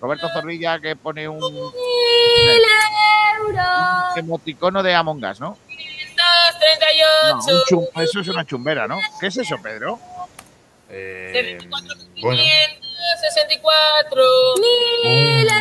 [0.00, 2.62] Roberto Zorrilla que pone un, ¡Mil
[3.40, 4.16] euros!
[4.16, 5.56] emoticono de Among Us, ¿no?
[5.68, 7.06] 538.
[7.28, 8.98] No, un chum- eso es una chumbera, ¿no?
[9.20, 9.98] ¿Qué es eso, Pedro?
[10.90, 11.58] Eh,
[12.20, 14.22] bueno, 564.
[14.56, 14.62] un,
[15.04, 15.52] euros.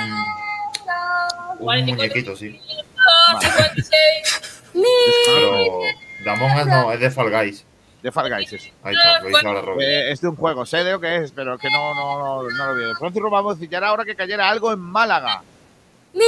[1.59, 2.59] un muñequito, sí.
[3.41, 4.41] 56.
[5.25, 5.79] Pero
[6.23, 7.65] de Among Us no, es de Fall Guys.
[8.01, 8.53] De Fall Guys.
[8.53, 8.69] eso.
[8.83, 9.87] Ahí está, lo dice ahora Robin.
[9.87, 12.49] Eh, es de un juego, sé de lo que es, pero que no, no, no,
[12.49, 12.95] no lo veo.
[12.95, 15.41] Francis Rubamos dice, ya era hora que cayera algo en Málaga.
[16.13, 16.23] ¡Mil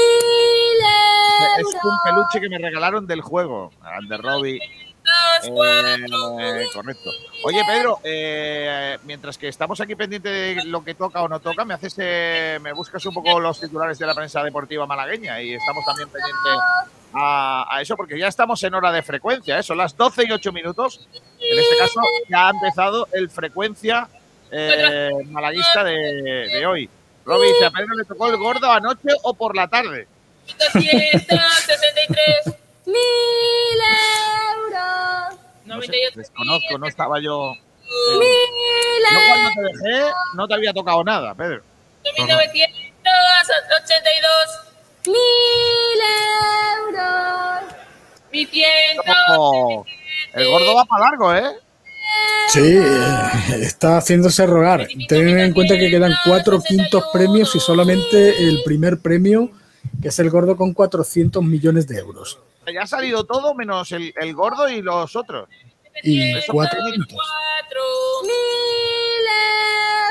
[1.60, 3.72] Es un peluche que me regalaron del juego.
[4.10, 4.60] De Robbie.
[5.44, 7.10] Eh, correcto.
[7.46, 11.64] Oye, Pedro, eh, mientras que estamos aquí pendientes de lo que toca o no toca,
[11.64, 15.54] me haces, eh, me buscas un poco los titulares de la prensa deportiva malagueña y
[15.54, 16.54] estamos también pendientes
[17.18, 19.64] a, a eso porque ya estamos en hora de frecuencia, ¿eh?
[19.64, 21.08] son las 12 y 8 minutos.
[21.40, 24.08] En este caso ya ha empezado el frecuencia
[24.52, 26.90] eh, malaguista de, de hoy.
[27.26, 30.08] Robbie dice, ¿a Pedro le tocó el gordo anoche o por la tarde?
[30.48, 32.56] 263.
[32.86, 32.96] ¡Mil
[34.56, 35.40] euros!
[35.66, 36.20] No sé, 98.
[36.20, 37.54] desconozco, no estaba yo...
[38.20, 38.30] ¡Mil
[39.12, 41.62] Yo cuando te dejé no te había tocado nada, Pedro.
[42.18, 44.67] 1982.
[45.08, 46.02] ¡Mil
[46.78, 47.74] euros!
[48.32, 48.48] Mi.
[49.38, 49.86] Oh,
[50.34, 51.56] el gordo va para largo, ¿eh?
[52.50, 52.78] Sí,
[53.62, 54.88] está haciéndose rogar.
[55.10, 59.50] Ten en cuenta que quedan cuatro quintos premios y solamente el primer premio,
[60.02, 62.40] que es el gordo con 400 millones de euros.
[62.74, 65.50] Ya ha salido todo menos el, el gordo y los otros.
[66.04, 67.18] Y cuatro quintos.
[68.24, 68.34] ¡Mil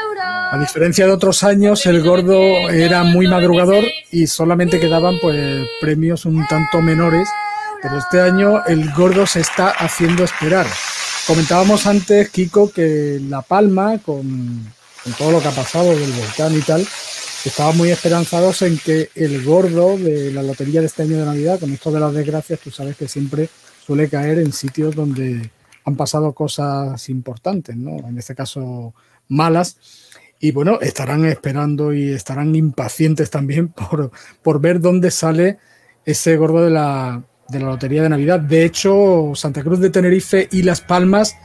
[0.08, 0.52] euros!
[0.52, 6.24] A diferencia de otros años, el gordo era muy madrugador y solamente quedaban pues premios
[6.24, 7.28] un tanto menores,
[7.82, 10.66] pero este año el gordo se está haciendo esperar.
[11.26, 16.56] Comentábamos antes, Kiko, que La Palma, con, con todo lo que ha pasado del volcán
[16.56, 16.86] y tal,
[17.44, 21.60] estaban muy esperanzados en que el gordo de la lotería de este año de Navidad,
[21.60, 23.48] con esto de las desgracias, tú sabes que siempre
[23.84, 25.50] suele caer en sitios donde
[25.86, 27.96] han pasado cosas importantes, ¿no?
[28.08, 28.92] En este caso,
[29.28, 29.78] malas.
[30.40, 34.10] Y bueno, estarán esperando y estarán impacientes también por,
[34.42, 35.58] por ver dónde sale
[36.04, 38.40] ese gordo de la, de la Lotería de Navidad.
[38.40, 41.36] De hecho, Santa Cruz de Tenerife y Las Palmas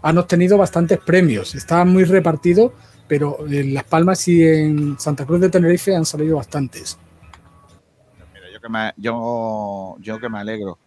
[0.00, 1.56] han obtenido bastantes premios.
[1.56, 2.72] Está muy repartido,
[3.08, 6.98] pero en Las Palmas y en Santa Cruz de Tenerife han salido bastantes.
[8.32, 10.78] Mira, yo que me, yo, yo que me alegro.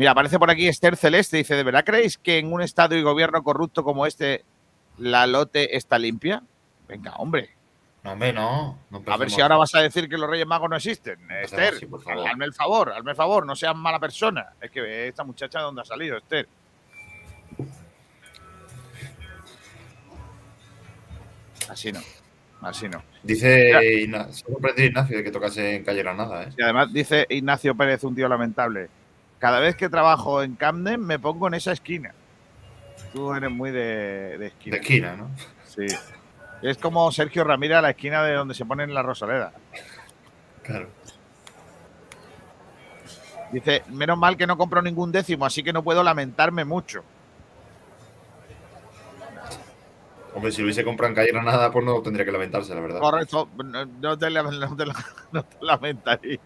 [0.00, 1.36] Mira, aparece por aquí Esther Celeste.
[1.36, 4.46] Dice: ¿De verdad creéis que en un Estado y gobierno corrupto como este
[4.96, 6.42] la lote está limpia?
[6.88, 7.50] Venga, hombre.
[8.02, 8.78] No, hombre, no.
[8.88, 11.18] no A ver si ahora vas a decir que los Reyes Magos no existen.
[11.42, 11.86] Esther, así,
[12.26, 14.54] hazme el favor, hazme el favor, no seas mala persona.
[14.58, 16.48] Es que esta muchacha de dónde ha salido, Esther.
[21.68, 22.00] Así no,
[22.62, 23.02] así no.
[23.22, 26.48] Dice Ignacio, sorprendido Ignacio de que tocase en Calle Granada, ¿eh?
[26.56, 28.88] Y además dice Ignacio Pérez, un tío lamentable.
[29.40, 32.14] Cada vez que trabajo en Camden me pongo en esa esquina.
[33.12, 34.76] Tú eres muy de, de esquina.
[34.76, 35.30] De esquina, ¿no?
[35.64, 35.86] Sí.
[36.62, 39.52] Es como Sergio Ramírez a la esquina de donde se ponen la Rosaleda.
[40.62, 40.88] Claro.
[43.50, 47.02] Dice, menos mal que no compro ningún décimo, así que no puedo lamentarme mucho.
[50.34, 53.00] Hombre, si hubiese comprado en Calle Granada, pues no tendría que lamentarse, la verdad.
[53.00, 54.84] Correcto, no, no te, no te
[55.32, 56.40] no te lamentaría.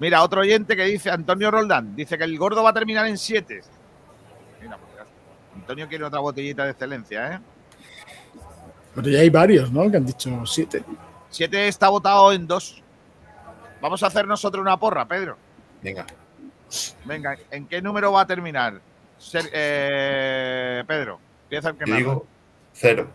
[0.00, 3.16] Mira, otro oyente que dice, Antonio Roldán, dice que el gordo va a terminar en
[3.18, 3.60] 7.
[4.62, 5.06] Mira, pues,
[5.54, 7.40] Antonio quiere otra botellita de excelencia, ¿eh?
[8.94, 9.88] Pero ya hay varios, ¿no?
[9.90, 10.82] Que han dicho siete.
[11.28, 12.82] 7 está votado en 2.
[13.80, 15.36] Vamos a hacer nosotros una porra, Pedro.
[15.82, 16.06] Venga.
[17.04, 18.80] Venga, ¿en qué número va a terminar?
[19.18, 21.98] Ser- eh, Pedro, empieza el que Yo más.
[21.98, 22.26] digo
[22.72, 23.10] cero.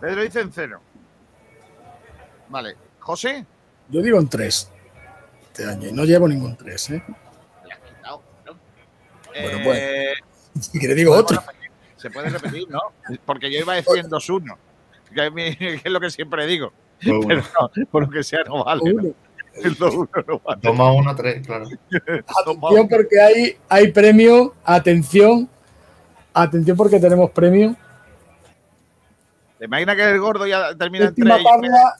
[0.00, 0.80] Pedro dice en cero.
[2.48, 2.76] Vale.
[2.98, 3.44] ¿José?
[3.88, 4.70] Yo digo en tres
[5.50, 7.02] este año y no llevo ningún tres, ¿eh?
[9.32, 10.12] Bueno, Eh,
[10.58, 11.42] Si quiere digo otro.
[11.96, 12.80] Se puede repetir, ¿no?
[13.24, 14.56] Porque yo iba a decir en 2-1.
[15.14, 16.72] Que es lo que siempre digo.
[17.06, 17.20] Uno.
[17.26, 18.80] Pero no, por lo que sea, no vale.
[18.84, 19.02] ¿no?
[19.02, 19.14] Uno.
[19.54, 20.60] El 2-1 no vale.
[20.62, 21.66] Toma uno, tres, claro.
[21.66, 24.54] Atención porque hay, hay premio.
[24.64, 25.48] Atención.
[26.32, 27.76] Atención porque tenemos premio.
[29.58, 31.44] ¿Te imaginas que el gordo ya termina en Séptima 3?
[31.44, 31.96] tabla,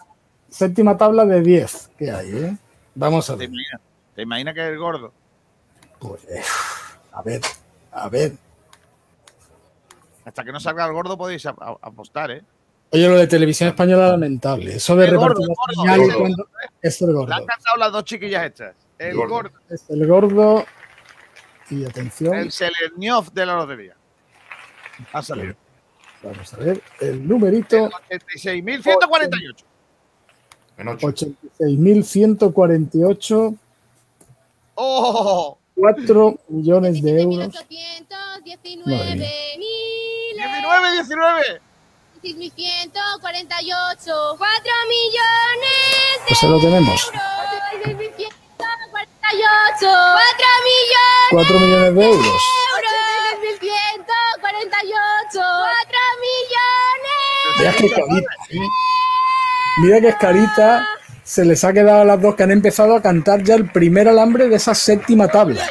[0.49, 2.57] séptima tabla de 10 que hay, ¿eh?
[3.01, 3.49] Vamos a ¿Te ver.
[3.49, 3.81] imaginas,
[4.15, 5.13] ¿Te imaginas que el gordo?
[5.99, 6.43] Pues, eh,
[7.13, 7.41] a ver,
[7.93, 8.33] a ver.
[10.25, 12.43] Hasta que no salga el gordo podéis a- a- apostar, ¿eh?
[12.93, 14.75] Oye, lo de televisión española lamentable.
[14.77, 16.49] Eso de repartir señales el gordo.
[16.83, 18.77] es Le han cantado las dos chiquillas estas.
[18.99, 19.31] El El gordo.
[19.35, 20.65] gordo, Es el gordo.
[21.71, 23.97] Y atención, el Selenioff de la lotería.
[25.13, 25.55] Ha salido.
[26.23, 27.89] vamos a ver el numerito.
[28.11, 29.65] 86.148.
[30.81, 31.07] En 8.
[31.61, 33.55] 86.148,
[34.77, 35.59] ¡Oh!
[35.77, 37.55] 4 millones de euros.
[37.55, 39.29] 819 Madre mía.
[39.59, 41.61] mil 19, 19.
[42.23, 47.01] 6.148 4 millones de Pues ahí lo tenemos.
[47.05, 47.21] euros
[47.85, 52.25] 6.148 4 millones 4 millones de euros.
[52.25, 52.29] de
[52.73, 52.93] euros
[53.61, 58.01] 6.148 4 millones carita.
[58.51, 58.67] ¿eh?
[59.81, 60.85] Mira qué carita
[61.23, 64.07] se les ha quedado a las dos que han empezado a cantar ya el primer
[64.09, 65.65] alambre de esa séptima tabla.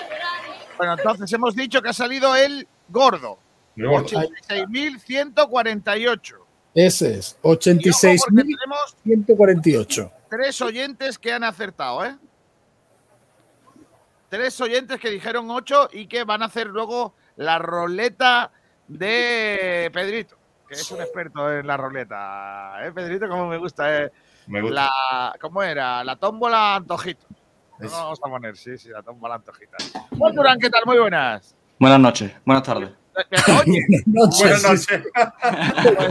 [0.77, 3.37] Bueno, entonces hemos dicho que ha salido el gordo.
[3.75, 4.07] El gordo.
[4.07, 6.35] 86.148.
[6.73, 8.25] Ese es, Y ojo, porque 86.148.
[9.05, 12.15] tenemos tres oyentes que han acertado, ¿eh?
[14.29, 18.51] Tres oyentes que dijeron 8 y que van a hacer luego la roleta
[18.87, 20.38] de Pedrito,
[20.69, 22.73] que es un experto en la roleta.
[22.85, 23.27] ¿Eh, Pedrito?
[23.27, 24.11] Como me gusta, ¿eh?
[24.47, 24.75] Me gusta.
[24.75, 26.03] La, ¿Cómo era?
[26.03, 27.25] La tómbola antojito.
[27.79, 29.77] No Es- lo vamos a poner, sí, sí, la tómbola antojita.
[30.17, 30.83] Juan Durán, ¿qué tal?
[30.85, 31.55] Muy buenas.
[31.79, 32.89] Buenas noches, buenas tardes.
[33.65, 35.03] Oye, Buenas noches.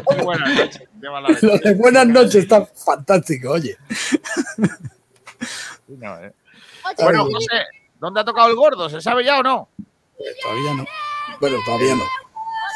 [0.07, 1.43] muy buenas noches.
[1.43, 3.77] Lo de buenas noches está fantástico, oye.
[5.87, 6.35] No, ¿eh?
[6.99, 7.65] Bueno, José,
[7.99, 8.89] ¿dónde ha tocado el gordo?
[8.91, 9.69] ¿Se sabe ya o no?
[10.43, 10.85] Todavía no.
[11.41, 12.03] Bueno, todavía no.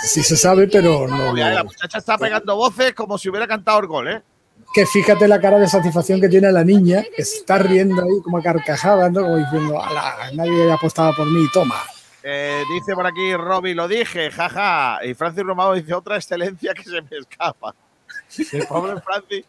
[0.02, 1.32] Sí se sabe, pero no.
[1.32, 4.22] Mira, la muchacha está pegando voces como si hubiera cantado el gol, ¿eh?
[4.74, 8.22] Que fíjate la cara de satisfacción que tiene la niña, que se está riendo ahí
[8.22, 9.22] como a carcajadas, ¿no?
[9.22, 11.76] Como diciendo, "Ala, nadie apostaba por mí, toma.
[12.22, 15.04] Eh, dice por aquí Robbie, lo dije, jaja.
[15.04, 17.74] Y Francis Romano dice otra excelencia que se me escapa.
[18.52, 19.44] El pobre Francis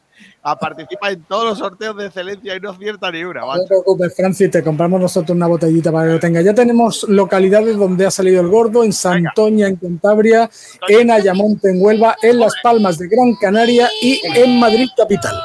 [0.59, 3.41] participa en todos los sorteos de excelencia y no acierta ni una.
[3.41, 3.61] No macho.
[3.61, 6.43] te preocupes, Francis, te compramos nosotros una botellita para que lo tengas.
[6.43, 10.49] Ya tenemos localidades donde ha salido el gordo, en Santoña, en Cantabria,
[10.87, 15.35] en Ayamonte, en Huelva, en Las Palmas de Gran Canaria y en Madrid capital.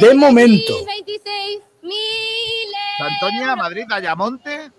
[0.00, 0.72] De momento.
[0.86, 1.92] 26 mil
[2.98, 4.70] Santoña, Madrid, Ayamonte.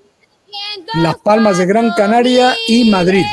[0.96, 3.26] Las Palmas de Gran Canaria y Madrid.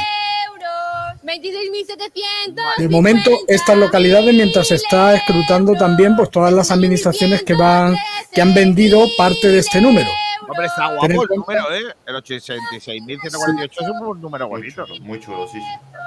[1.26, 7.43] Euros 26.700 De momento, estas localidades, mientras se está escrutando también pues, todas las administraciones
[7.43, 7.96] que van
[8.32, 10.08] que han vendido parte de este número.
[10.49, 11.94] Hombre, está guapo el número, ¿eh?
[12.06, 14.87] El 86.148 es un número bonito.
[15.00, 15.58] Muy chulo, sí.
[15.58, 15.64] sí.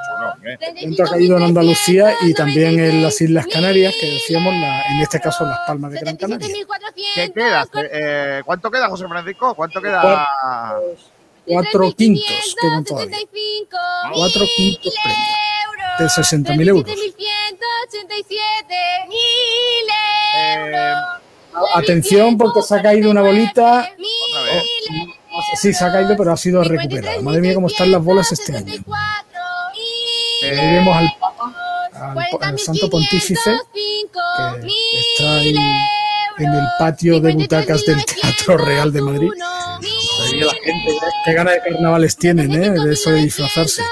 [0.07, 0.57] Chulo, ¿eh?
[0.75, 4.99] Momento ha caído en Andalucía y también en las Islas Canarias, que decíamos, la- en
[5.01, 6.47] este caso Las Palmas de Gran Canaria.
[7.15, 7.67] ¿Qué queda?
[7.91, 9.53] Eh, ¿Cuánto queda, José Francisco?
[9.55, 10.25] ¿Cuánto queda?
[11.49, 13.17] Cuatro quintos quedan todavía.
[14.13, 15.27] Cuatro quintos premios
[15.99, 16.85] de 60.000 euros.
[16.93, 18.29] 7.187
[20.37, 20.93] Eh,
[21.75, 23.89] Atención, porque se ha caído una bolita.
[25.59, 27.19] Sí, se ha caído, pero ha sido recuperada.
[27.21, 28.73] Madre mía, cómo están las bolas este año.
[30.43, 31.53] Eh, vemos al Papa,
[31.93, 34.69] al, al Santo Pontífice, que
[34.99, 35.55] está ahí
[36.37, 39.29] en el patio de butacas del Teatro Real de Madrid.
[40.19, 42.71] La gente, qué ganas de carnavales tienen, ¿eh?
[42.71, 43.83] De eso de disfrazarse.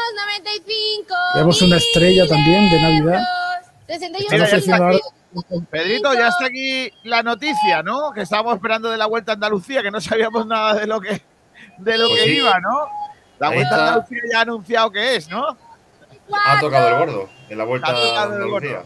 [1.36, 3.22] Vemos una estrella también de Navidad.
[4.30, 4.92] Mira, ya está
[5.70, 8.12] Pedrito, ya está aquí la noticia, ¿no?
[8.12, 11.22] Que estábamos esperando de la Vuelta a Andalucía, que no sabíamos nada de lo que,
[11.78, 12.38] de lo Pues que sí.
[12.38, 12.88] iba, ¿no?
[13.40, 13.80] La Vuelta a.
[13.88, 15.46] Andalucía ya ha anunciado que es, ¿no?
[16.46, 18.84] Ha tocado el gordo en la vuelta Ha tocado a el Andalucía.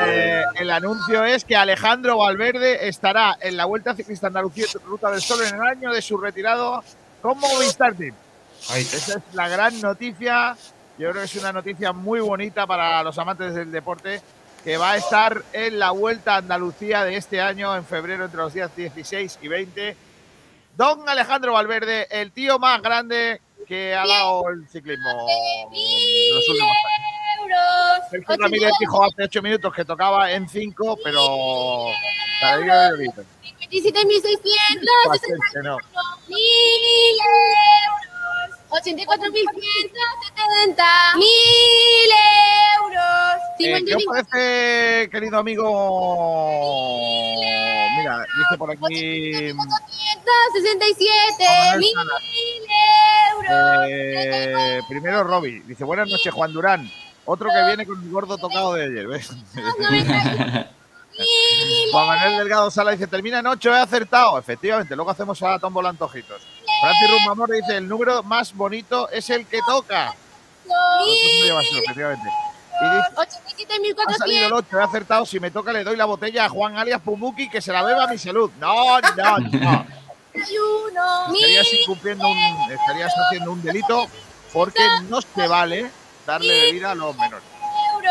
[0.00, 5.20] Eh, el anuncio es que Alejandro Valverde estará en la Vuelta Ciclista Andalucía Ruta del
[5.20, 6.82] Sol en el año de su retirado
[7.22, 8.14] con Movistar Team.
[8.70, 8.82] Ahí.
[8.82, 10.56] Esa es la gran noticia.
[10.98, 14.22] Yo creo que es una noticia muy bonita para los amantes del deporte,
[14.64, 18.38] que va a estar en la Vuelta a Andalucía de este año, en febrero, entre
[18.38, 19.96] los días 16 y 20.
[20.76, 26.70] Don Alejandro Valverde, el tío más grande que ha dado el ciclismo en los últimos
[26.70, 27.15] años.
[28.10, 31.88] Sergio Ramírez dijo hace 8 minutos que tocaba en 5, pero...
[32.42, 35.78] 27.600 Pastel, no.
[36.28, 37.96] mil euros
[38.68, 42.10] 84.170 mil
[42.76, 45.64] euros Eh, ¿Qué os parece, querido amigo?
[47.98, 49.80] Mira, dice por aquí 467 Manuel
[51.78, 52.22] mil Salas.
[53.32, 55.62] euros eh, primero Robbie.
[55.66, 56.90] Dice, buenas noches, Juan Durán.
[57.26, 59.06] Otro que viene con el gordo tocado de ayer.
[59.06, 59.30] ¿ves?
[61.92, 64.38] Juan Manuel Delgado Sala dice, termina en 8, he acertado.
[64.38, 66.40] Efectivamente, luego hacemos a tómbola antojitos.
[66.80, 70.14] Francis Rumamor dice, el número más bonito es el que toca.
[71.72, 72.28] Efectivamente.
[72.78, 75.26] Y dice, ha salido el 87.400 8, he acertado.
[75.26, 78.04] Si me toca, le doy la botella a Juan alias Pumuki que se la beba
[78.04, 78.50] a mi salud.
[78.60, 79.86] No, no, no.
[80.34, 82.38] Estarías incumpliendo un,
[82.70, 84.06] estarías haciendo un delito
[84.52, 85.90] porque no se vale
[86.26, 87.44] darle bebida a los menores.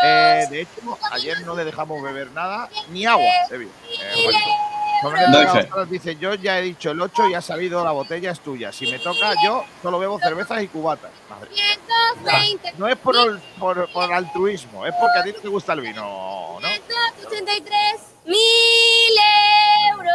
[0.04, 3.24] Eh, de hecho, ayer no le dejamos beber nada, ni agua.
[3.50, 3.68] Eh, el
[5.52, 5.68] fe.
[5.70, 8.72] Salas dice, yo ya he dicho el 8 y ha sabido la botella es tuya.
[8.72, 11.10] Si me toca, yo solo bebo cervezas y cubatas.
[11.30, 11.50] Madre.
[11.54, 12.72] 120.
[12.78, 16.58] No es por, ol- por, por altruismo, es porque a ti te gusta el vino,
[16.60, 16.68] ¿no?
[16.68, 17.72] 183.
[18.26, 18.36] Mil
[19.92, 20.10] euros.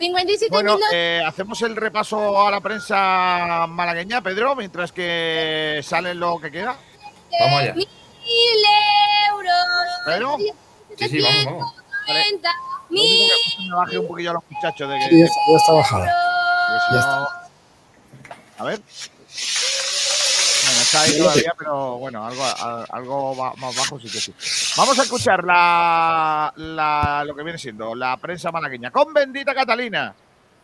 [0.00, 6.38] 57 Bueno, eh, hacemos el repaso a la prensa malagueña, Pedro, mientras que sale lo
[6.40, 6.76] que queda.
[7.40, 7.74] Vamos allá.
[7.74, 7.88] Mil
[9.30, 9.52] euros.
[10.06, 10.36] Pedro,
[10.96, 11.74] Sí, sí, vamos, vamos.
[12.06, 12.50] 790
[12.90, 15.24] lo único mil que me baje un poquillo a los muchachos de que, Sí, ya
[15.24, 16.06] está, ya está bajada.
[16.92, 17.28] ya no-
[18.58, 18.80] A ver.
[20.64, 22.44] Bueno, está ahí todavía, pero bueno, algo,
[22.90, 24.34] algo más bajo sí que sí.
[24.76, 30.14] Vamos a escuchar la, la- lo que viene siendo la prensa malagueña con Bendita Catalina,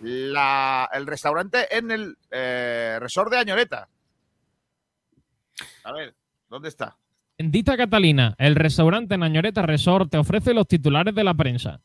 [0.03, 3.89] la, el restaurante en el eh, resort de Añoreta.
[5.85, 6.15] A ver,
[6.50, 6.99] ¿dónde está?
[7.38, 11.80] Bendita Catalina, el restaurante Nañoreta Resort te ofrece los titulares de la prensa.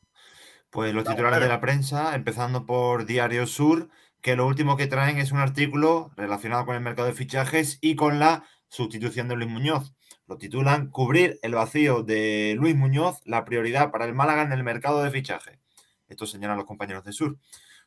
[0.69, 3.89] Pues los titulares de la prensa, empezando por Diario Sur,
[4.21, 7.95] que lo último que traen es un artículo relacionado con el mercado de fichajes y
[7.95, 9.93] con la sustitución de Luis Muñoz.
[10.27, 14.63] Lo titulan Cubrir el vacío de Luis Muñoz, la prioridad para el Málaga en el
[14.63, 15.59] mercado de fichajes.
[16.07, 17.37] Esto señalan los compañeros de Sur.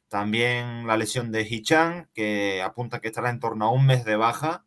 [0.08, 4.16] También la lesión de Hichan, que apunta que estará en torno a un mes de
[4.16, 4.64] baja.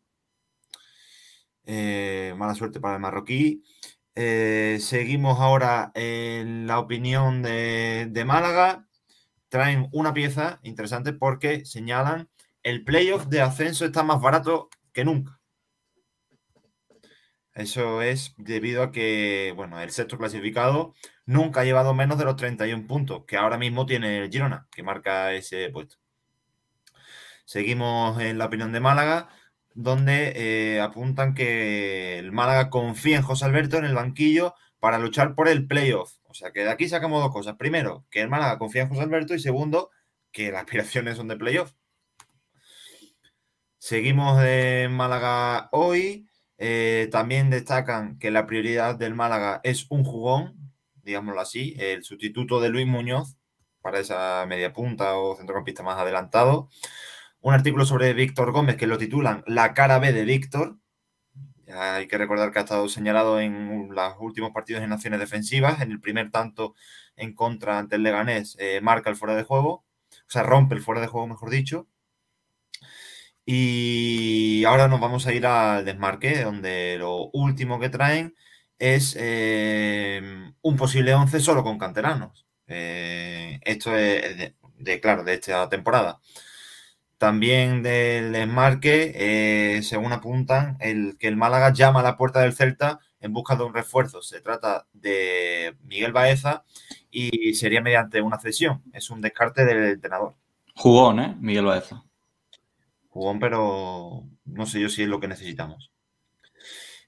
[1.66, 3.62] Eh, mala suerte para el marroquí.
[4.14, 8.86] Eh, seguimos ahora en la opinión de, de Málaga.
[9.48, 12.28] Traen una pieza interesante porque señalan
[12.62, 15.40] el playoff de ascenso está más barato que nunca.
[17.54, 20.94] Eso es debido a que, bueno, el sexto clasificado
[21.26, 24.82] nunca ha llevado menos de los 31 puntos, que ahora mismo tiene el Girona, que
[24.82, 25.96] marca ese puesto.
[27.44, 29.28] Seguimos en la opinión de Málaga,
[29.74, 35.34] donde eh, apuntan que el Málaga confía en José Alberto en el banquillo para luchar
[35.34, 36.14] por el playoff.
[36.24, 37.56] O sea que de aquí sacamos dos cosas.
[37.56, 39.90] Primero, que el Málaga confía en José Alberto y segundo,
[40.32, 41.72] que las aspiraciones son de playoff.
[43.78, 46.26] Seguimos en Málaga hoy.
[46.58, 52.60] Eh, también destacan que la prioridad del Málaga es un jugón, digámoslo así, el sustituto
[52.60, 53.36] de Luis Muñoz
[53.80, 56.70] para esa media punta o centrocampista más adelantado.
[57.42, 60.78] Un artículo sobre Víctor Gómez que lo titulan La cara B de Víctor.
[61.74, 65.80] Hay que recordar que ha estado señalado en los últimos partidos en acciones defensivas.
[65.80, 66.76] En el primer tanto
[67.16, 69.84] en contra ante el Leganés eh, marca el fuera de juego, o
[70.30, 71.88] sea, rompe el fuera de juego, mejor dicho.
[73.44, 78.36] Y ahora nos vamos a ir al desmarque, donde lo último que traen
[78.78, 80.22] es eh,
[80.62, 82.46] un posible 11 solo con canteranos.
[82.68, 86.20] Eh, esto es de, claro, de esta temporada.
[87.22, 92.52] También del desmarque, eh, según apuntan, el que el Málaga llama a la puerta del
[92.52, 94.22] Celta en busca de un refuerzo.
[94.22, 96.64] Se trata de Miguel Baeza
[97.12, 98.82] y sería mediante una cesión.
[98.92, 100.34] Es un descarte del entrenador.
[100.74, 101.36] Jugón, ¿eh?
[101.38, 102.02] Miguel Baeza.
[103.10, 105.92] Jugón, pero no sé yo si es lo que necesitamos.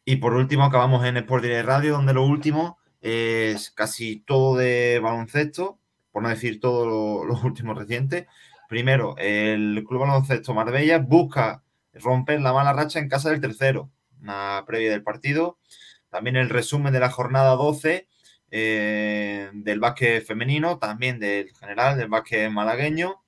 [0.04, 5.00] Y por último, acabamos en Sport Direct Radio, donde lo último es casi todo de
[5.02, 5.80] baloncesto,
[6.12, 8.28] por no decir todo lo, lo último reciente.
[8.74, 11.62] Primero, el Club Baloncesto Marbella busca
[11.92, 15.60] romper la mala racha en casa del tercero, una previa del partido.
[16.08, 18.08] También el resumen de la jornada 12
[18.50, 23.22] eh, del básquet femenino, también del general, del básquet malagueño.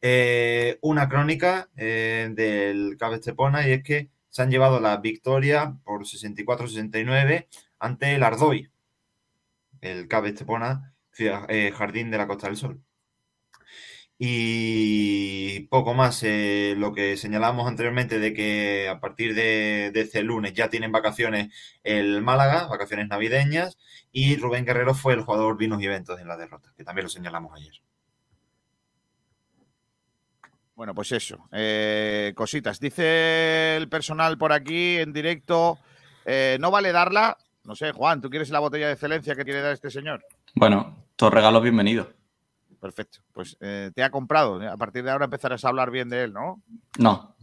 [0.00, 5.76] Eh, una crónica eh, del Cabe Estepona y es que se han llevado la victoria
[5.82, 7.48] por 64-69
[7.80, 8.70] ante el Ardoy,
[9.80, 10.94] el Cabe Estepona,
[11.76, 12.80] Jardín de la Costa del Sol.
[14.20, 20.22] Y poco más, eh, lo que señalamos anteriormente de que a partir de, de, este
[20.22, 23.78] lunes ya tienen vacaciones el Málaga, vacaciones navideñas,
[24.10, 27.10] y Rubén Guerrero fue el jugador vinos y eventos en la derrota, que también lo
[27.10, 27.74] señalamos ayer.
[30.78, 31.48] Bueno, pues eso.
[31.50, 32.78] Eh, cositas.
[32.78, 35.76] Dice el personal por aquí en directo.
[36.24, 37.36] Eh, no vale darla.
[37.64, 40.24] No sé, Juan, ¿tú quieres la botella de excelencia que tiene dar este señor?
[40.54, 42.06] Bueno, todos regalos bienvenidos.
[42.80, 43.20] Perfecto.
[43.32, 44.60] Pues eh, te ha comprado.
[44.68, 46.62] A partir de ahora empezarás a hablar bien de él, ¿no?
[46.98, 47.34] No.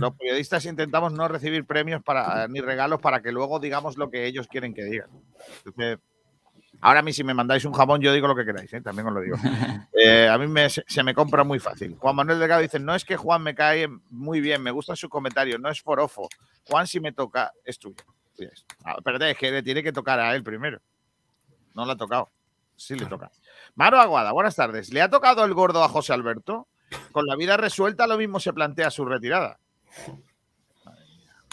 [0.00, 4.26] Los periodistas intentamos no recibir premios para, ni regalos para que luego digamos lo que
[4.26, 5.10] ellos quieren que digan.
[5.58, 5.98] Entonces,
[6.80, 8.80] Ahora a mí si me mandáis un jamón yo digo lo que queráis, ¿eh?
[8.80, 9.36] también os lo digo.
[9.98, 11.96] Eh, a mí me, se, me compra muy fácil.
[11.98, 15.08] Juan Manuel Delgado dice, no es que Juan me cae muy bien, me gusta su
[15.08, 16.28] comentario, no es forofo.
[16.68, 17.96] Juan si me toca, es tuyo.
[18.84, 20.78] Ah, Espérate, es que le tiene que tocar a él primero.
[21.74, 22.30] No le ha tocado.
[22.76, 23.30] Sí le toca.
[23.76, 24.92] Maro Aguada, buenas tardes.
[24.92, 26.66] ¿Le ha tocado el gordo a José Alberto?
[27.12, 29.58] Con la vida resuelta lo mismo se plantea su retirada.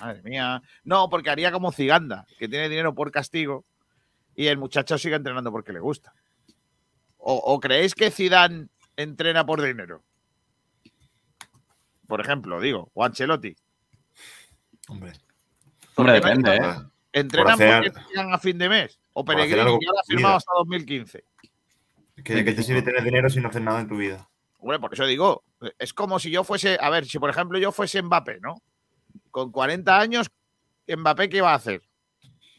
[0.01, 0.61] Madre mía.
[0.83, 3.65] No, porque haría como Ciganda, que tiene dinero por castigo
[4.35, 6.13] y el muchacho sigue entrenando porque le gusta.
[7.17, 10.03] ¿O, o creéis que Zidane entrena por dinero?
[12.07, 13.55] Por ejemplo, digo, o Ancelotti.
[14.87, 15.13] Hombre.
[15.95, 16.75] Hombre, depende, ¿eh?
[17.13, 18.99] ¿Entrenan Por hacer- porque llegan a fin de mes?
[19.13, 21.23] O Peregrini, que ha firmado hasta 2015.
[22.23, 24.29] ¿Que ¿De qué te sirve tener dinero si no haces nada en tu vida?
[24.59, 25.43] Bueno, por eso digo,
[25.79, 28.55] es como si yo fuese, a ver, si por ejemplo yo fuese Mbappé, ¿no?
[29.31, 30.29] Con 40 años,
[30.87, 31.81] Mbappé, ¿qué va a hacer?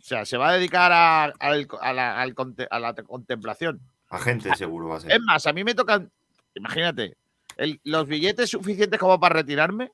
[0.01, 2.23] O sea, se va a dedicar a, a la,
[2.71, 3.81] a la contemplación.
[4.11, 5.13] Agente seguro va a ser.
[5.13, 6.11] Es más, a mí me tocan,
[6.55, 7.17] imagínate,
[7.57, 9.91] el- los billetes suficientes como para retirarme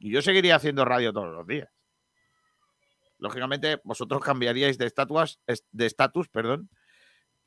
[0.00, 1.68] y yo seguiría haciendo radio todos los días.
[3.18, 5.38] Lógicamente, vosotros cambiaríais de estatus,
[5.72, 6.68] de estatus, perdón,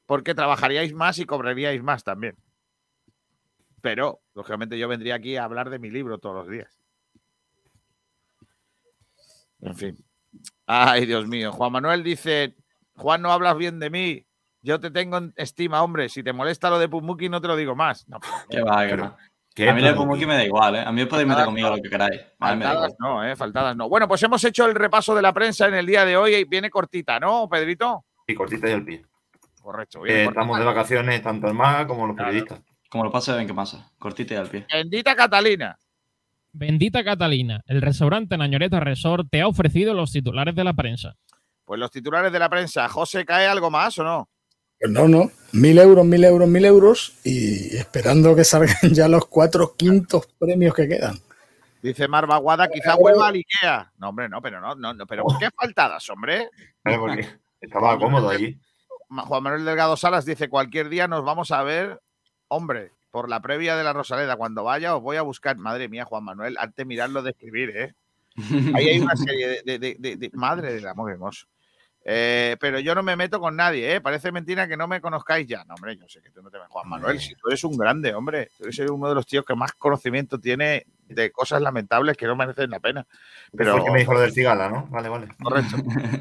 [0.09, 2.35] porque trabajaríais más y cobraríais más también.
[3.79, 6.81] Pero, lógicamente, yo vendría aquí a hablar de mi libro todos los días.
[9.61, 10.03] En fin.
[10.65, 11.51] Ay, Dios mío.
[11.51, 12.55] Juan Manuel dice,
[12.95, 14.25] Juan, no hablas bien de mí.
[14.63, 16.09] Yo te tengo en estima, hombre.
[16.09, 18.07] Si te molesta lo de Pumuki, no te lo digo más.
[18.09, 19.17] No, Que va, que Pero, va.
[19.53, 20.25] ¿Qué A mí lo de Pumuki?
[20.25, 20.79] Me da igual, ¿eh?
[20.79, 21.75] A mí podéis meter conmigo no.
[21.75, 22.19] lo que queráis.
[22.39, 23.87] Faltadas no, eh, faltadas no.
[23.87, 26.45] Bueno, pues hemos hecho el repaso de la prensa en el día de hoy y
[26.45, 28.05] viene cortita, ¿no, Pedrito?
[28.25, 29.05] Y cortita y al pie.
[29.69, 30.03] Correcto.
[30.03, 32.31] Eh, estamos de vacaciones tanto el MAGA como los Claro.
[32.31, 32.59] periodistas.
[32.89, 33.91] Como lo pase, ven qué pasa.
[33.99, 34.65] Cortita y al pie.
[34.73, 35.77] Bendita Catalina.
[36.51, 41.13] Bendita Catalina, el restaurante Nañoreta Resort te ha ofrecido los titulares de la prensa.
[41.65, 42.89] Pues los titulares de la prensa.
[42.89, 44.27] ¿José cae algo más o no?
[44.79, 45.29] Pues no, no.
[45.51, 50.73] Mil euros, mil euros, mil euros y esperando que salgan ya los cuatro quintos premios
[50.73, 51.19] que quedan.
[51.83, 53.91] Dice Marvaguada, quizá vuelva al Ikea.
[53.99, 56.49] No, hombre, no, pero no, no, no, pero ¿por qué faltadas, hombre?
[56.83, 57.27] Porque
[57.61, 58.59] estaba cómodo allí.
[59.09, 61.99] Juan Manuel Delgado Salas dice, cualquier día nos vamos a ver,
[62.47, 64.35] hombre, por la previa de la Rosaleda.
[64.35, 65.57] Cuando vaya os voy a buscar.
[65.57, 67.93] Madre mía, Juan Manuel, antes de mirarlo de escribir, ¿eh?
[68.75, 69.79] Ahí hay una serie de...
[69.79, 71.47] de- de- de- madre del amor hermoso.
[72.05, 74.01] Eh, pero yo no me meto con nadie, ¿eh?
[74.01, 75.63] Parece mentira que no me conozcáis ya.
[75.65, 76.67] No, hombre, yo sé que tú no te ves.
[76.69, 78.49] Juan Manuel, si tú eres un grande, hombre.
[78.57, 82.35] Tú eres uno de los tíos que más conocimiento tiene de cosas lamentables que no
[82.37, 83.05] merecen la pena.
[83.51, 84.87] Pero Pero, el que me dijo lo del cigala, ¿no?
[84.89, 85.27] Vale, vale.
[85.43, 85.75] correcto.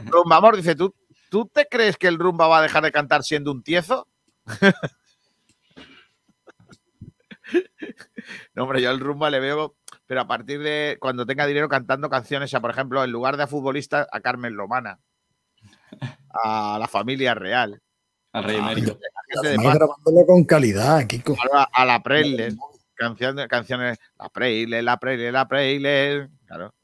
[0.06, 0.92] Rumba Amor dice, ¿tú,
[1.28, 4.06] ¿tú te crees que el Rumba va a dejar de cantar siendo un tiezo?
[8.54, 12.10] no, hombre, yo al Rumba le veo, pero a partir de cuando tenga dinero cantando
[12.10, 14.98] canciones, a, por ejemplo, en lugar de a futbolista, a Carmen Lomana,
[16.44, 17.80] a la familia real,
[18.32, 18.98] Al rey Ah, emérito.
[19.32, 21.36] grabándolo con calidad, Kiko.
[21.54, 22.54] a, a la Preyle,
[22.94, 26.74] canciones, canciones, la Preyle, la Preyle, la Preyle, claro.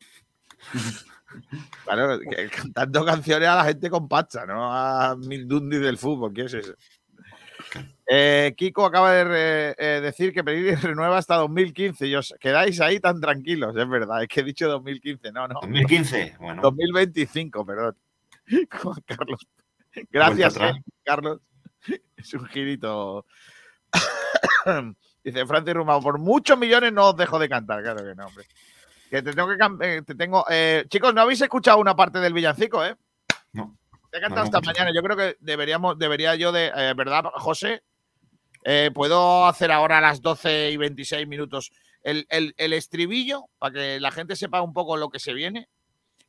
[1.85, 2.19] Claro,
[2.55, 6.75] cantando canciones a la gente con pacha, no a Mindundi del fútbol, ¿qué es eso?
[8.07, 12.81] Eh, Kiko acaba de re- eh, decir que Pereira renueva hasta 2015 y os quedáis
[12.81, 16.37] ahí tan tranquilos, es verdad, es que he dicho 2015, no, no, 2015.
[16.39, 17.97] Bueno, 2025, perdón.
[18.83, 19.47] Juan Carlos.
[20.11, 20.73] Gracias, eh,
[21.05, 21.41] Carlos.
[22.17, 23.27] Es un girito.
[25.25, 28.45] Dice Francis Rumao, por muchos millones no os dejo de cantar, claro que no, hombre.
[29.15, 29.47] Que te tengo
[29.79, 30.45] que eh, te tengo.
[30.51, 32.97] eh, chicos, ¿no habéis escuchado una parte del villancico, eh?
[33.53, 33.79] No.
[34.11, 34.73] Te he cantado No, no esta escucho.
[34.73, 34.91] mañana.
[34.93, 37.85] Yo creo que deberíamos, debería yo de, eh, ¿verdad, José?
[38.65, 41.71] Eh, Puedo hacer ahora a las 12 y 26 minutos
[42.03, 45.69] el, el- el estribillo para que la gente sepa un poco lo que se viene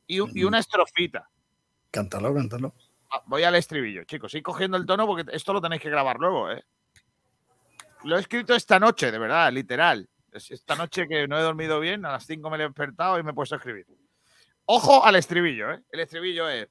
[0.06, 1.28] y, un- y una estrofita.
[1.90, 2.72] Cántalo, cántalo.
[3.10, 4.32] Ah, Voy al estribillo, chicos.
[4.34, 6.62] Ir cogiendo el tono porque esto lo tenéis que grabar luego, ¿eh?
[8.04, 10.08] Lo he escrito esta noche, de verdad, literal.
[10.36, 13.22] Es Esta noche que no he dormido bien, a las 5 me he despertado y
[13.22, 13.86] me he puesto a escribir.
[14.66, 15.82] Ojo al estribillo, ¿eh?
[15.90, 16.68] El estribillo es.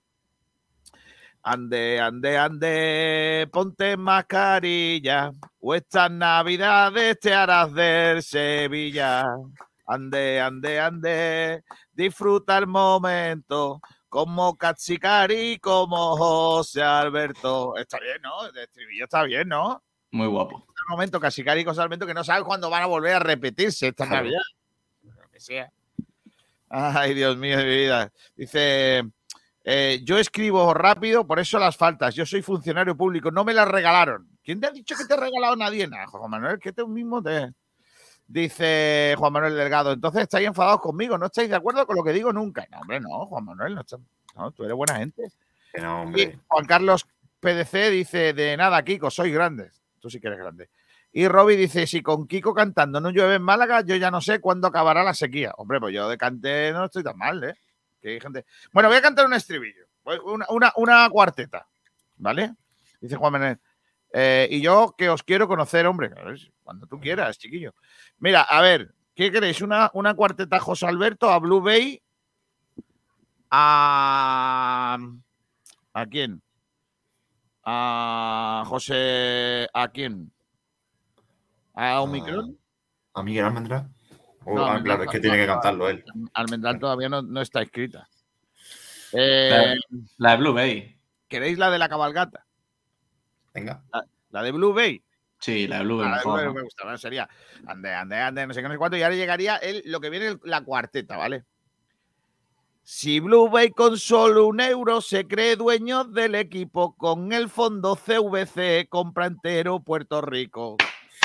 [1.42, 9.26] Ande, ande, ande, ponte mascarilla, o estas navidades te harás del Sevilla.
[9.88, 17.76] Ande, ande, ande, disfruta el momento, como Katsukari, como José Alberto.
[17.78, 18.46] Está bien, ¿no?
[18.48, 19.84] El estribillo está bien, ¿no?
[20.12, 20.66] Muy guapo.
[20.68, 23.88] El momento Katsukari y José Alberto que no sabes cuándo van a volver a repetirse
[23.90, 24.24] esta Claro.
[24.26, 24.42] Navidad.
[25.04, 25.72] Lo que sea.
[26.70, 28.12] Ay, Dios mío de mi vida.
[28.36, 29.04] Dice,
[29.64, 32.16] eh, yo escribo rápido, por eso las faltas.
[32.16, 34.28] Yo soy funcionario público, no me las regalaron.
[34.44, 36.60] ¿Quién te ha dicho que te ha regalado nadie nada, Juan Manuel?
[36.60, 37.52] Que tú mismo te...
[38.28, 42.12] Dice Juan Manuel Delgado, entonces estáis enfadados conmigo, no estáis de acuerdo con lo que
[42.12, 42.66] digo nunca.
[42.72, 43.98] No, hombre, no, Juan Manuel, no, está-
[44.36, 45.28] no, tú eres buena gente.
[45.78, 46.40] no, Y hombre.
[46.48, 47.06] Juan Carlos
[47.40, 49.70] PDC dice, de nada, Kiko, soy grande.
[50.06, 50.70] Tú sí que eres grande.
[51.12, 54.40] Y Robbie dice, si con Kiko cantando no llueve en Málaga, yo ya no sé
[54.40, 55.52] cuándo acabará la sequía.
[55.58, 57.56] Hombre, pues yo de cante no estoy tan mal, ¿eh?
[58.00, 58.46] Que hay gente...
[58.72, 59.88] Bueno, voy a cantar un estribillo,
[60.26, 61.68] una, una, una cuarteta,
[62.18, 62.54] ¿vale?
[63.02, 63.58] Dice Juan Manuel.
[64.14, 66.12] Eh, y yo que os quiero conocer, hombre,
[66.62, 67.74] cuando tú quieras, chiquillo.
[68.20, 69.60] Mira, a ver, ¿qué queréis?
[69.62, 72.00] ¿Una, una cuarteta José Alberto a Blue Bay?
[73.50, 75.00] a.
[75.94, 76.44] ¿A quién?
[77.66, 79.68] A José.
[79.74, 80.32] ¿A quién?
[81.74, 82.58] ¿A Omicron?
[83.14, 83.90] ¿A Miguel Almendra?
[84.46, 86.04] Oh, No, ah, claro, es que tiene que cantarlo él.
[86.34, 88.08] Almendral todavía no, no está escrita.
[89.12, 89.76] Eh,
[90.18, 91.00] La de Blue Bay.
[91.28, 92.46] ¿Queréis la de la cabalgata?
[93.54, 93.84] Venga.
[94.30, 95.04] La de Blue Bay.
[95.40, 96.08] Sí, la de Blue Bay.
[96.08, 96.98] Ah, la de Blue mejor, Bay me gusta, ¿vale?
[96.98, 97.28] sería
[97.66, 98.98] ande, ande, ande, no sé qué, no sé cuánto.
[98.98, 101.46] Y ahora llegaría el, lo que viene el- la cuarteta, ¿vale?
[102.88, 107.96] Si Blue Bay con solo un euro se cree dueño del equipo con el fondo
[107.96, 110.78] CVC, compra entero Puerto Rico.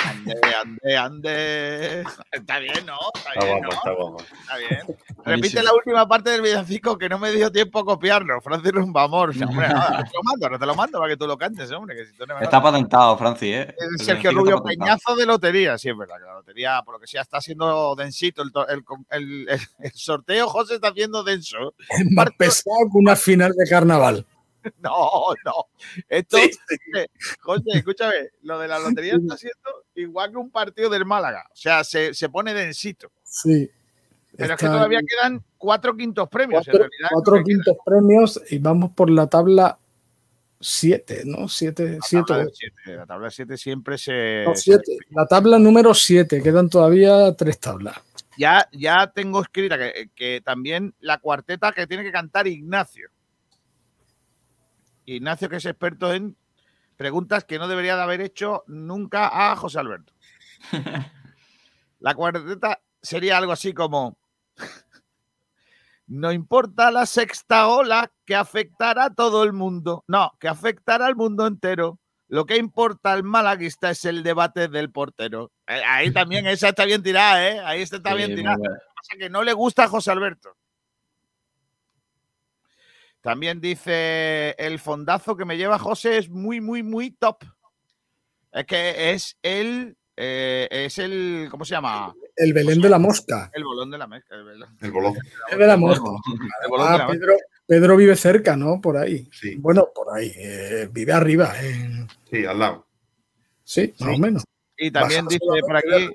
[0.06, 2.04] Ande, ande, ande.
[2.32, 2.96] Está bien, ¿no?
[3.14, 3.76] Está Está bien, guapo, ¿no?
[3.76, 4.16] está guapo.
[4.40, 4.80] Está bien.
[4.80, 5.62] Repite Buenísimo.
[5.62, 8.40] la última parte del villancico que no me dio tiempo a copiarlo.
[8.40, 9.30] Francis Rumbamor.
[9.30, 11.70] Hombre, nada, no te lo mando, no te lo mando para que tú lo cantes,
[11.72, 11.96] hombre.
[11.96, 13.74] Que si tú no me Está patentado, Francis, ¿eh?
[13.78, 14.62] el Sergio Rubio.
[14.62, 17.94] Peñazo de lotería, sí, es verdad que la lotería, por lo que sea, está haciendo
[17.96, 18.42] densito.
[18.42, 21.74] El, to- el, el- el- el sorteo, José, está haciendo denso.
[21.88, 24.26] Es más pesado que una final de carnaval.
[24.82, 25.52] No, no.
[26.08, 26.36] Esto,
[27.40, 31.44] José, escúchame, lo de la lotería está siendo igual que un partido del Málaga.
[31.52, 33.10] O sea, se, se pone densito.
[33.22, 33.70] Sí.
[34.36, 35.06] Pero es que todavía ahí.
[35.06, 36.66] quedan cuatro quintos premios.
[36.66, 37.44] en cuatro, realidad, es lo cuatro queda.
[37.44, 39.78] quintos premios y vamos por la tabla
[40.60, 41.48] 7, ¿no?
[41.48, 44.44] 7, La 7, tabla de siete, La tabla 7 siempre se.
[44.46, 44.98] no, se- siete.
[45.10, 47.96] La tabla número 7, quedan todavía tres tablas.
[48.36, 53.08] Ya, ya tengo escrita que, que también la cuarteta que tiene que cantar Ignacio.
[55.16, 56.36] Ignacio, que es experto en
[56.96, 60.12] preguntas que no debería de haber hecho nunca a José Alberto.
[62.00, 64.18] La cuarteta sería algo así como.
[66.06, 70.02] No importa la sexta ola que afectará a todo el mundo.
[70.08, 72.00] No, que afectará al mundo entero.
[72.26, 75.52] Lo que importa al malaguista es el debate del portero.
[75.66, 77.60] Eh, Ahí también, esa está bien tirada, ¿eh?
[77.60, 78.56] Ahí está bien tirada.
[78.58, 78.74] bueno.
[78.94, 80.56] pasa que no le gusta a José Alberto.
[83.20, 87.44] También dice el fondazo que me lleva José es muy, muy, muy top.
[88.52, 92.14] Es que es el, eh, es el, ¿cómo se llama?
[92.34, 93.50] El Belén de la Mosca.
[93.52, 94.36] El bolón de la mezcla.
[94.36, 95.14] El, bolón- El bolón.
[95.50, 96.10] El de la Mosca.
[96.64, 97.06] el bolón de Ah, la.
[97.08, 97.34] Pedro,
[97.66, 98.80] Pedro vive cerca, ¿no?
[98.80, 99.28] Por ahí.
[99.32, 100.32] Sí, Bueno, por ahí.
[100.36, 101.52] eh, vive arriba.
[102.30, 102.86] sí, al lado.
[103.62, 104.14] Sí, más Sí.
[104.16, 104.44] o menos.
[104.78, 106.08] Y también dice por aquí,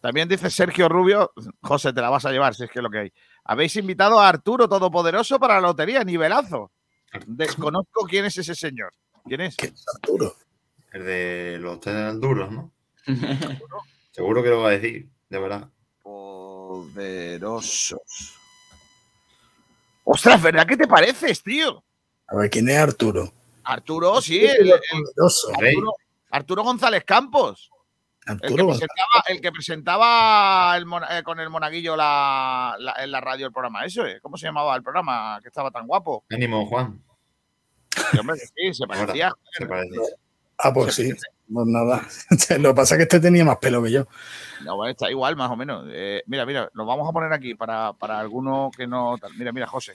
[0.00, 1.32] también dice Sergio Rubio,
[1.62, 3.12] José, te la vas a llevar, si es que es lo que hay.
[3.44, 6.70] Habéis invitado a Arturo Todopoderoso para la lotería, nivelazo.
[7.26, 8.92] Desconozco quién es ese señor.
[9.26, 9.56] ¿Quién es?
[9.94, 10.34] Arturo.
[10.92, 12.72] El de los test duros, ¿no?
[14.12, 15.68] Seguro que lo va a decir, de verdad.
[16.02, 18.00] Poderosos.
[20.04, 20.66] Ostras, ¿verdad?
[20.66, 21.82] ¿Qué te pareces, tío?
[22.28, 23.32] A ver, ¿quién es Arturo?
[23.64, 25.52] Arturo, sí, el- el- Poderoso.
[25.60, 25.74] Rey.
[25.74, 25.92] Arturo,
[26.30, 27.70] Arturo González Campos.
[28.26, 33.10] El que presentaba, el que presentaba el mona- eh, con el monaguillo la, la- en
[33.10, 34.20] la radio el programa ese.
[34.20, 36.24] ¿Cómo se llamaba el programa que estaba tan guapo?
[36.30, 37.02] Ánimo, Juan.
[38.12, 39.32] Sí, hombre, sí, se parecía.
[39.52, 39.96] Se parece.
[40.58, 41.12] Ah, pues sí.
[41.52, 42.06] Pues nada.
[42.60, 44.06] Lo que pasa es que este tenía más pelo que yo.
[44.64, 45.86] No, bueno, está igual, más o menos.
[45.90, 49.16] Eh, mira, mira, lo vamos a poner aquí para, para alguno que no.
[49.18, 49.32] tal.
[49.36, 49.94] Mira, mira, José.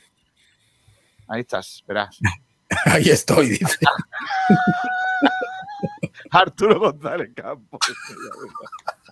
[1.27, 2.17] Ahí estás, verás.
[2.85, 3.77] Ahí estoy, dice.
[6.31, 7.79] Arturo González Campos.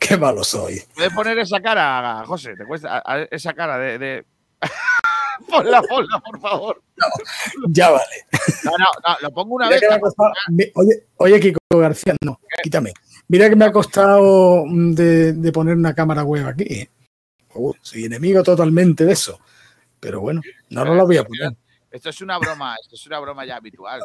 [0.00, 0.82] Qué malo soy.
[0.94, 2.56] ¿Puedes poner esa cara, José?
[2.56, 2.98] ¿Te cuesta?
[2.98, 3.98] A- a- esa cara de.
[3.98, 4.24] de...
[5.48, 6.82] ponla, ponla, por favor.
[7.68, 8.04] Ya vale.
[8.64, 10.00] No, no, no, lo pongo una Mira vez.
[10.00, 10.32] costado-
[10.74, 12.92] Oye, oye, Kiko García, no, quítame.
[13.28, 16.88] Mira que me ha costado mm, de, de poner una cámara web aquí.
[17.54, 19.38] Uh, soy enemigo totalmente de eso.
[20.00, 21.52] Pero bueno, no, no la voy a poner.
[21.92, 24.00] Esto es una broma, esto es una broma ya habitual.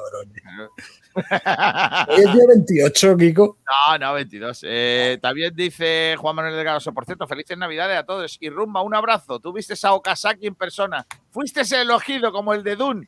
[1.15, 3.57] Hoy es día 28, Kiko.
[3.65, 4.59] No, no, 22.
[4.63, 8.37] Eh, también dice Juan Manuel Delgado, por cierto, felices Navidades a todos.
[8.41, 9.39] Y Rumba, un abrazo.
[9.39, 11.07] Tú viste a Okazaki en persona.
[11.31, 13.07] Fuiste el elegido como el de Dune.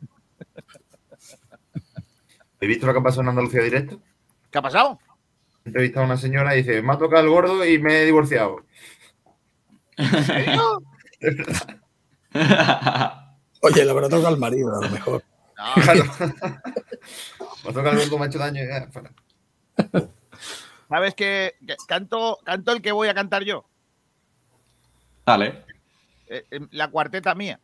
[2.62, 4.02] ¿Has visto lo que pasó en Andalucía Directo?
[4.50, 4.98] ¿Qué ha pasado?
[5.66, 8.06] He entrevistado a una señora y dice, me ha tocado el gordo y me he
[8.06, 8.64] divorciado.
[9.98, 10.82] ¿En serio?
[13.62, 15.24] Oye, le habrá tocado al marido, a lo mejor.
[15.58, 16.04] No, Claro.
[17.66, 18.62] me el gordo, me ha hecho daño.
[18.64, 19.12] ya, fuera.
[20.88, 23.66] ¿Sabes que, que canto, canto el que voy a cantar yo?
[25.26, 25.66] Dale.
[26.28, 27.60] Eh, eh, la cuarteta mía.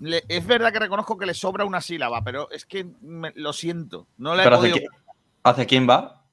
[0.00, 3.52] Le- es verdad que reconozco que le sobra una sílaba, pero es que me- lo
[3.52, 4.06] siento.
[4.16, 4.88] No la he Pero ¿hacia, podido.
[4.90, 5.12] qui-
[5.44, 6.24] ¿hacia quién va?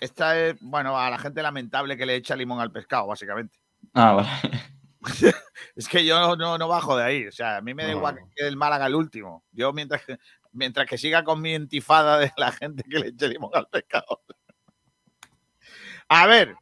[0.00, 3.58] Esta es, bueno, a la gente lamentable que le echa limón al pescado, básicamente.
[3.94, 4.28] Ah, vale.
[5.76, 7.26] Es que yo no, no, bajo de ahí.
[7.26, 7.96] O sea, a mí me da No.
[7.98, 9.44] igual que quede el Málaga el último.
[9.52, 10.18] Yo, mientras que,
[10.52, 14.20] mientras que siga con mi intifada de la gente que le eche limón al pescado.
[16.08, 16.54] A ver.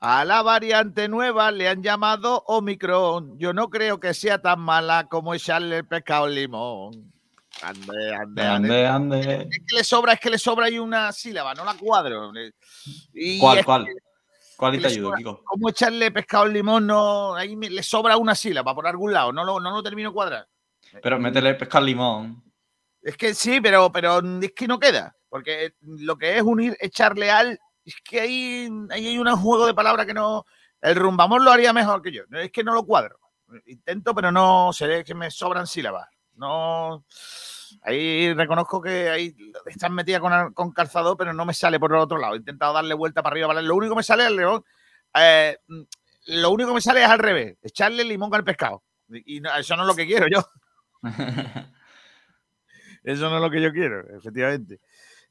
[0.00, 3.36] A la variante nueva le han llamado Omicron.
[3.38, 7.12] Yo no creo que sea tan mala como echarle el pescado al limón.
[7.62, 8.86] Ande, ande, ande.
[8.86, 9.48] Ande, ande.
[9.50, 12.30] Es que le sobra, es que le sobra ahí una sílaba, no la cuadro.
[13.12, 13.84] Y ¿Cuál, es cuál?
[13.86, 13.92] que
[14.58, 15.42] ¿Cuál te ayudo, Kiko?
[15.44, 16.84] ¿Cómo echarle pescado al limón?
[16.84, 19.32] No, ahí me- le sobra una sílaba por algún lado.
[19.32, 20.48] No lo, no lo termino de cuadrar.
[21.00, 22.42] Pero métele pesca al limón.
[23.00, 25.14] Es que sí, pero, pero es que no queda.
[25.28, 27.56] Porque lo que es unir, echarle al.
[27.84, 30.44] Es que ahí, ahí hay un juego de palabras que no.
[30.80, 32.22] El rumbamón lo haría mejor que yo.
[32.32, 33.16] Es que no lo cuadro.
[33.66, 34.72] Intento, pero no.
[34.72, 36.08] Seré que me sobran sílabas.
[36.34, 37.04] No.
[37.82, 39.34] Ahí reconozco que ahí
[39.66, 42.34] están metida con, con calzador, pero no me sale por el otro lado.
[42.34, 43.48] He intentado darle vuelta para arriba.
[43.48, 44.64] para Lo único que me sale es el león.
[45.14, 45.56] eh,
[46.26, 47.56] lo único que me sale es al revés.
[47.62, 48.82] Echarle limón al pescado.
[49.08, 50.40] Y no- eso no es lo que quiero yo.
[53.04, 54.80] Eso no es lo que yo quiero, efectivamente.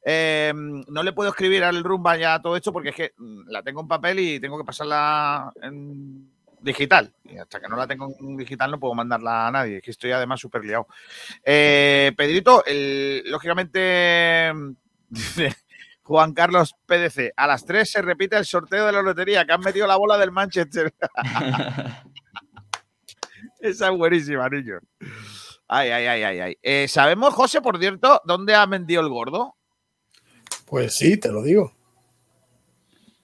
[0.03, 3.61] Eh, no le puedo escribir al rumba ya todo esto porque es que mm, la
[3.61, 6.31] tengo en papel y tengo que pasarla en
[6.67, 7.11] digital.
[7.23, 9.77] Y hasta que no la tengo en digital no puedo mandarla a nadie.
[9.77, 10.87] Es que estoy además súper liado.
[11.43, 14.51] Eh, Pedrito, el- lógicamente,
[16.03, 19.61] Juan Carlos PDC, a las 3 se repite el sorteo de la lotería que han
[19.61, 20.93] metido la bola del Manchester.
[23.59, 24.79] Esa es buenísima, niño.
[25.67, 26.57] Ay, ay, ay, ay, ay.
[26.61, 29.55] Eh, ¿Sabemos, José, por cierto, dónde ha vendido el gordo?
[30.65, 31.73] Pues sí, te lo digo.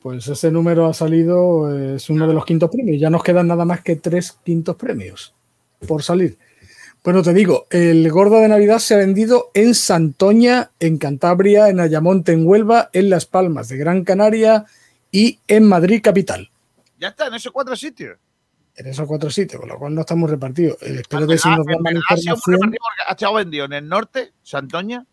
[0.00, 3.00] Pues ese número ha salido, eh, es uno de los quintos premios.
[3.00, 5.32] Ya nos quedan nada más que tres quintos premios
[5.86, 6.36] por salir.
[7.04, 11.80] Bueno, te digo, el gordo de Navidad se ha vendido en Santoña, en Cantabria, en
[11.80, 14.66] Ayamonte, en Huelva, en Las Palmas de Gran Canaria
[15.10, 16.48] y en Madrid capital.
[16.98, 18.16] Ya está, en esos cuatro sitios.
[18.74, 20.80] En esos cuatro sitios, con lo cual no estamos repartidos.
[20.82, 22.74] Eh, espero que si verdad- nos dan más información.
[23.06, 25.04] ha estado vendido en el norte, Santoña,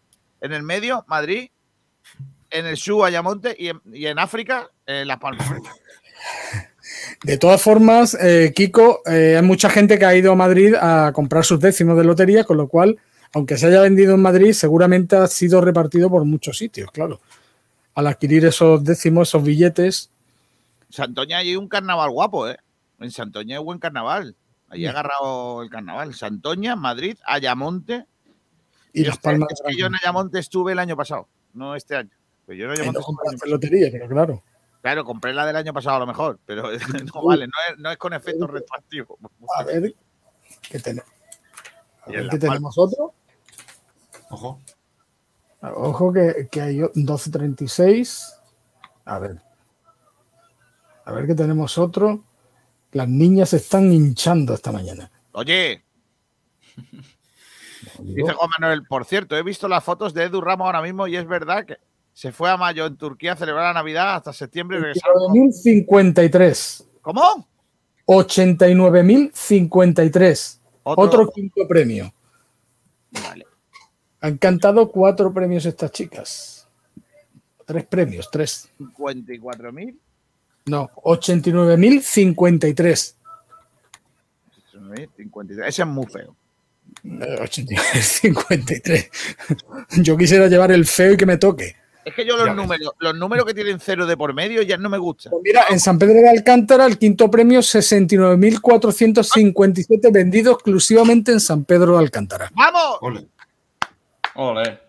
[0.42, 1.50] en el medio, Madrid,
[2.50, 5.46] en el sur, Ayamonte, y en, y en África, eh, Las Palmas.
[7.24, 11.12] De todas formas, eh, Kiko, eh, hay mucha gente que ha ido a Madrid a
[11.14, 12.98] comprar sus décimos de lotería, con lo cual,
[13.34, 17.20] aunque se haya vendido en Madrid, seguramente ha sido repartido por muchos sitios, claro.
[17.94, 20.10] Al adquirir esos décimos, esos billetes,
[20.90, 22.58] Santoña hay un carnaval guapo, ¿eh?
[23.00, 24.36] En Santoña hay buen carnaval.
[24.70, 26.14] Ahí ha agarrado el carnaval.
[26.14, 28.06] Santoña, Madrid, Ayamonte.
[28.94, 29.50] y Yo las es que- palmas.
[29.52, 32.12] es que yo en Ayamonte estuve el año pasado, no este año.
[32.46, 34.44] Pues yo en Ayamonte no lotería, pero claro.
[34.82, 36.64] Claro, compré la del año pasado a lo mejor, pero
[37.14, 39.18] no vale, no es, no es con efecto retroactivo.
[39.58, 39.94] A ver,
[40.70, 41.10] ¿qué, tenemos?
[42.04, 43.14] A ver, ¿qué tenemos otro?
[44.30, 44.60] Ojo.
[45.62, 48.34] Ojo que, que hay 12.36.
[49.06, 49.42] A ver.
[51.06, 52.24] A ver que tenemos otro.
[52.92, 55.12] Las niñas se están hinchando esta mañana.
[55.34, 55.84] Oye,
[58.00, 61.16] dice Juan Manuel, por cierto, he visto las fotos de Edu Ramos ahora mismo y
[61.16, 61.78] es verdad que
[62.14, 65.16] se fue a mayo en Turquía a celebrar la Navidad hasta septiembre y regresaron.
[65.28, 66.86] con- 29.053.
[67.02, 67.48] ¿Cómo?
[68.08, 70.60] 89.053.
[70.84, 72.14] Otro- Otro quinto premio.
[73.12, 73.46] Vale.
[74.22, 76.68] Han cantado cuatro premios estas chicas.
[77.66, 78.70] Tres premios, tres.
[78.80, 79.98] 54.000.
[80.70, 83.16] No, 89.053.
[85.18, 85.68] 53.
[85.68, 86.36] Ese es muy feo.
[87.04, 89.10] Eh, 89.53.
[90.04, 91.76] Yo quisiera llevar el feo y que me toque.
[92.06, 92.64] Es que yo los Ya ves.
[92.64, 95.30] números, los números que tienen cero de por medio ya no me gustan.
[95.32, 101.66] Pues mira, en San Pedro de Alcántara el quinto premio 69.457 vendido exclusivamente en San
[101.66, 102.50] Pedro de Alcántara.
[102.56, 102.98] ¡Vamos!
[103.02, 103.28] Ole.
[104.36, 104.80] Ole.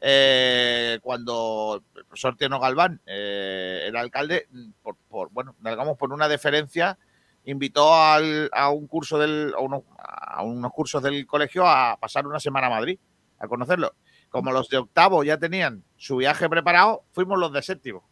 [0.00, 4.48] eh, cuando el profesor Tierno Galván eh, era alcalde,
[4.82, 6.98] por, por, bueno, digamos por una deferencia,
[7.46, 9.52] invitó al- a un curso del,
[9.98, 12.98] a, a unos cursos del colegio a pasar una semana a Madrid,
[13.38, 13.94] a conocerlo.
[14.28, 18.04] Como los de octavo ya tenían su viaje preparado, fuimos los de séptimo.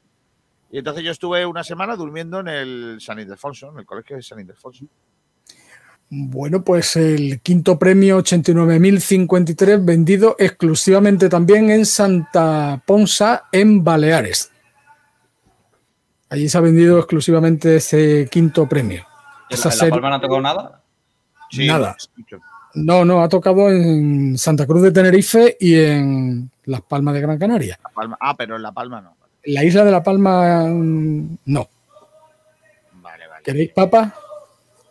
[0.70, 4.22] Y entonces yo estuve una semana durmiendo en el San Ildefonso, en el colegio de
[4.22, 4.86] San Ildefonso.
[6.10, 14.50] Bueno, pues el quinto premio 89.053 vendido exclusivamente también en Santa Ponsa, en Baleares.
[16.28, 19.04] Allí se ha vendido exclusivamente ese quinto premio.
[19.54, 20.80] ¿En la, en La serie- Palma no ha tocado nada?
[21.58, 21.94] Nada.
[21.98, 22.38] escucho.
[22.74, 27.38] No, no, ha tocado en Santa Cruz de Tenerife y en Las Palmas de Gran
[27.38, 27.78] Canaria.
[27.82, 28.16] La Palma.
[28.20, 29.16] Ah, pero en La Palma no.
[29.42, 31.68] En la isla de La Palma, mm, no.
[32.94, 33.42] Vale, vale.
[33.44, 34.12] ¿Queréis papa?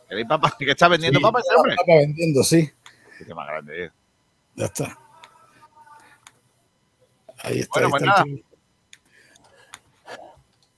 [0.08, 0.56] ¿Queréis papa?
[0.60, 1.76] ¿Que está vendiendo Sí, papa este hombre?
[1.76, 2.70] Papa vendiendo, sí.
[3.26, 3.92] Qué más grande, eh.
[4.56, 4.98] Ya está.
[7.44, 7.82] Ahí está.
[7.82, 8.26] Bueno, ahí pues está nada.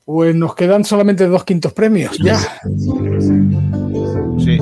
[0.06, 2.16] Pues nos quedan solamente dos quintos premios.
[2.20, 2.38] Ya.
[4.38, 4.60] Sí.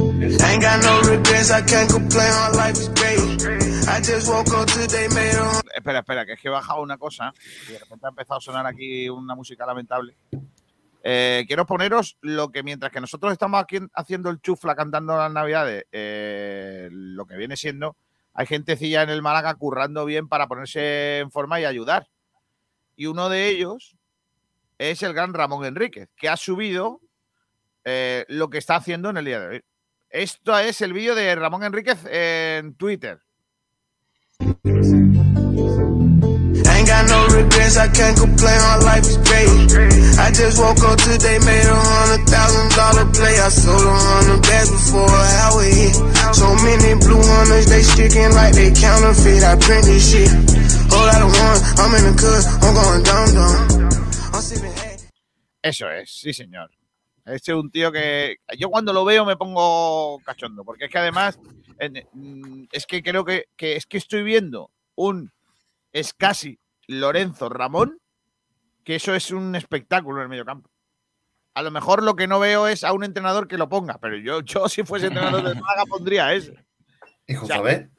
[5.76, 7.34] Espera, espera, que es que he bajado una cosa
[7.68, 10.16] y de repente ha empezado a sonar aquí una música lamentable.
[11.04, 15.30] Eh, quiero poneros lo que mientras que nosotros estamos aquí haciendo el chufla cantando las
[15.34, 17.98] navidades, eh, lo que viene siendo,
[18.34, 22.08] hay gentecilla en el Málaga currando bien para ponerse en forma y ayudar.
[22.96, 23.98] Y uno de ellos
[24.78, 27.02] es el gran Ramón Enríquez, que ha subido
[27.84, 29.64] eh, lo que está haciendo en el día de hoy.
[30.10, 33.20] Esto es el vídeo de Ramón Enríquez en Twitter.
[51.76, 52.06] I'm in
[52.62, 52.74] I'm
[53.34, 54.03] going.
[55.62, 56.72] Eso es, sí, señor.
[57.26, 60.98] Este es un tío que yo cuando lo veo me pongo cachondo, porque es que
[60.98, 61.40] además
[62.14, 65.32] mm, es que creo que, que es que estoy viendo un
[65.94, 68.00] es casi Lorenzo Ramón,
[68.84, 70.70] que eso es un espectáculo en el mediocampo.
[71.54, 74.18] A lo mejor lo que no veo es a un entrenador que lo ponga, pero
[74.18, 76.56] yo, yo si fuese entrenador del Málaga pondría ese.
[77.28, 77.90] ¿Y Josabé?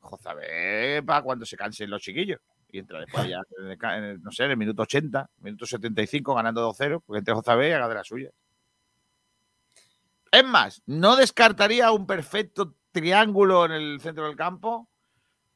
[0.00, 2.40] Joder, para cuando se cansen los chiquillos.
[2.72, 5.28] Y entra después ya, en el ca- en el- no sé, en el minuto 80,
[5.38, 8.30] minuto 75, ganando 2-0, porque entre Jozabé y haga de la suya.
[10.30, 14.88] Es más, no descartaría un perfecto triángulo en el centro del campo,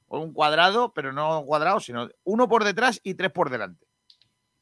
[0.09, 3.87] o un cuadrado, pero no cuadrado, sino uno por detrás y tres por delante.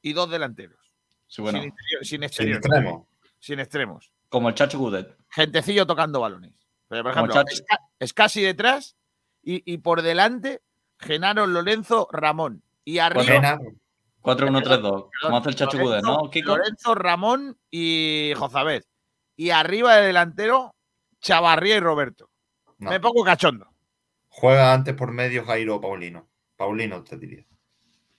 [0.03, 0.79] Y dos delanteros.
[1.27, 1.59] Sí, bueno.
[1.61, 3.05] Sin, interior- sin Sin exterior.
[3.38, 4.12] sin extremos.
[4.29, 5.17] Como el Chacho Gudet.
[5.31, 6.55] Gentecillo tocando balones.
[6.88, 7.65] Pero, por ejemplo, es,
[7.99, 8.97] es casi detrás
[9.43, 10.62] y, y por delante
[11.03, 12.62] Genaro, Lorenzo, Ramón.
[12.85, 13.59] Y arriba Gena,
[14.23, 15.09] 4-1-3-2.
[15.23, 16.57] Como hace el Chacho ¿no, Kiko?
[16.57, 18.83] Lorenzo, Ramón y Jozabed.
[19.37, 20.75] Y arriba de delantero,
[21.21, 22.31] Chavarría y Roberto.
[22.79, 22.91] no.
[22.91, 23.69] Me pongo cachondo.
[24.29, 26.29] Juega antes por medio Jairo o Paulino.
[26.57, 27.45] Paulino, te diría.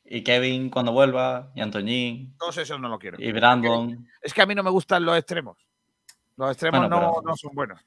[0.05, 3.17] Y Kevin cuando vuelva, y Antoñín, Todos esos no lo quiero.
[3.19, 4.07] y Brandon.
[4.21, 5.57] Es que a mí no me gustan los extremos.
[6.35, 7.79] Los extremos Bueno, no, no son buenos.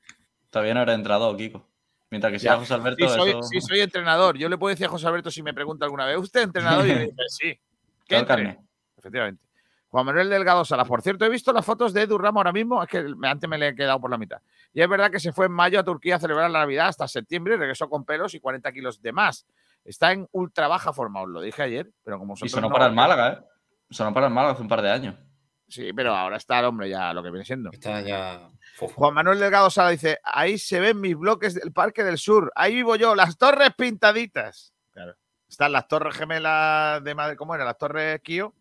[0.50, 1.66] Todavía no era entrenador, Kiko.
[2.10, 2.58] Mientras que sea Ya.
[2.58, 3.42] José Alberto, Sí soy, eso.
[3.42, 4.36] sí soy entrenador.
[4.38, 6.86] Yo le puedo decir a José Alberto si me pregunta alguna vez, ¿usted es entrenador?
[6.86, 7.60] Y me dice, sí.
[8.06, 8.26] ¿Qué entre?
[8.36, 8.58] carne.
[8.96, 9.42] Efectivamente.
[9.88, 10.86] Juan Manuel Delgado Salas.
[10.86, 12.82] Por cierto, he visto las fotos de Edu Ramos ahora mismo.
[12.82, 14.38] Es que antes me le he quedado por la mitad.
[14.74, 17.08] Y es verdad que se fue en mayo a Turquía a celebrar la Navidad hasta
[17.08, 19.46] septiembre y regresó con pelos y 40 kilos de más.
[19.84, 22.86] Está en ultra baja forma, os lo dije ayer, pero como Y sonó no- para
[22.86, 23.38] el Málaga, ¿eh?
[23.90, 25.14] Sonó para el Málaga hace un par de años.
[25.68, 27.70] Sí, pero ahora está el hombre ya lo que viene siendo.
[27.72, 28.50] Está ya.
[28.78, 32.52] Juan Manuel Delgado Sala dice: Ahí se ven mis bloques del Parque del Sur.
[32.54, 34.74] Ahí vivo yo, las torres pintaditas.
[35.48, 37.64] Están las torres gemelas de Madrid, ¿cómo era?
[37.64, 38.54] Las torres Kio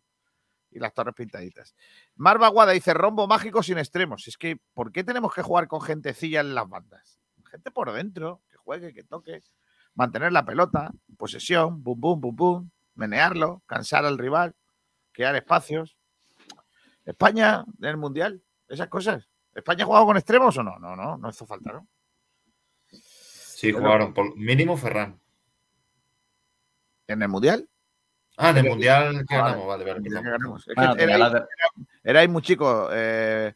[0.70, 1.74] y las torres pintaditas.
[2.14, 4.26] Marva Guada dice: Rombo mágico sin extremos.
[4.28, 7.20] Es que, ¿por qué tenemos que jugar con gentecilla en las bandas?
[7.50, 9.42] Gente por dentro, que juegue, que toque,
[9.94, 14.54] mantener la pelota, posesión, bum, bum, bum, bum, menearlo, cansar al rival,
[15.12, 15.96] crear espacios.
[17.04, 19.28] España en el mundial, esas cosas.
[19.56, 20.78] ¿España ha jugado con extremos o no?
[20.78, 21.86] No, no, no hizo falta, ¿no?
[22.90, 24.12] Sí, jugaron.
[24.12, 25.18] Por mínimo Ferran.
[27.08, 27.68] ¿En el mundial?
[28.36, 30.02] Ah, en el mundial que ganamos, vale, vale.
[30.98, 31.42] Era, la de-
[32.04, 32.88] era ahí muy chico.
[32.92, 33.54] eh,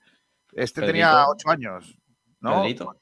[0.53, 1.97] este tenía ocho años.
[2.41, 2.63] ¿no?
[2.63, 2.97] Pedrito.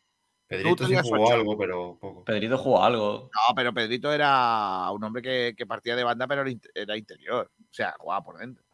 [0.49, 2.25] Pedrito sí jugó algo, pero poco.
[2.25, 3.31] Pedrito jugó algo.
[3.33, 6.43] No, pero Pedrito era un hombre que, que partía de banda, pero
[6.75, 7.51] era interior.
[7.61, 8.65] O sea, jugaba por dentro.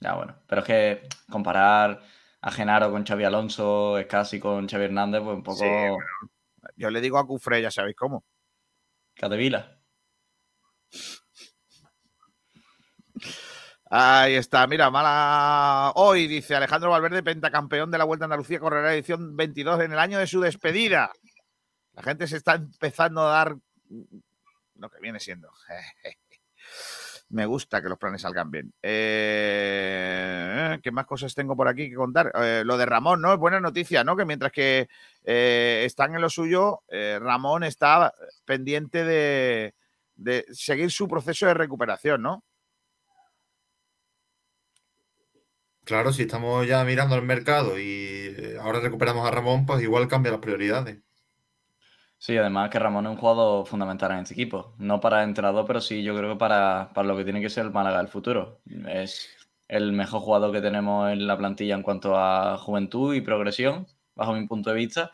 [0.00, 0.34] Ya, bueno.
[0.48, 2.02] Pero es que comparar
[2.40, 5.98] a Genaro con Xavi Alonso, Escasi con Xavi Hernández, pues un poco Sí, bueno.
[6.76, 8.24] Yo le digo a Cufré, ya sabéis cómo.
[9.14, 9.80] Catevila.
[13.90, 15.92] Ahí está, mira, mala.
[15.96, 19.98] Hoy dice Alejandro Valverde, pentacampeón de la Vuelta a Andalucía, correrá edición 22 en el
[19.98, 21.10] año de su despedida.
[21.92, 23.56] La gente se está empezando a dar
[24.74, 25.50] lo que viene siendo.
[27.30, 28.72] Me gusta que los planes salgan bien.
[28.82, 32.32] Eh, ¿Qué más cosas tengo por aquí que contar?
[32.34, 33.34] Eh, lo de Ramón, ¿no?
[33.34, 34.16] Es buena noticia, ¿no?
[34.16, 34.88] Que mientras que
[35.24, 38.14] eh, están en lo suyo, eh, Ramón está
[38.46, 39.74] pendiente de,
[40.52, 42.44] seguir su proceso de recuperación, ¿no?
[45.84, 50.32] Claro, si estamos ya mirando al mercado y ahora recuperamos a Ramón, pues igual cambia
[50.32, 50.98] las prioridades.
[52.20, 54.74] Sí, además que Ramón es un jugador fundamental en este equipo.
[54.78, 57.64] No para entrenador, pero sí yo creo que para, para lo que tiene que ser
[57.64, 58.60] el Málaga del futuro.
[58.88, 59.28] Es
[59.68, 64.32] el mejor jugador que tenemos en la plantilla en cuanto a juventud y progresión, bajo
[64.34, 65.12] mi punto de vista.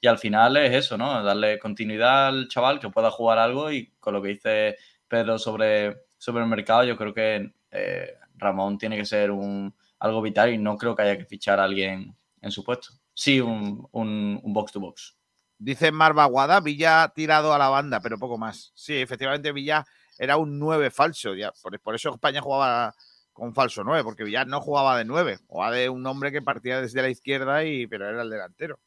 [0.00, 1.22] Y al final es eso, ¿no?
[1.22, 4.76] Darle continuidad al chaval que pueda jugar algo y con lo que dice
[5.08, 10.20] Pedro sobre, sobre el mercado, yo creo que eh, Ramón tiene que ser un, algo
[10.20, 12.88] vital y no creo que haya que fichar a alguien en su puesto.
[13.14, 15.16] Sí, un, un, un box to box.
[15.64, 18.72] Dice Marva Guada, Villa tirado a la banda, pero poco más.
[18.74, 19.84] Sí, efectivamente Villa
[20.18, 21.34] era un 9 falso.
[21.34, 22.92] Ya, por, por eso España jugaba
[23.32, 26.80] con falso 9, porque Villa no jugaba de 9, jugaba de un hombre que partía
[26.80, 28.80] desde la izquierda, y, pero era el delantero.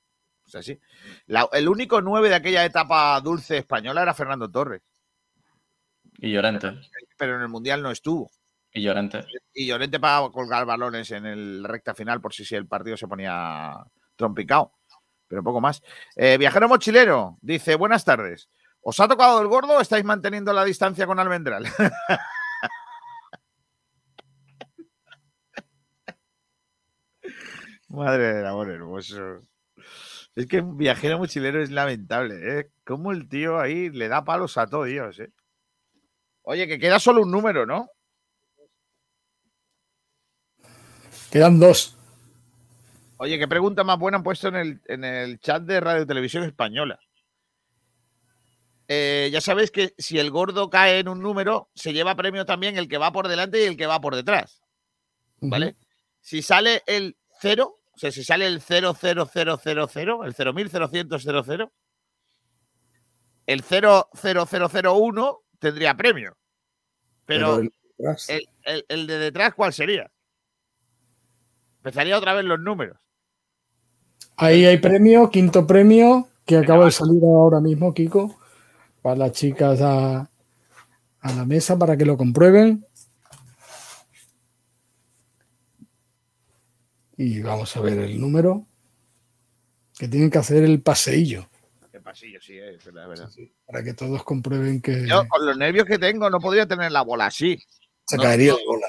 [0.45, 0.77] O sea, sí.
[1.27, 4.81] La- el único 9 de aquella etapa dulce española era Fernando Torres,
[6.19, 6.73] Y Llorente.
[7.17, 8.29] pero en el Mundial no estuvo.
[8.71, 9.25] Y Llorente.
[9.53, 13.07] Y Llorente para colgar balones en el recta final por si, si el partido se
[13.07, 13.73] ponía
[14.17, 14.73] trompicado.
[15.27, 15.81] Pero poco más.
[16.15, 18.49] Eh, viajero mochilero dice: Buenas tardes.
[18.81, 21.65] ¿Os ha tocado el gordo o estáis manteniendo la distancia con Almendral?
[27.89, 29.41] Madre del amor hermoso.
[30.35, 32.69] Es que un viajero mochilero es lamentable, ¿eh?
[32.83, 35.31] Como el tío ahí le da palos a todo Dios, ¿eh?
[36.43, 37.89] Oye, que queda solo un número, ¿no?
[41.31, 41.94] Quedan dos.
[43.17, 46.43] Oye, qué pregunta más buena han puesto en el, en el chat de Radio Televisión
[46.43, 46.99] Española.
[48.87, 52.77] Eh, ya sabéis que si el gordo cae en un número, se lleva premio también
[52.77, 54.61] el que va por delante y el que va por detrás.
[55.39, 55.75] ¿Vale?
[56.21, 61.71] Si sale el 0, o sea, si sale el 00000, el 00000,
[63.47, 66.37] el 00001 tendría premio.
[67.25, 67.55] Pero,
[68.27, 70.11] el- el de detrás, ¿cuál sería?
[71.77, 72.97] Empezaría otra vez los números.
[74.37, 78.35] Ahí hay premio, quinto premio, que acaba de salir ahora mismo, Kiko,
[79.01, 80.29] para las chicas a,
[81.21, 82.85] a la mesa para que lo comprueben.
[87.17, 88.65] Y vamos a ver el número.
[89.97, 91.47] Que tienen que hacer el paseillo
[91.89, 93.29] Qué pasillo, sí, es verdad, es verdad.
[93.65, 97.01] para que todos comprueben que Yo, con los nervios que tengo, no podría tener la
[97.03, 97.57] bola así.
[98.05, 98.57] se no, caería no.
[98.57, 98.87] la bola.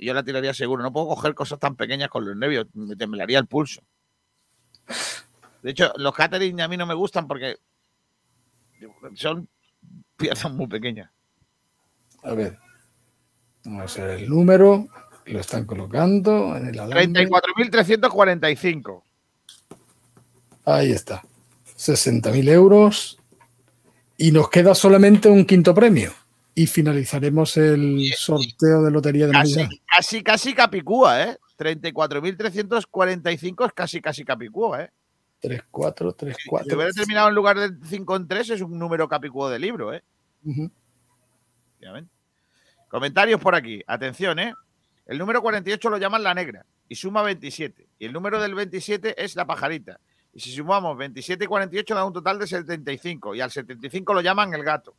[0.00, 0.82] Yo la tiraría seguro.
[0.82, 2.66] No puedo coger cosas tan pequeñas con los nervios.
[2.72, 3.82] Me temblaría el pulso.
[5.62, 7.56] De hecho, los catering a mí no me gustan porque
[9.14, 9.48] son
[10.16, 11.10] piezas muy pequeñas.
[12.22, 12.58] A ver.
[13.64, 14.86] Vamos a ver el número.
[15.26, 17.28] Lo están colocando en el alambre.
[17.28, 19.02] 34.345.
[20.66, 21.22] Ahí está.
[21.78, 23.18] 60.000 euros.
[24.18, 26.12] Y nos queda solamente un quinto premio.
[26.54, 29.70] Y finalizaremos el sorteo de lotería de Casi, Navidad.
[29.86, 31.38] casi, casi Capicúa, ¿eh?
[31.58, 34.90] 34.345 es casi, casi Capicúa, ¿eh?
[35.40, 36.76] 3, 4, 3, Si 4.
[36.76, 40.02] hubiera terminado en lugar de 5 en 3, es un número Capicúa de libro, ¿eh?
[40.46, 42.12] Efectivamente.
[42.88, 43.82] Comentarios por aquí.
[43.86, 44.54] Atención, ¿eh?
[45.06, 47.88] El número 48 lo llaman la negra y suma 27.
[47.98, 50.00] Y el número del 27 es la pajarita.
[50.32, 53.34] Y si sumamos 27 y 48 da un total de 75.
[53.34, 54.94] Y al 75 lo llaman el gato.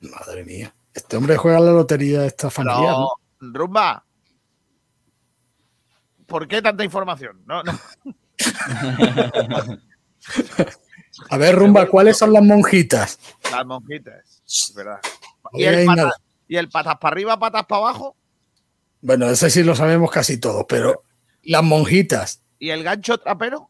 [0.00, 0.74] Madre mía.
[0.92, 2.96] Este hombre juega la lotería esta familiar.
[2.96, 3.08] ¿no?
[3.40, 4.04] No, Rumba.
[6.32, 7.42] ¿Por qué tanta información?
[7.44, 7.78] No, no.
[11.28, 13.18] A ver, Rumba, ¿cuáles son las monjitas?
[13.50, 14.42] Las monjitas.
[14.46, 14.98] Es verdad.
[15.52, 16.12] ¿Y el, patas, nada.
[16.48, 18.16] ¿Y el patas para arriba, patas para abajo?
[19.02, 21.02] Bueno, ese sí lo sabemos casi todos, pero
[21.42, 23.68] las monjitas, ¿Y el gancho trapero?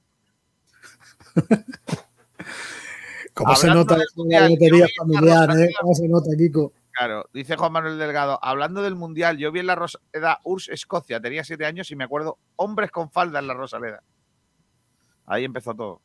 [3.34, 3.98] ¿cómo se nota
[4.28, 5.50] la lotería familiar?
[5.58, 5.70] Eh?
[5.80, 6.72] ¿Cómo se nota, Kiko?
[6.94, 11.20] Claro, dice Juan Manuel Delgado, hablando del Mundial, yo vi en la Rosaleda URSS Escocia,
[11.20, 14.02] tenía siete años y me acuerdo hombres con falda en la Rosaleda.
[15.26, 16.02] Ahí empezó todo.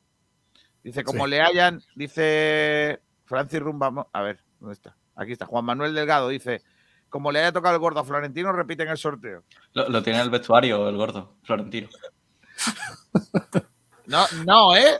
[0.84, 1.32] Dice, como Sí.
[1.32, 4.08] le hayan, dice Francis Rumba.
[4.14, 4.96] A ver, ¿dónde está?
[5.16, 5.46] Aquí está.
[5.46, 6.62] Juan Manuel Delgado dice,
[7.10, 9.44] como le haya tocado el gordo a Florentino, repiten el sorteo.
[9.74, 11.90] Lo, lo tiene en el vestuario el gordo, Florentino.
[14.06, 15.00] No, no, ¿eh?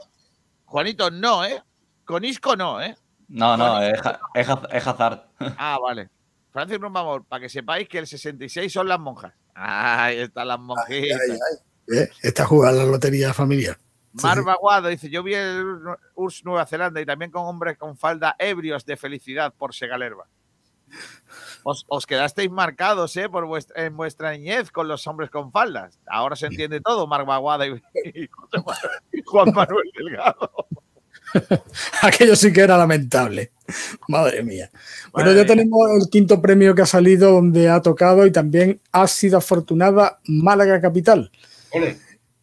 [0.66, 1.64] Juanito, no, ¿eh?
[2.04, 2.98] Con Isco no, ¿eh?
[3.30, 4.00] No, no, es,
[4.36, 5.24] es, Haz- es Hazard.
[5.58, 6.10] Ah, vale.
[6.52, 9.34] Francis Rumbamor, para que sepáis que el 66 son las monjas.
[9.54, 11.20] Ahí están las monjitas.
[11.30, 11.98] Ay, ay.
[12.00, 13.78] Eh, Está jugando la lotería familiar.
[14.16, 14.44] Sí, Mar sí.
[14.44, 15.64] Baguado dice: Yo vi el
[16.16, 20.28] URSS Nueva Zelanda y también con hombres con falda ebrios de felicidad por Segalerba.
[21.64, 23.30] Os, os quedasteis marcados ¿eh?
[23.30, 26.00] por vuestra, en vuestra niñez con los hombres con faldas.
[26.08, 27.82] Ahora se entiende todo, Mar Baguado y,
[29.14, 30.52] y Juan Manuel Delgado.
[32.02, 33.52] Aquello sí que era lamentable.
[34.08, 34.70] Madre mía.
[35.12, 35.56] Bueno, Madre ya mía.
[35.56, 40.20] tenemos el quinto premio que ha salido donde ha tocado y también ha sido afortunada
[40.26, 41.32] Málaga Capital.
[41.72, 41.98] Ole.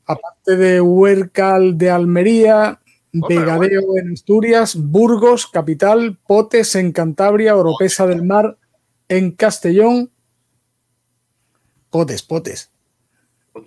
[0.07, 2.81] Aparte de Huércal de Almería,
[3.13, 8.59] Vegadeo en Asturias, Burgos, Capital, Potes en Cantabria, Oropesa del Mar
[9.09, 10.11] en Castellón.
[11.91, 12.71] Potes, Potes.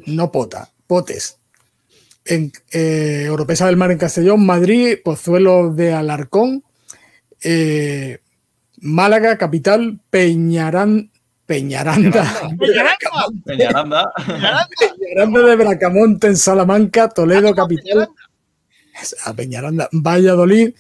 [0.06, 1.40] No Pota, Potes.
[2.30, 6.64] En eh, Oropesa del Mar en Castellón, Madrid, Pozuelo de Alarcón,
[7.42, 8.20] eh,
[8.80, 11.12] Málaga, Capital, Peñarán,
[11.46, 12.24] Peñaranda,
[13.46, 14.12] Peñaranda.
[15.00, 18.10] Peñaranda de Bracamonte en Salamanca, Toledo, Capital,
[19.24, 20.74] a Peñaranda, Valladolid,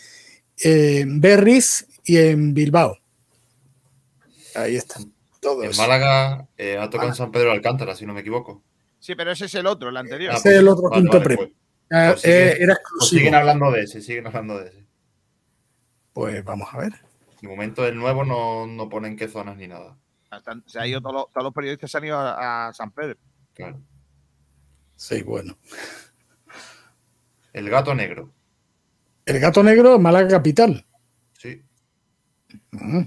[0.63, 2.97] eh, Berriz y en Bilbao.
[4.55, 5.13] Ahí están.
[5.39, 5.63] Todos.
[5.63, 8.61] En Málaga eh, ha tocado en San Pedro de Alcántara, si no me equivoco.
[9.07, 10.33] Sí, pero ese es el otro, el anterior.
[10.33, 11.45] Ah, Ese es el otro vale, quinto vale, premio.
[11.45, 11.57] pues-
[11.89, 13.19] Eh, pues siguen- eh, era pues exclusivo.
[13.19, 14.85] siguen hablando de ese, siguen hablando de ese.
[16.11, 16.91] Pues vamos a ver.
[17.41, 19.97] De momento el nuevo no, no pone en qué zonas ni nada.
[20.29, 22.91] Están- se ha ido todos, los, todos los periodistas se han ido a, a San
[22.91, 23.17] Pedro.
[23.53, 23.79] Claro.
[24.97, 25.57] Sí, bueno.
[27.53, 28.33] El gato negro.
[29.25, 30.85] El gato negro, Málaga Capital.
[31.31, 31.63] Sí.
[32.71, 33.03] Mm.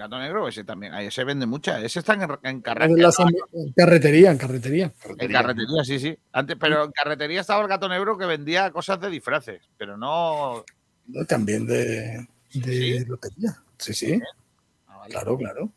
[0.00, 0.94] Gato negro, ese también.
[0.94, 1.82] Ahí se vende muchas.
[1.84, 2.60] Ese está en, en la- en
[3.76, 4.92] carretería, en carretería.
[5.18, 6.18] En carretería, sí, sí.
[6.32, 10.64] Antes, pero en carretería estaba el gato negro que vendía cosas de disfraces, pero no.
[11.06, 11.24] ¿no?
[11.26, 13.04] También de, de Sí.
[13.04, 13.56] lotería.
[13.78, 14.20] Sí, sí.
[14.88, 15.10] Ah, vale.
[15.12, 15.70] Claro, claro.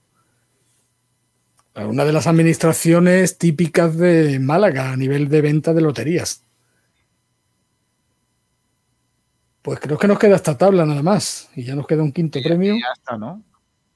[1.75, 6.43] Una de las administraciones típicas de Málaga a nivel de venta de loterías.
[9.61, 11.49] Pues creo que nos queda esta tabla nada más.
[11.55, 12.75] Y ya nos queda un quinto premio.
[12.75, 13.41] Ya está, ¿no?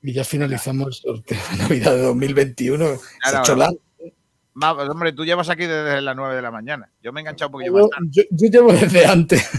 [0.01, 2.85] Y ya finalizamos el sorteo de Navidad de 2021.
[2.85, 2.97] Se ha
[3.31, 3.79] Claro, hecho largo.
[3.97, 6.91] Pues, hombre, tú llevas aquí desde las 9 de la mañana.
[7.01, 8.07] Yo me he enganchado un poquillo Yo, más tarde.
[8.11, 9.49] yo- yo llevo desde antes.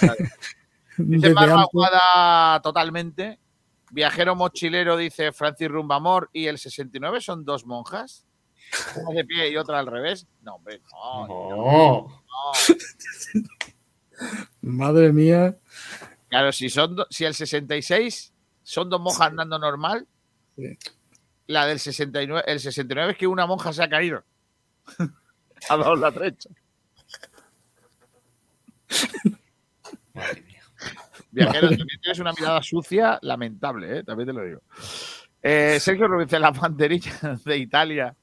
[0.96, 1.40] Dice Desde.
[1.50, 3.40] Aguada totalmente.
[3.90, 8.26] Viajero mochilero dice Francis Rumbamor y el 69 son dos monjas.
[8.96, 10.26] Una de pie y otra al revés.
[10.42, 11.26] No, hombre, no.
[11.28, 12.06] No.
[12.06, 12.06] no.
[14.62, 15.56] Madre mía.
[16.28, 18.32] Claro, si son si el 66
[18.64, 20.08] son dos monjas andando normal,
[20.56, 20.76] Sí.
[21.46, 24.24] la del 69, el 69 es que una monja se ha caído.
[25.68, 26.50] ha dado la trecha.
[30.14, 30.62] Madre mía.
[31.30, 31.84] Viajero, Madre.
[32.00, 34.04] tienes una mirada sucia, lamentable, ¿eh?
[34.04, 34.62] también te lo digo.
[35.42, 38.14] Eh, Sergio Rubén dice la banderilla de Italia.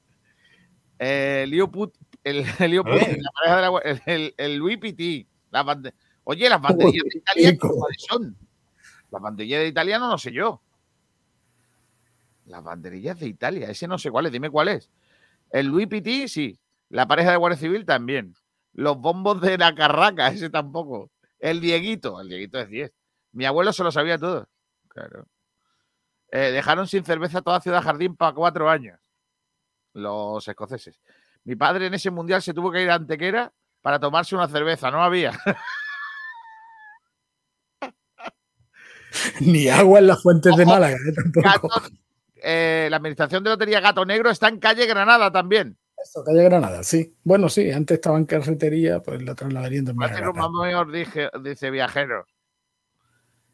[0.98, 3.18] Eh, Put- el, el Lío Putin, Eh.
[3.20, 5.26] la pareja de la, el, el, el Louis Pitti.
[5.50, 7.74] la bande- Oye, las banderillas de Italia, rico.
[7.76, 8.36] ¿cuáles son?
[9.12, 10.62] Las banderillas de Italia no sé yo.
[12.46, 14.90] Las banderillas de Italia, ese no sé cuál es, dime cuál es.
[15.50, 16.58] El Louis Pitti, sí.
[16.88, 18.34] La pareja de Guardia Civil también.
[18.72, 21.10] Los bombos de la carraca, ese tampoco.
[21.38, 22.92] El Dieguito, el Dieguito es 10.
[23.32, 24.48] Mi abuelo se lo sabía todo.
[24.88, 25.26] Claro.
[26.30, 28.98] Eh, dejaron sin cerveza toda Ciudad Jardín para cuatro años.
[29.92, 30.98] Los escoceses.
[31.44, 33.52] Mi padre en ese mundial se tuvo que ir a Antequera
[33.82, 34.90] para tomarse una cerveza.
[34.90, 35.32] No había.
[39.40, 41.12] Ni agua en las fuentes de Málaga, ¿eh?
[41.12, 41.68] tampoco.
[41.68, 41.90] Gato-
[42.44, 45.78] eh, la administración de Lotería Gato Negro está en calle Granada también.
[46.02, 47.14] Eso, calle Granada, sí.
[47.22, 50.52] Bueno, sí, antes estaba en carretería, pues la trasladarían también a Hacer un Granada.
[50.52, 52.26] mayor, dije, dice viajero.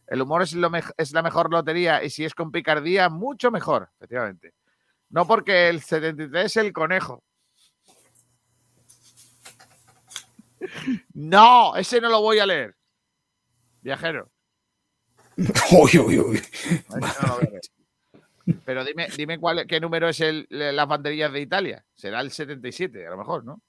[0.07, 3.91] El humor es, lo es la mejor lotería y si es con picardía, mucho mejor,
[3.99, 4.55] efectivamente.
[5.11, 7.23] No porque el 73 es el conejo.
[11.15, 12.75] No, ese no lo voy a leer.
[13.81, 14.31] Viajero.
[18.65, 21.85] Pero dime, dime cuál, qué número es el, las banderillas de Italia.
[21.95, 23.63] Será el 77, a lo mejor, ¿no?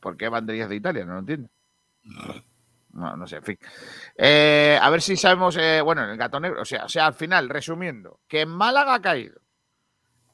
[0.00, 1.04] ¿Por qué banderillas de Italia?
[1.04, 1.48] No lo entiendo.
[2.92, 3.58] No, no sé, en fin.
[4.16, 7.06] Eh, a ver si sabemos, eh, bueno, en el gato negro, o sea, o sea,
[7.06, 9.40] al final, resumiendo, que en Málaga ha caído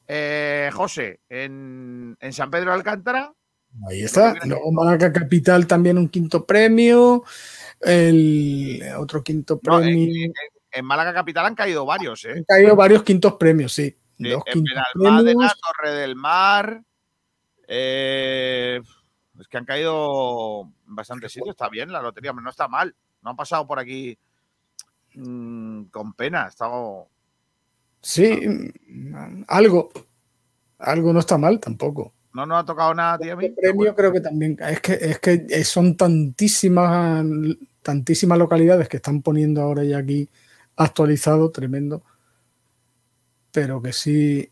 [0.07, 3.33] eh, José en, en San Pedro de Alcántara
[3.89, 4.35] Ahí está.
[4.45, 7.23] Luego Málaga Capital también un quinto premio.
[7.81, 10.25] El otro quinto No, premio.
[10.25, 10.33] en-
[10.75, 12.33] en Málaga Capital han caído varios, ¿eh?
[12.37, 13.95] Han caído varios quintos premios, sí.
[14.17, 15.61] Sí, Dos en quintos Benalmádena, premios.
[15.61, 16.83] Torre del Mar.
[17.67, 18.81] eh,
[19.39, 21.51] es que han caído en bastantes sitios.
[21.55, 22.95] Está bien la lotería, hombre, no está mal.
[23.21, 24.17] No han pasado por aquí
[25.15, 26.45] mm, con pena.
[26.45, 27.07] Ha estado.
[28.01, 28.39] Sí,
[29.47, 29.89] algo.
[30.79, 32.13] Algo no está mal tampoco.
[32.33, 33.39] No nos ha tocado nada, tío.
[33.39, 34.57] El premio creo que también.
[34.59, 37.23] Es que, es que son tantísimas,
[37.81, 40.27] tantísimas localidades que están poniendo ahora ya aquí
[40.75, 42.03] actualizado, tremendo.
[43.51, 44.51] Pero que sí.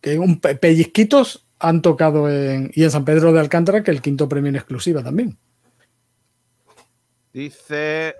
[0.00, 2.70] Que un pe- pellizquitos han tocado en.
[2.74, 5.36] Y en San Pedro de Alcántara, que el quinto premio en exclusiva también.
[7.34, 8.14] Dice.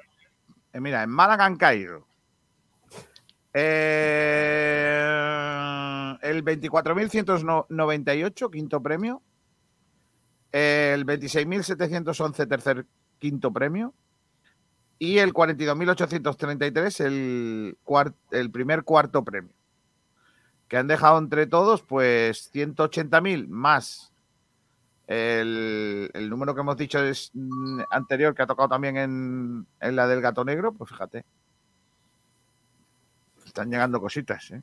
[0.75, 2.07] eh, mira, en Málaga han caído.
[5.17, 9.23] eh, el 24.198, quinto premio.
[10.53, 12.87] El 26.711, tercer
[13.19, 13.95] quinto premio.
[14.99, 17.77] Y el 42.833, el,
[18.31, 19.53] el primer cuarto premio.
[20.69, 24.13] Que han dejado entre todos, pues 180.000 más
[25.07, 29.97] el, el número que hemos dicho es mm, anterior, que ha tocado también en, en
[29.97, 31.25] la del gato negro, pues fíjate.
[33.45, 34.63] Están llegando cositas, ¿eh?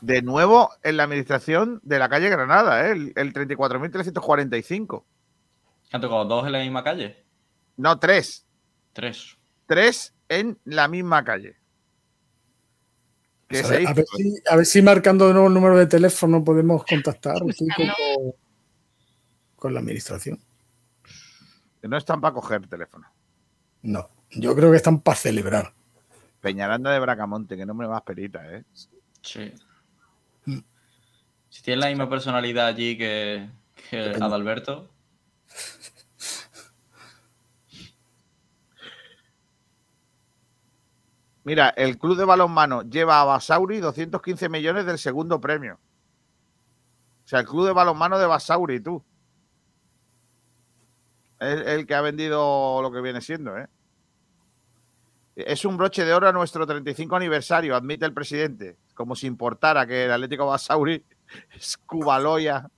[0.00, 2.92] De nuevo en la administración de la calle Granada, ¿eh?
[2.92, 5.04] el, el 34.345.
[5.92, 7.24] ¿Han tocado dos en la misma calle?
[7.76, 8.46] No, tres.
[8.92, 9.36] Tres.
[9.66, 11.56] Tres en la misma calle.
[13.48, 13.90] Que A ver, hizo.
[13.90, 17.42] a, ver si, a ver si marcando de nuevo el número de teléfono podemos contactar
[17.42, 18.32] un poco con,
[19.56, 20.40] con la administración.
[21.80, 23.06] Que no están para coger teléfono.
[23.82, 25.72] No, yo creo que están para celebrar.
[26.40, 28.64] Peñaranda de Bracamonte, que no me más perita, ¿eh?
[29.22, 29.52] Sí.
[31.48, 33.48] Si tiene la misma personalidad allí que.
[34.20, 34.90] Adalberto,
[41.46, 45.78] Mira, el club de balonmano lleva a Basauri 215 millones del segundo premio.
[47.24, 49.04] O sea, el club de balonmano de Basauri, tú.
[51.38, 53.68] Es el que ha vendido lo que viene siendo, ¿eh?
[55.36, 58.76] Es un broche de oro a nuestro 35 aniversario, admite el presidente.
[58.94, 61.04] Como si importara que el Atlético Basauri
[61.54, 62.68] es Cubaloya.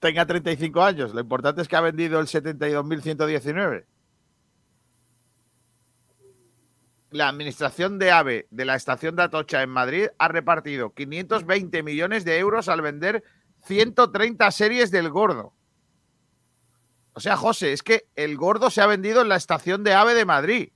[0.00, 1.14] Tenga 35 años.
[1.14, 3.86] Lo importante es que ha vendido el 72.119.
[7.14, 12.24] la administración de AVE de la estación de Atocha en Madrid ha repartido 520 millones
[12.24, 13.22] de euros al vender
[13.66, 15.54] 130 series del gordo.
[17.12, 20.14] O sea, José, es que el gordo se ha vendido en la estación de AVE
[20.14, 20.68] de Madrid.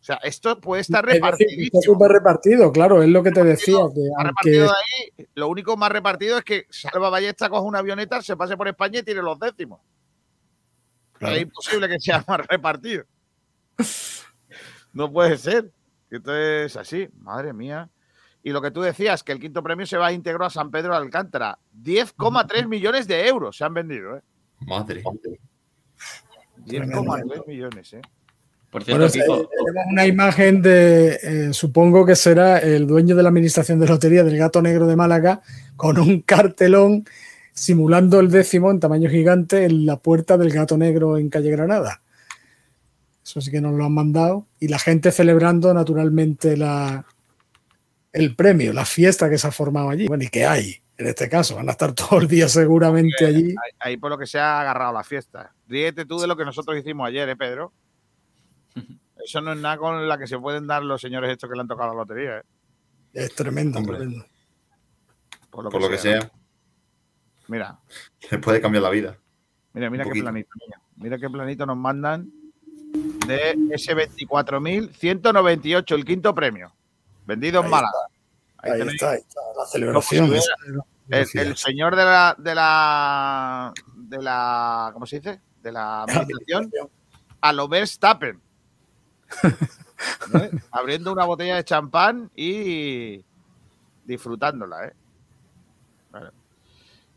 [0.00, 3.44] O sea, esto puede estar Es decir, Está súper repartido, claro, es lo que te
[3.44, 3.76] decía.
[3.94, 5.28] Que Está aunque repartido de ahí.
[5.34, 9.00] Lo único más repartido es que Salva Ballesta coja una avioneta, se pase por España
[9.00, 9.80] y tire los décimos.
[11.12, 11.36] Claro.
[11.36, 13.04] Es imposible que sea más repartido.
[14.94, 15.70] No puede ser.
[16.10, 17.90] Esto es así, madre mía.
[18.42, 20.70] Y lo que tú decías, que el quinto premio se va a integrar a San
[20.70, 21.58] Pedro de Alcántara.
[21.78, 24.22] 10,3 millones de euros se han vendido, ¿eh?
[24.60, 25.02] Madre.
[26.64, 28.00] 10,3 millones, ¿eh?
[28.70, 33.22] Por cierto, Bueno, Kiko, tenemos una imagen de, eh, supongo que será el dueño de
[33.22, 35.42] la administración de lotería del Gato Negro de Málaga,
[35.76, 37.04] con un cartelón
[37.52, 42.00] simulando el décimo en tamaño gigante en la puerta del Gato Negro en calle Granada.
[43.24, 44.46] Eso sí que nos lo han mandado.
[44.58, 47.04] Y la gente celebrando naturalmente la,
[48.12, 50.06] el premio, la fiesta que se ha formado allí.
[50.06, 51.56] Bueno, y que hay en este caso.
[51.56, 53.50] Van a estar todo el día seguramente allí.
[53.50, 55.52] Ahí, ahí por lo que se ha agarrado la fiesta.
[55.66, 57.72] Ríete tú de lo que nosotros hicimos ayer, ¿eh, Pedro?
[59.22, 61.62] Eso no es nada con la que se pueden dar los señores estos que le
[61.62, 62.42] han tocado la lotería, ¿eh?
[63.12, 63.78] Es tremendo.
[63.78, 63.98] Hombre.
[63.98, 64.24] tremendo.
[65.50, 66.30] Por lo Por lo que sea,
[67.48, 67.78] Mira,
[68.30, 69.18] les puede cambiar la vida.
[69.72, 70.24] Mira, mira Un qué poquito.
[70.24, 70.80] planito, niño.
[70.96, 72.30] Mira qué planito nos mandan
[73.26, 76.72] de ese 24.198, el quinto premio.
[77.26, 77.92] Vendido en Málaga.
[78.58, 80.32] Ahí Ahí está, ahí está, la celebración.
[81.08, 85.40] El señor de la, de la de la ¿cómo se dice?
[85.62, 86.70] De la administración
[87.40, 88.40] a lo Verstappen.
[90.70, 93.24] Abriendo una botella de champán y
[94.04, 94.92] disfrutándola, ¿eh?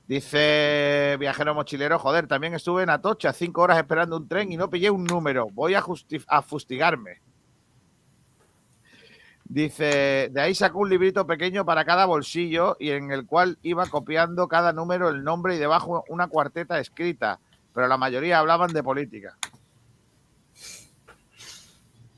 [0.07, 4.69] Dice viajero mochilero, joder, también estuve en Atocha cinco horas esperando un tren y no
[4.69, 5.47] pillé un número.
[5.51, 5.83] Voy a,
[6.27, 7.21] a fustigarme.
[9.45, 13.85] Dice, de ahí sacó un librito pequeño para cada bolsillo y en el cual iba
[13.85, 17.39] copiando cada número, el nombre y debajo una cuarteta escrita,
[17.73, 19.37] pero la mayoría hablaban de política.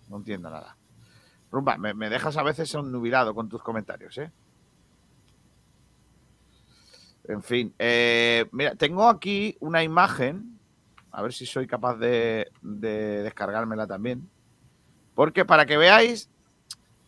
[0.09, 0.77] No entiendo nada.
[1.51, 4.31] Rumba, me, me dejas a veces nubilado con tus comentarios, ¿eh?
[7.27, 10.59] En fin, eh, mira, tengo aquí una imagen,
[11.11, 14.29] a ver si soy capaz de, de descargármela también,
[15.15, 16.29] porque para que veáis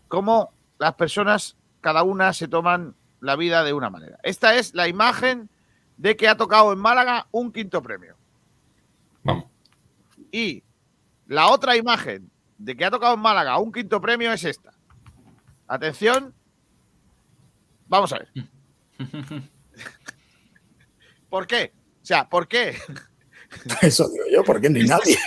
[0.08, 4.18] cómo las personas, cada una se toman la vida de una manera.
[4.24, 5.50] Esta es la imagen
[5.98, 8.16] de que ha tocado en Málaga un quinto premio.
[9.24, 9.46] Vamos.
[10.32, 10.64] Y
[11.28, 14.72] la otra imagen de que ha tocado en Málaga un quinto premio es esta.
[15.68, 16.34] Atención.
[17.88, 18.30] Vamos a ver.
[21.30, 21.74] ¿Por qué?
[22.02, 22.78] O sea, ¿por qué?
[23.82, 25.18] Eso digo yo, porque ni nadie.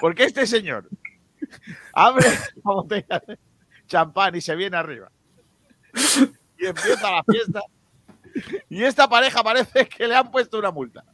[0.00, 0.88] ¿Por qué este señor
[1.92, 3.38] abre la botella de
[3.86, 5.10] champán y se viene arriba?
[6.58, 7.60] Y empieza la fiesta.
[8.68, 11.04] Y esta pareja parece que le han puesto una multa.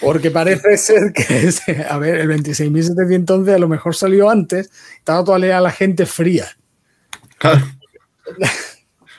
[0.00, 5.24] Porque parece ser que, ese- a ver, el 26.711 a lo mejor salió antes, estaba
[5.24, 6.46] todavía la gente fría.
[7.38, 7.60] Claro.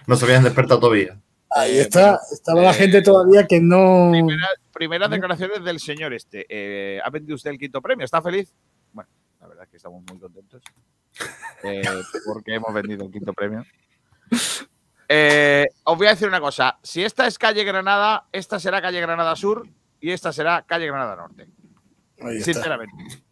[0.07, 1.20] No se habían despertado todavía.
[1.51, 4.09] Ahí Eh, está, estaba la eh, gente todavía que no.
[4.11, 6.47] Primera- primeras declaraciones del señor este.
[6.49, 8.05] Eh, ¿Ha vendido usted el quinto premio?
[8.05, 8.51] ¿Está feliz?
[8.91, 9.07] Bueno,
[9.39, 10.63] la verdad es que estamos muy contentos.
[11.63, 11.82] eh,
[12.26, 13.63] porque hemos vendido el quinto premio.
[15.07, 16.80] Eh, os voy a decir una cosa.
[16.84, 19.67] Si esta es calle Granada, esta será calle Granada Sur
[20.02, 21.47] y esta será calle Granada Norte.
[22.22, 22.41] Ahí.
[22.41, 23.24] Sinceramente.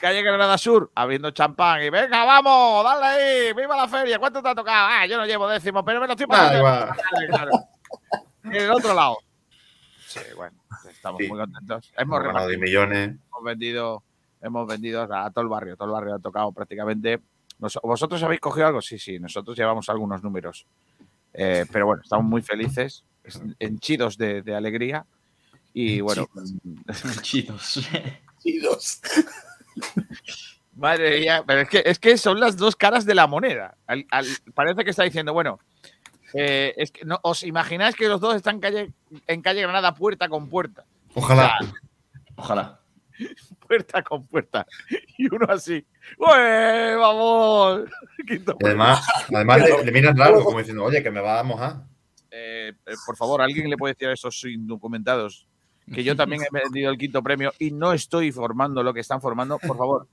[0.00, 4.18] Calle Granada Sur, abriendo champán y venga, vamos, dale ahí, viva la feria.
[4.18, 4.88] ¿Cuánto te ha tocado?
[4.90, 6.94] Ah, yo no llevo décimo, pero me lo estoy Ah,
[7.28, 7.50] claro.
[8.44, 9.16] Y en el otro lado.
[10.06, 10.56] Sí, bueno,
[10.90, 11.28] estamos Sí.
[11.28, 11.92] muy contentos.
[11.96, 13.16] Hemos, Hemos ganado 10 repartido, millones.
[13.28, 14.02] hemos vendido,
[14.42, 17.20] hemos vendido a todo el barrio, todo el barrio ha tocado prácticamente.
[17.58, 18.82] Nos- ¿Vosotros habéis cogido algo?
[18.82, 20.66] Sí, sí, nosotros llevamos algunos números.
[21.32, 25.06] Eh, pero bueno, estamos muy felices, es- henchidos de, de alegría.
[25.74, 26.28] Y bueno,
[27.22, 27.80] Chidos.
[28.42, 29.00] Chidos.
[30.74, 33.76] Madre mía, pero es que, es que son las dos caras de la moneda.
[33.86, 35.60] Al- al- parece que está diciendo, bueno,
[36.34, 38.92] eh, es que no, os imagináis que los dos están calle,
[39.26, 41.58] en calle Granada puerta con puerta, Ojalá.
[42.36, 42.80] Ojalá.
[43.66, 44.66] puerta con puerta.
[45.18, 45.84] Y uno así,
[46.16, 47.82] ¡Ué, vamos!
[48.26, 51.42] Quinto Y además, además le, le miran raro, como diciendo, oye, que me va a
[51.44, 51.82] mojar.
[52.30, 55.46] Eh, eh, por favor, ¿alguien le puede decir a esos indocumentados
[55.92, 59.20] que yo también he vendido el quinto premio y no estoy formando lo que están
[59.20, 59.58] formando?
[59.58, 60.08] Por favor,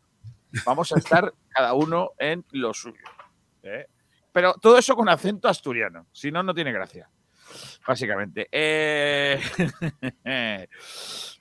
[0.66, 3.04] vamos a estar cada uno en lo suyo.
[3.64, 3.88] ¿eh?
[4.32, 7.10] Pero todo eso con acento asturiano, si no, no tiene gracia.
[7.88, 8.48] Básicamente.
[8.52, 9.40] Eh,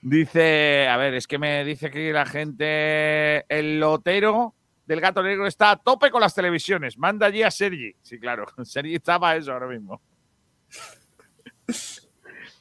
[0.02, 4.54] dice, a ver, es que me dice que la gente, el lotero
[4.86, 6.96] del gato negro está a tope con las televisiones.
[6.96, 7.94] Manda allí a Sergi.
[8.00, 10.00] Sí, claro, Sergi está para eso ahora mismo.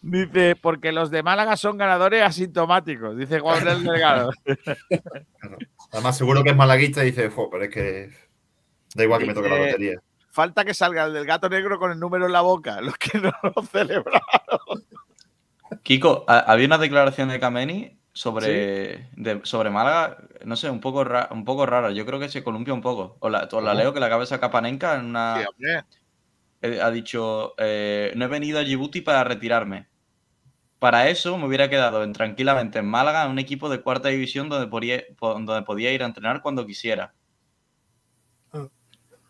[0.09, 4.31] Dice, porque los de Málaga son ganadores asintomáticos, dice Juan del Delgado.
[5.91, 8.09] Además, seguro que es malaguista y dice, "Jo, pero es que
[8.95, 9.99] da igual que me toque la lotería.
[10.31, 13.19] Falta que salga el del gato negro con el número en la boca, los que
[13.19, 14.21] no lo celebran.
[15.83, 21.03] Kiko, ha- había una declaración de Kameni sobre, de- sobre Málaga, no sé, un poco,
[21.03, 21.91] ra- un poco rara.
[21.91, 23.17] Yo creo que se columpia un poco.
[23.19, 25.69] O la, o la leo que la cabeza Capanenca en una, Sí,
[26.61, 29.87] eh, ha dicho, eh, no he venido a Djibouti para retirarme.
[30.79, 34.47] Para eso me hubiera quedado en- tranquilamente en Málaga, en un equipo de cuarta división
[34.49, 37.13] donde podía, po- donde podía ir a entrenar cuando quisiera.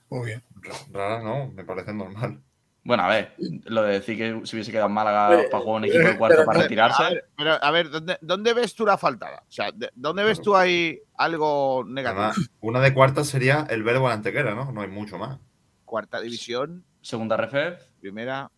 [0.09, 0.43] Muy bien.
[0.91, 2.41] Rara, no, me parece normal.
[2.83, 3.35] Bueno, a ver,
[3.65, 6.17] lo de decir que se hubiese quedado en Málaga Eh, para jugar un equipo de
[6.17, 7.03] cuarto pero para retirarse.
[7.03, 9.43] A ver, pero a ver, ¿dónde, dónde ves tú la faltada?
[9.45, 12.21] O sea, de- ¿dónde ves tú ahí algo negativo?
[12.21, 14.71] Además, una de cuartas sería el verbo antequera, ¿no?
[14.71, 15.37] No hay mucho más.
[15.83, 18.49] Cuarta división, Segunda RF, primera.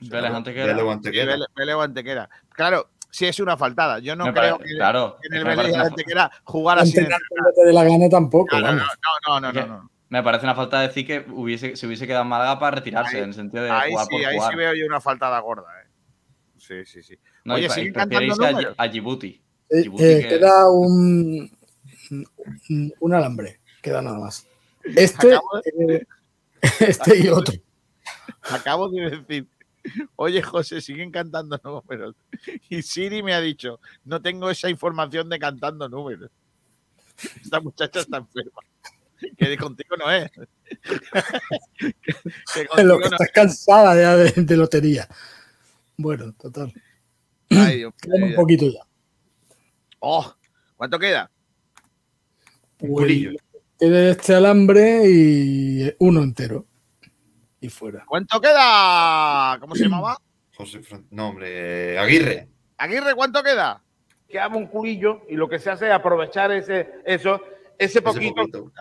[0.00, 0.66] Vélez Antequera.
[0.74, 1.36] Vélez antequera.
[1.54, 2.30] Vélez- Antequera.
[2.50, 3.98] Claro, sí es una faltada.
[4.00, 6.78] Yo no Me creo pare- que claro, en es el que Vélez parece Antequera jugar
[6.78, 6.92] así.
[6.94, 7.16] Cuando
[7.54, 8.54] te dé la gana tampoco.
[8.56, 8.82] No, no, vamos.
[8.82, 8.88] no,
[9.34, 9.90] no, no, no, que- no.
[10.10, 13.22] Me parece una falta decir que hubiese, se hubiese quedado en Málaga para retirarse, Ahí-
[13.22, 14.50] en el sentido de Ahí jugar sí, por ahí jugar.
[14.52, 15.66] sí veo yo una faltada gorda.
[15.82, 15.88] ¿eh?
[16.58, 17.18] Sí, sí, sí.
[17.44, 19.42] No, Oye, ¿siguen cantando a, a Djibouti.
[19.70, 21.50] Eh, Djibouti eh, que- Queda un,
[23.00, 24.46] un- alambre, queda nada más.
[24.84, 25.48] Este, Acabo
[25.88, 26.06] eh,
[26.80, 27.54] este y otro.
[28.50, 29.48] Acabo de decir,
[30.16, 32.16] oye José, siguen cantando números.
[32.68, 36.30] Y Siri me ha dicho, no tengo esa información de cantando números.
[37.42, 38.60] Esta muchacha está enferma.
[39.38, 40.30] Que de contigo no es.
[40.30, 40.42] que,
[42.66, 45.08] contigo lo que no estás cansada ya de, de lotería.
[45.96, 46.72] Bueno, total.
[47.50, 48.80] Ay, Dios un poquito ya.
[50.00, 50.34] Oh,
[50.76, 51.30] ¿Cuánto queda?
[52.76, 53.36] Pues,
[53.78, 56.66] queda este alambre y uno entero.
[57.64, 58.04] Y fuera.
[58.06, 59.56] ¿Cuánto queda?
[59.58, 60.18] ¿Cómo se llamaba?
[60.54, 62.48] José Fran- No, hombre, Aguirre.
[62.76, 63.80] Aguirre, ¿cuánto queda?
[64.28, 67.36] quedaba un culillo y lo que se hace es aprovechar ese, eso,
[67.78, 68.34] ese Ese poquito.
[68.34, 68.72] poquito.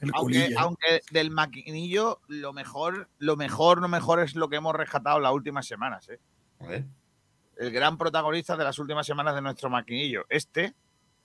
[0.00, 0.10] el
[0.56, 5.32] Aunque, del maquinillo, lo mejor, lo mejor, lo mejor es lo que hemos rescatado las
[5.32, 6.08] últimas semanas.
[6.08, 6.84] ¿eh?
[7.58, 10.24] El gran protagonista de las últimas semanas de nuestro maquinillo.
[10.28, 10.74] Este,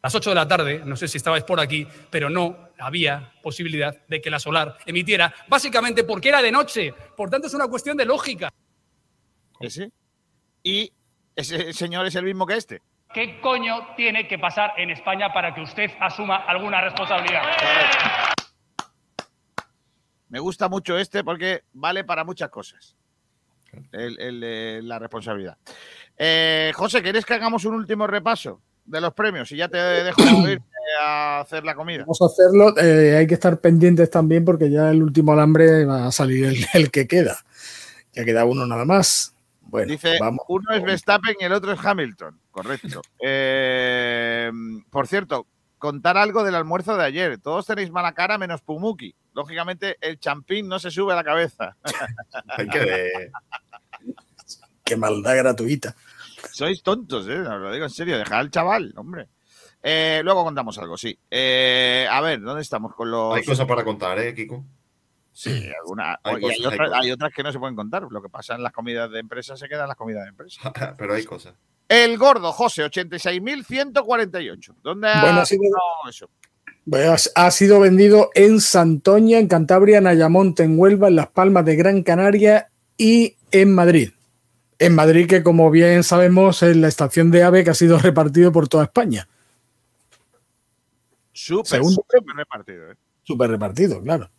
[0.02, 3.96] las 8 de la tarde, no sé si estabais por aquí, pero no había posibilidad
[4.08, 6.94] de que la solar emitiera, básicamente porque era de noche.
[7.16, 8.50] Por tanto, es una cuestión de lógica.
[9.60, 9.92] ese.
[10.64, 10.92] Y
[11.36, 12.82] ese señor es el mismo que este.
[13.14, 17.42] ¿Qué coño tiene que pasar en España para que usted asuma alguna responsabilidad?
[20.30, 22.96] Me gusta mucho este porque vale para muchas cosas.
[23.92, 25.58] El- el de la responsabilidad.
[26.18, 29.52] Eh, José, ¿quieres que hagamos un último repaso de los premios?
[29.52, 30.62] Y ya te dejo ir
[31.02, 32.00] a hacer la comida.
[32.00, 32.76] Vamos a hacerlo.
[32.78, 36.58] eh, hay que estar pendientes también porque ya el último alambre va a salir el,
[36.74, 37.38] el que queda.
[38.14, 39.34] Ya queda uno nada más.
[39.62, 40.46] Bueno, Dice, vamos.
[40.48, 42.40] uno es Verstappen y el otro es Hamilton.
[42.52, 43.02] Correcto.
[43.22, 44.50] Eh,
[44.90, 45.46] por cierto,
[45.78, 47.38] contar algo del almuerzo de ayer.
[47.38, 49.14] Todos tenéis mala cara menos Pumuki.
[49.34, 51.76] Lógicamente, el champín no se sube a la cabeza.
[54.84, 55.96] Qué maldad gratuita.
[56.52, 57.40] Sois tontos, ¿eh?
[57.40, 58.18] Os lo digo en serio.
[58.18, 59.28] Dejad al chaval, hombre.
[59.84, 61.18] Eh, luego contamos algo, sí.
[61.30, 63.36] Eh, a ver, ¿dónde estamos con los...?
[63.36, 64.64] Hay cosas para contar, ¿eh, Kiko?
[65.32, 67.00] Sí, alguna- Hay cosas, hay, hay otras, cosas.
[67.04, 68.08] hay otras que no se pueden contar.
[68.10, 70.60] Lo que pasa en las comidas de empresa se queda en las comidas de empresa.
[70.98, 71.54] Pero hay cosas.
[71.88, 74.76] El gordo, José, 86.148.
[74.84, 75.62] ¿Dónde ha Bueno, ha sido-
[76.10, 76.30] eso?
[76.90, 81.66] Pues ha sido vendido en Santoña, en Cantabria, en Ayamonte, en Huelva, en Las Palmas
[81.66, 84.12] de Gran Canaria y en Madrid.
[84.80, 88.52] En Madrid, que como bien sabemos, es la estación de AVE que ha sido repartido
[88.52, 89.28] por toda España.
[91.34, 92.92] Súper, Segundo súper repartido.
[92.92, 92.96] ¿eh?
[93.24, 94.30] Súper repartido, claro.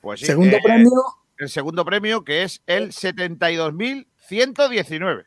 [0.00, 0.90] Pues sí, Segundo eh, premio
[1.38, 5.24] El segundo premio, que es el 72.119.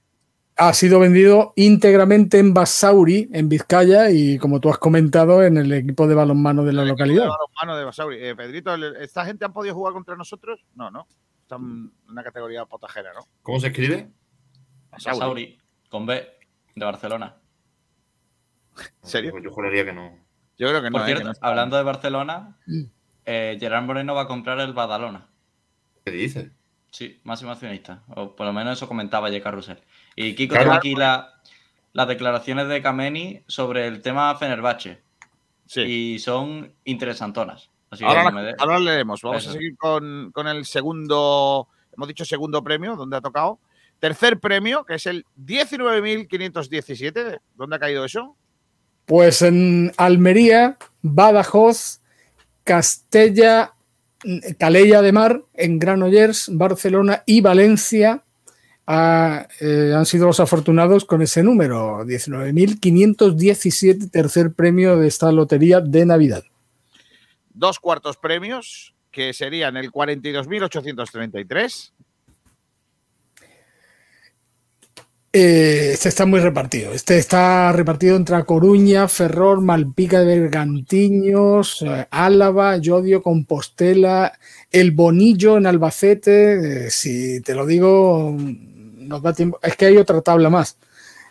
[0.56, 5.72] ha sido vendido íntegramente en Basauri, en Vizcaya, y como tú has comentado, en el
[5.74, 7.28] equipo de balonmano de la localidad.
[7.62, 8.18] Mano de Basauri.
[8.24, 10.64] Eh, Pedrito, ¿el- ¿esta gente han podido jugar contra nosotros?
[10.76, 11.08] No, no.
[11.42, 13.22] Están en una categoría potajera, ¿no?
[13.42, 14.10] ¿Cómo se escribe?
[14.94, 15.20] Basauri.
[15.20, 16.28] Sauri, con B,
[16.76, 17.36] de Barcelona.
[18.78, 19.34] ¿En serio?
[19.40, 20.18] Yo juraría que no.
[20.58, 20.98] Yo creo que no.
[21.00, 22.58] Por eh, cierto, que no hablando de Barcelona,
[23.26, 25.28] eh, Gerard Moreno va a comprar el Badalona.
[26.06, 26.52] ¿Qué dices?
[26.90, 28.04] Sí, máximo accionista.
[28.16, 29.42] O por lo menos eso comentaba J.
[29.42, 29.82] Carrusel.
[30.16, 30.66] Y Kiko Claro.
[30.66, 31.34] tengo aquí la-
[31.94, 35.02] las declaraciones de Kameni sobre el tema Fenerbahce.
[35.66, 35.82] Sí.
[35.82, 37.70] Y son interesantonas.
[37.90, 39.22] Así que Ahora, la- dé- ahora leemos.
[39.22, 39.52] Vamos Eso.
[39.52, 43.60] a seguir con, con el segundo, hemos dicho segundo premio, donde ha tocado.
[44.04, 47.40] Tercer premio, que es el 19.517.
[47.56, 48.36] ¿Dónde ha caído eso?
[49.06, 52.02] Pues en Almería, Badajoz,
[52.66, 53.76] Castella,
[54.60, 58.26] Calella de Mar, en Granollers, Barcelona y Valencia
[58.90, 66.06] eh, han sido los afortunados con ese número, 19.517, tercer premio de esta lotería de
[66.06, 66.44] Navidad.
[67.54, 71.94] Dos cuartos premios, que serían el 42.833.
[75.36, 76.94] Eh, este está muy repartido.
[76.94, 84.38] Este está repartido entre Coruña, Ferrol, Malpica de Bergantiños, eh, Álava, Llodio, Compostela,
[84.70, 86.86] El Bonillo en Albacete.
[86.86, 89.58] Eh, si te lo digo, mm, nos da tiempo.
[89.64, 90.78] Es que hay otra tabla más.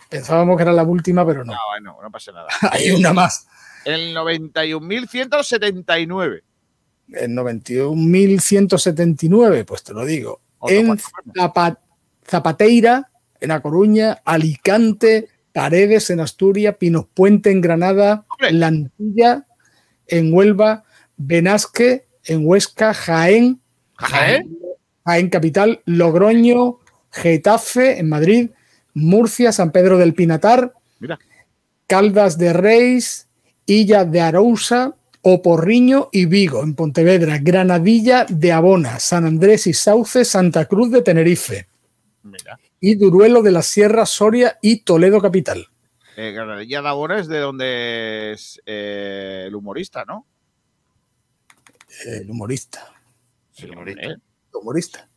[0.08, 1.52] Pensábamos que era la última, pero no.
[1.52, 2.48] No, bueno, no pasa nada.
[2.72, 3.46] Hay una más.
[3.84, 6.42] El 91.179.
[7.12, 10.40] El 91.179, pues te lo digo.
[10.58, 10.98] Otro En
[12.26, 13.11] Zapateira,
[13.42, 18.24] en A Coruña, Alicante, Paredes en Asturias, Pinos Puente en Granada.
[18.50, 19.46] Lantilla
[20.06, 20.84] en Huelva,
[21.16, 23.60] Benasque en Huesca, Jaén,
[23.96, 24.58] Jaén.
[25.04, 26.78] Jaén Capital, Logroño,
[27.10, 28.50] Getafe en Madrid,
[28.94, 31.18] Murcia, San Pedro del Pinatar, Mira.
[31.86, 33.28] Caldas de Reis,
[33.66, 40.24] Illa de Arousa, Oporriño y Vigo en Pontevedra, Granadilla de Abona, San Andrés y Sauce,
[40.24, 41.68] Santa Cruz de Tenerife
[42.22, 42.58] Mira.
[42.82, 45.68] Y Duruelo de la Sierra, Soria y Toledo Capital.
[46.16, 50.26] Eh, Granadilla de Abona es de donde es eh, el humorista, ¿no?
[52.04, 52.92] El humorista.
[53.52, 54.02] Sí, El humorista.
[54.02, 54.20] el
[54.52, 55.08] humorista.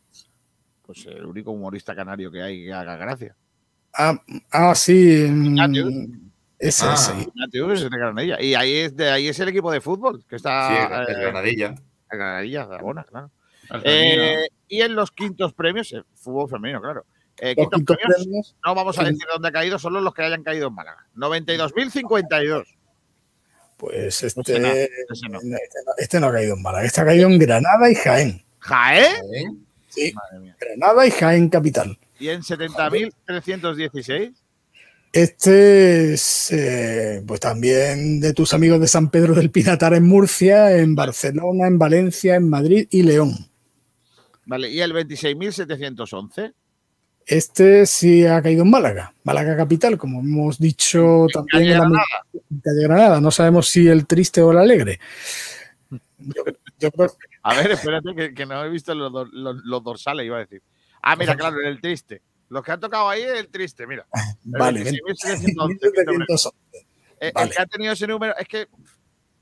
[0.82, 3.36] Pues el único humorista canario que hay que haga gracia.
[3.92, 4.14] Ah,
[4.52, 5.26] ah, sí.
[5.28, 5.92] mm, Ignatius.
[6.58, 6.94] Ese, Ah.
[6.94, 7.12] ese.
[7.22, 8.40] Ignatius es de Granadilla.
[8.42, 10.74] Y ahí es, de, ahí es el equipo de fútbol que está Sí,
[11.10, 11.66] eh, el Granadilla.
[11.68, 11.78] en
[12.18, 13.30] Granadilla, de Abona, claro.
[13.70, 13.82] El.
[13.84, 17.04] Eh, y en los quintos premios, el fútbol femenino, claro.
[17.38, 19.08] Eh, Los quintos quintos premios, premios, no vamos a Sí.
[19.12, 21.06] decir dónde ha caído, solo los que hayan caído en Málaga.
[21.14, 22.66] 92.052.
[23.76, 24.68] Pues no, este, ese no.
[24.70, 25.38] este no,
[25.98, 28.42] este no ha caído en Málaga, este ha caído en Granada y Jaén.
[28.60, 29.66] ¿Jaén?
[29.90, 30.14] Sí.
[30.58, 31.98] Granada y Jaén Capital.
[32.18, 34.32] Y en 70.316.
[35.12, 40.76] Este es eh, pues también de tus amigos de San Pedro del Pinatar en Murcia,
[40.76, 43.32] en Barcelona, en Valencia, en Madrid y León.
[44.44, 46.52] Vale, y el 26.711.
[47.26, 51.78] Este sí ha caído en Málaga, Málaga capital, como hemos dicho también calle en la
[51.80, 52.04] Granada.
[52.62, 53.20] calle Granada.
[53.20, 55.00] No sabemos si el triste o el alegre.
[56.18, 56.44] Yo,
[56.78, 57.12] yo creo
[57.42, 60.40] A ver, espérate, que, que no he visto los, dor- los- los dorsales, iba a
[60.40, 60.62] decir.
[61.02, 62.22] Ah, mira, claro, el triste.
[62.48, 64.06] Los que han tocado ahí es el triste, mira.
[64.44, 66.50] El Vale, 26.711, que sobre- 1711.
[67.34, 67.48] Vale.
[67.48, 68.68] El que ha tenido ese número es que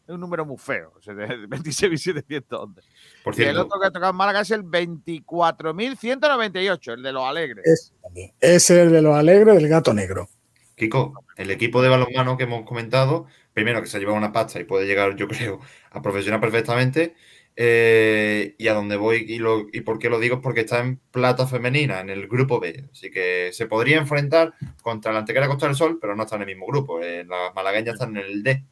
[0.06, 0.92] es un número muy feo.
[0.96, 2.82] o sea, el 26.711.
[3.22, 7.12] Por Y el cierto, otro que ha tocado en Málaga es el 24.198, el de
[7.12, 7.64] los alegres.
[7.66, 8.32] Ese también.
[8.40, 10.28] Es el de los alegres del gato negro.
[10.76, 14.60] Kiko, el equipo de balonmano que hemos comentado, primero que se ha llevado una pasta
[14.60, 17.14] y puede llegar, yo creo, a profesional perfectamente.
[17.56, 20.80] eh, y a donde voy y, lo, y por qué lo digo es porque está
[20.80, 22.88] en plata femenina, en el grupo B.
[22.90, 26.42] Así que se podría enfrentar contra la Antequera Costa del Sol, pero no está en
[26.42, 27.00] el mismo grupo.
[27.00, 28.64] eh, las malagueñas están en el D.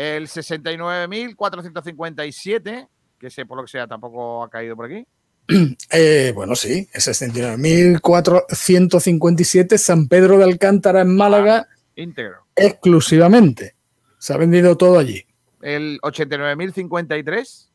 [0.00, 2.88] El 69.457,
[3.18, 5.06] que sé por lo que sea tampoco ha caído por aquí.
[5.90, 12.46] Eh, bueno, sí, es 69.457 San Pedro de Alcántara en Málaga Íntegro.
[12.56, 13.74] exclusivamente.
[14.18, 15.26] Se ha vendido todo allí.
[15.60, 17.68] El 89.053.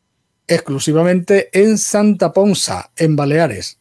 [0.48, 3.80] Exclusivamente en Santa Ponsa, en Baleares.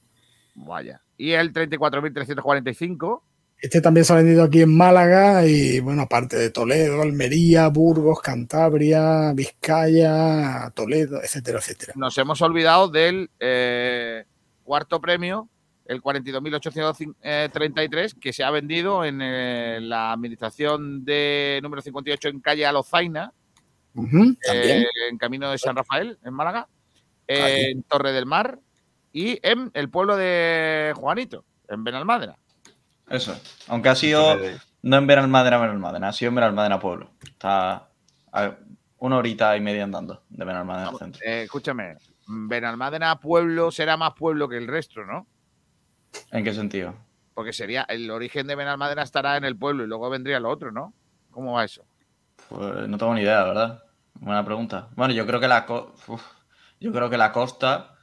[0.55, 1.01] Vaya.
[1.17, 3.23] Y el 34.345.
[3.65, 8.21] Este también se ha vendido aquí en Málaga y, bueno, aparte de Toledo, Almería, Burgos,
[8.21, 11.95] Cantabria, Vizcaya, Toledo, etcétera, etcétera.
[11.97, 14.27] Nos hemos olvidado del eh,
[14.65, 15.49] cuarto premio,
[15.87, 22.67] el 42.833, que se ha vendido en eh, la administración de número 58 en calle
[22.67, 23.33] Alozaina,
[24.53, 26.69] eh, en camino de San Rafael, en Málaga,
[27.27, 28.59] en Torre del Mar
[29.11, 32.37] y en el pueblo de Juanito, en Benalmádena.
[33.09, 33.39] Eso.
[33.69, 34.37] Aunque ha sido
[34.83, 37.11] no en Benalmádena, Benalmádena, ha sido en Benalmádena Pueblo.
[37.23, 37.89] Está
[38.33, 38.57] a
[38.99, 41.23] una horita y media andando de Benalmádena al centro.
[41.25, 41.97] Eh, escúchame,
[42.27, 45.27] Benalmádena pueblo será más pueblo que el resto, ¿no?
[46.31, 46.95] ¿En qué sentido?
[47.35, 50.73] Porque sería el origen de Benalmádena estará en el pueblo y luego vendría lo otro,
[50.73, 50.95] ¿no?
[51.31, 51.85] ¿Cómo va eso?
[52.49, 53.83] Pues no tengo ni idea, ¿verdad?
[54.15, 54.89] Buena pregunta.
[54.95, 55.67] Bueno, yo creo que la
[56.07, 56.23] uf,
[56.81, 57.97] yo creo que la costa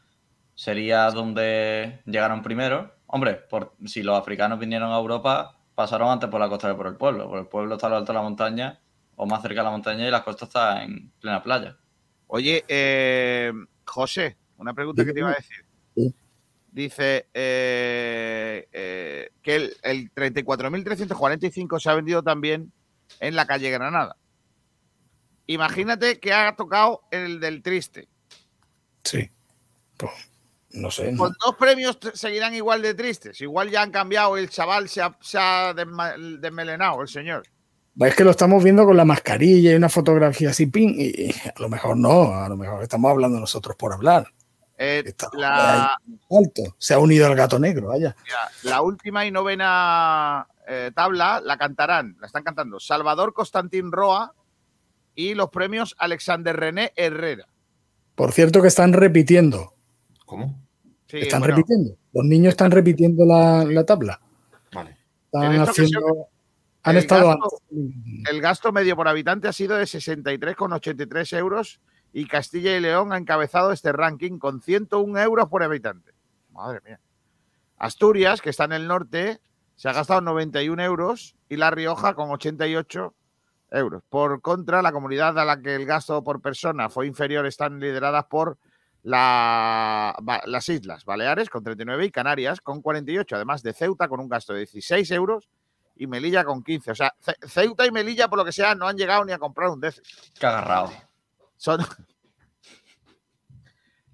[0.56, 2.93] sería donde llegaron primero.
[3.12, 6.88] Hombre, por, si los africanos vinieron a Europa, pasaron antes por la costa que por
[6.88, 7.30] el pueblo.
[7.30, 8.80] Por el pueblo está a lo alto de la montaña,
[9.18, 11.78] o más cerca de la montaña, y la costa está en plena playa.
[12.28, 13.51] Oye, eh,
[13.86, 16.14] José, una pregunta que te iba a decir.
[16.72, 22.72] Dice eh, eh, que el, el 34.345 se ha vendido también
[23.20, 24.16] en la calle Granada.
[25.47, 28.07] Imagínate que ha tocado el del triste.
[29.03, 29.30] Sí.
[30.72, 31.16] Pues, no sé.
[31.16, 33.40] Con dos premios seguirán igual de tristes.
[33.42, 37.44] Igual ya han cambiado, el chaval se ha, se ha desma- desmelenado, el señor.
[38.00, 41.60] Es que lo estamos viendo con la mascarilla y una fotografía así, pin, y a
[41.60, 44.28] lo mejor no, a lo mejor estamos hablando nosotros por hablar.
[44.78, 45.96] Eh, Está la,
[46.32, 46.76] Alto.
[46.80, 48.16] Se ha unido al gato negro, vaya.
[48.64, 54.34] La última y novena eh, tabla la cantarán, la están cantando Salvador Constantín Roa
[55.14, 57.46] y los premios Alexander René Herrera.
[58.16, 59.74] Por cierto que están repitiendo.
[60.32, 60.58] ¿Cómo?
[61.08, 61.98] Sí, están bueno, repitiendo.
[62.14, 64.22] Los niños están repitiendo la, la tabla.
[64.74, 64.96] Vale.
[65.26, 66.00] Están haciendo.
[66.84, 67.62] Han el estado gasto-
[68.32, 71.82] el gasto medio por habitante ha sido de 63,83 euros
[72.14, 76.14] y Castilla y León ha encabezado este ranking con 101 euros por habitante.
[76.54, 77.02] Madre mía.
[77.78, 79.42] Asturias, que está en el norte,
[79.76, 83.14] se ha gastado 91 euros y La Rioja con 88
[83.72, 84.02] euros.
[84.08, 88.24] Por contra, la comunidad a la que el gasto por persona fue inferior están lideradas
[88.28, 88.58] por
[89.04, 94.30] la- las Islas Baleares con 39 y Canarias con 48, además de Ceuta con un
[94.30, 95.49] gasto de 16 euros
[95.95, 96.91] y Melilla con 15.
[96.91, 99.39] O sea, Ce- Ceuta y Melilla, por lo que sea, no han llegado ni a
[99.39, 100.06] comprar un décimo.
[100.39, 100.91] Qué agarrado.
[101.58, 101.80] Son...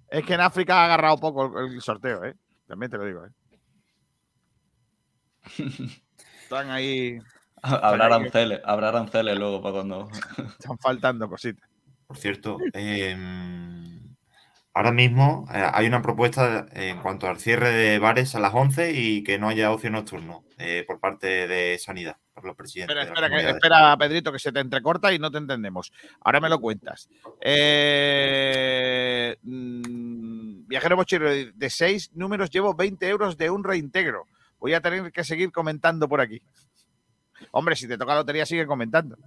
[0.09, 2.35] es que en África ha agarrado poco el, el sorteo, ¿eh?
[2.67, 3.29] También te lo digo, ¿eh?
[6.43, 7.19] Están ahí,
[7.61, 10.09] Habrá aranceles, habrá aranceles luego para cuando.
[10.59, 11.67] están faltando cositas.
[12.05, 13.15] Por cierto, eh,
[14.77, 18.91] ahora mismo eh, hay una propuesta en cuanto al cierre de bares a las 11
[18.93, 22.95] y que no haya ocio nocturno eh, por parte de Sanidad, por los presidentes.
[22.95, 25.91] Espera, espera, que- espera, Pedrito, que se te entrecorta y no te entendemos.
[26.21, 27.09] Ahora me lo cuentas.
[28.19, 34.27] Eh, mm, viajero mochilero de seis números, llevo 20 euros de un reintegro.
[34.59, 36.41] Voy a tener que seguir comentando por aquí.
[37.51, 39.17] Hombre, si te toca lotería, sigue comentando.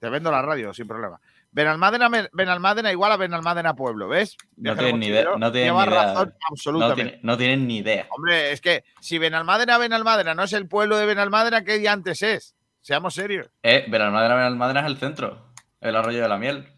[0.00, 1.20] Te vendo la radio sin problema.
[1.50, 4.36] Benalmádena, Benalmádena igual a Benalmádena Pueblo, ¿ves?
[4.56, 5.24] No tienen ni idea.
[5.38, 6.04] No tienen lleva ni idea.
[6.04, 7.02] razón No, absolutamente.
[7.04, 8.06] tiene- no tienen ni idea.
[8.10, 12.22] Hombre, es que si Benalmádena, Benalmádena no es el pueblo de Benalmádena, ¿qué día antes
[12.22, 12.54] es?
[12.80, 13.48] Seamos serios.
[13.62, 15.52] Eh, Benalmádena, Benalmádena es el centro.
[15.80, 16.68] El arroyo de la miel.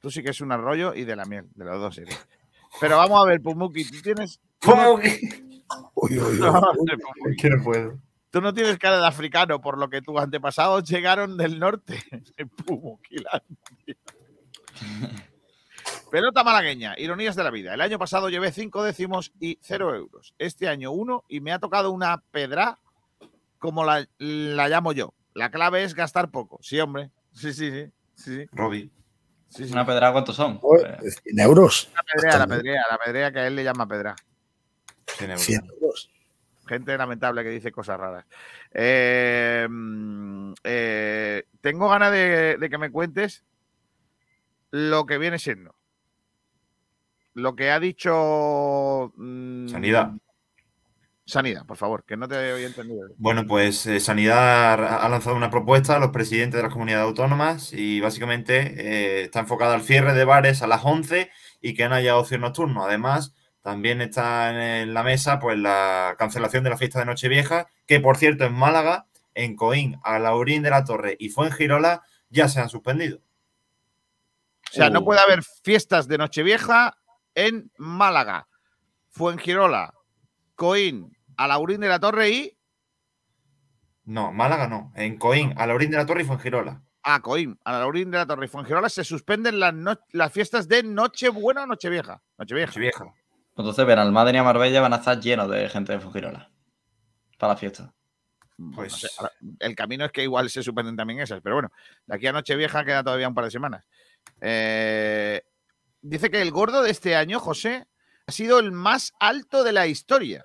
[0.00, 2.18] Tú sí que es un arroyo y de la miel, de los dos eres.
[2.80, 4.40] Pero vamos a ver, Pumuki, tú tienes.
[4.62, 5.18] ¿Cómo que?
[5.94, 6.38] Uy, uy, uy.
[6.40, 6.92] No, Pumuki,
[7.30, 7.98] Es que no puedo.
[8.30, 11.98] tú no tienes cara de africano, por lo que tus antepasados llegaron del norte.
[12.66, 13.56] Pumuquilandia.
[16.10, 17.74] Pelota malagueña, ironías de la vida.
[17.74, 20.34] El año pasado llevé cinco décimos y cero euros.
[20.38, 22.78] Este año uno y me ha tocado una pedra
[23.58, 25.14] como la, la llamo yo.
[25.34, 26.58] La clave es gastar poco.
[26.62, 27.10] Sí, hombre.
[27.32, 27.86] Sí, sí, sí.
[28.16, 28.90] sí, sí, Robbie.
[29.48, 29.72] sí, sí.
[29.72, 30.58] ¿Una pedrada cuántos son?
[30.58, 31.88] Joder, Eh, 100 euros.
[31.94, 34.16] La pedrea, la pedrea, la pedrea que a él le llama pedra.
[35.06, 35.44] 100 euros.
[35.44, 36.10] 100 euros.
[36.66, 38.26] Gente lamentable que dice cosas raras.
[38.72, 43.44] Eh, mm, eh, tengo ganas de, de que me cuentes
[44.70, 45.74] lo que viene siendo.
[47.34, 49.12] Lo que ha dicho.
[49.16, 50.12] mm, Sanidad.
[51.30, 53.08] Sanidad, por favor, que no te había entendido.
[53.16, 54.72] Bueno, pues eh, Sanidad
[55.04, 59.40] ha lanzado una propuesta a los presidentes de las comunidades autónomas y básicamente eh, está
[59.40, 62.84] enfocada al cierre de bares a las 11 y que no haya ocio nocturno.
[62.84, 68.00] Además, también está en, la mesa pues la cancelación de la fiesta de Nochevieja, que
[68.00, 72.68] por cierto en Málaga, en Coín, Alaurín de la Torre y Fuengirola ya se han
[72.68, 73.20] suspendido.
[74.70, 75.04] O sea, no Uh.
[75.04, 76.96] puede haber fiestas de Nochevieja
[77.34, 78.46] en Málaga,
[79.10, 79.94] Fuengirola,
[80.54, 82.56] Coín, Alaurín de la Torre y.
[84.04, 86.82] No, Málaga no, en Coín, Alaurín de la Torre y Fuengirola.
[87.02, 90.82] Ah, Coín, Alaurín de la Torre y Fuengirola se suspenden las, no- las fiestas de
[90.82, 92.20] Nochebuena o Nochevieja.
[92.38, 92.70] Nochevieja.
[92.70, 93.04] Nochevieja.
[93.56, 96.50] Entonces, Benalmádena y Marbella van a estar llenos de gente de Fujirola.
[97.38, 97.94] Para la fiesta.
[98.74, 101.72] Pues- No sé, ahora, el camino es que igual se suspenden también esas, pero bueno,
[102.06, 103.86] de aquí a Nochevieja queda todavía un par de semanas.
[104.40, 105.42] Eh,
[106.02, 107.86] dice que el gordo de este año, José,
[108.26, 110.42] ha sido el más alto de la historia.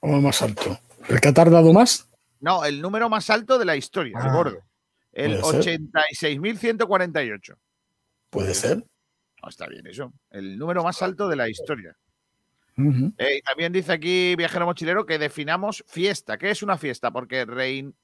[0.00, 0.78] Como más alto.
[1.08, 2.08] ¿El que ha tardado más?
[2.40, 4.58] No, el número más alto de la historia, el Ah, gordo.
[5.12, 5.80] El puede ser.
[5.80, 7.54] 86.148.
[8.30, 8.78] Puede ser.
[9.42, 10.12] No, está bien eso.
[10.30, 11.96] El número más alto de la historia.
[13.18, 16.38] Eh, también dice aquí, viajero mochilero, que definamos fiesta.
[16.38, 17.10] ¿Qué es una fiesta?
[17.10, 17.94] Porque rein-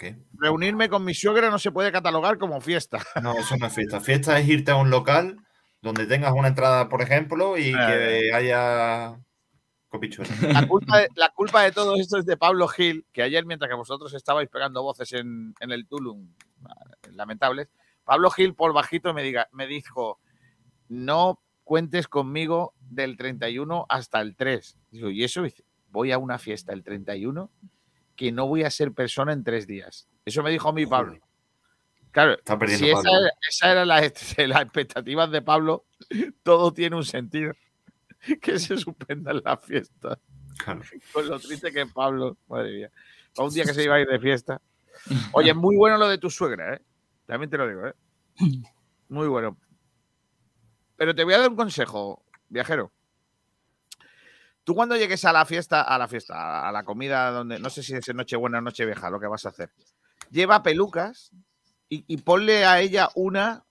[0.00, 0.16] ¿Qué?
[0.32, 2.98] reunirme con mi suegra no se puede catalogar como fiesta.
[3.22, 4.00] No, eso no es fiesta.
[4.00, 5.36] Fiesta es irte a un local
[5.82, 9.20] donde tengas una entrada, por ejemplo, y que haya.
[10.42, 13.68] La culpa, de, la culpa de todo esto es de Pablo Gil, que ayer, mientras
[13.68, 16.32] que vosotros estabais pegando voces en, en el Tulum,
[17.12, 17.68] lamentables,
[18.04, 20.20] Pablo Gil por bajito me, diga, me dijo,
[20.88, 24.78] no cuentes conmigo del 31 hasta el 3.
[24.92, 25.42] Digo, ¿y eso?
[25.88, 27.50] Voy a una fiesta el 31
[28.20, 30.06] que no voy a ser persona en tres días.
[30.26, 31.18] Eso me dijo a mí Pablo.
[32.10, 33.18] Claro, Está perdiendo si esa, Pablo.
[33.18, 33.94] era- esa era la,
[34.48, 35.86] las expectativas de Pablo,
[36.42, 37.52] todo tiene un sentido.
[38.42, 40.18] Que se suspendan las fiestas.
[40.62, 40.82] Claro.
[41.14, 42.90] Con lo triste que es Pablo, madre mía.
[43.34, 44.60] Para un día que se iba a ir de fiesta.
[45.32, 46.82] Oye, muy bueno lo de tu suegra, ¿eh?
[47.24, 47.94] También te lo digo, ¿eh?
[49.08, 49.56] Muy bueno.
[50.96, 52.92] Pero te voy a dar un consejo, viajero.
[54.70, 57.82] Tú cuando llegues a la fiesta, a la fiesta, a la comida donde, no sé
[57.82, 59.72] si es Nochebuena o Nochevieja, lo que vas a hacer,
[60.30, 61.32] lleva pelucas
[61.88, 63.64] y, y ponle a ella una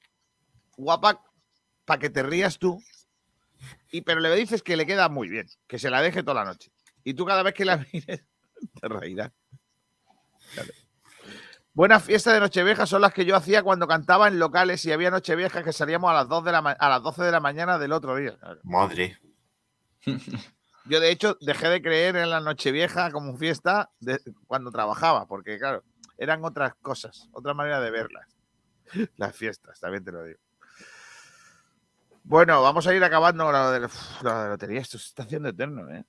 [0.75, 1.23] guapa
[1.85, 2.83] para que te rías tú.
[3.93, 6.51] Y pero le dices que le queda muy bien, que se la deje toda la
[6.51, 6.69] noche.
[7.05, 8.25] Y tú cada vez que la mires,
[8.81, 9.31] te reirás.
[11.71, 15.11] Buenas fiestas de Nochevieja son las que yo hacía cuando cantaba en locales y había
[15.11, 17.93] Nocheviejas que salíamos a las, 2 de la a las 12 de la mañana del
[17.93, 18.37] otro día.
[18.63, 19.17] Madre.
[20.85, 25.57] Yo, de hecho, dejé de creer en la Nochevieja como fiesta de- cuando trabajaba, porque,
[25.59, 25.83] claro,
[26.17, 28.27] eran otras cosas, otra manera de verlas.
[29.17, 30.39] Las fiestas, también te lo digo.
[32.23, 33.89] Bueno, vamos a ir acabando con lo de,
[34.23, 34.81] la lotería.
[34.81, 36.05] Esto se está haciendo eterno, ¿eh?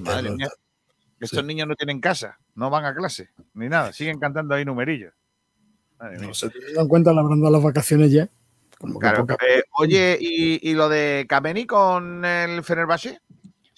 [0.00, 0.48] Madre mía.
[1.20, 5.12] Estos niños no tienen casa, no van a clase, ni nada, siguen cantando ahí numerillos.
[5.98, 6.28] Madre mía.
[6.28, 8.28] No se teniendo en cuenta la dado las vacaciones ya.
[8.78, 13.20] Como que Claro, poca- eh, oye, ¿y, y lo de Kameni con el Fenerbahce?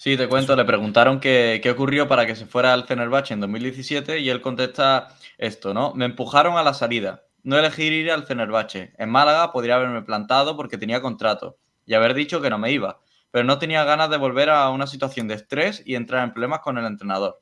[0.03, 3.39] Sí, te cuento, le preguntaron qué, qué ocurrió para que se fuera al Fenerbahce en
[3.39, 5.93] 2017 y él contesta esto, ¿no?
[5.93, 7.23] Me empujaron a la salida.
[7.43, 8.93] No elegí ir al Fenerbahce.
[8.97, 12.99] En Málaga podría haberme plantado porque tenía contrato y haber dicho que no me iba,
[13.31, 16.59] pero no tenía ganas de volver a una situación de estrés y entrar en problemas
[16.59, 17.41] con el entrenador.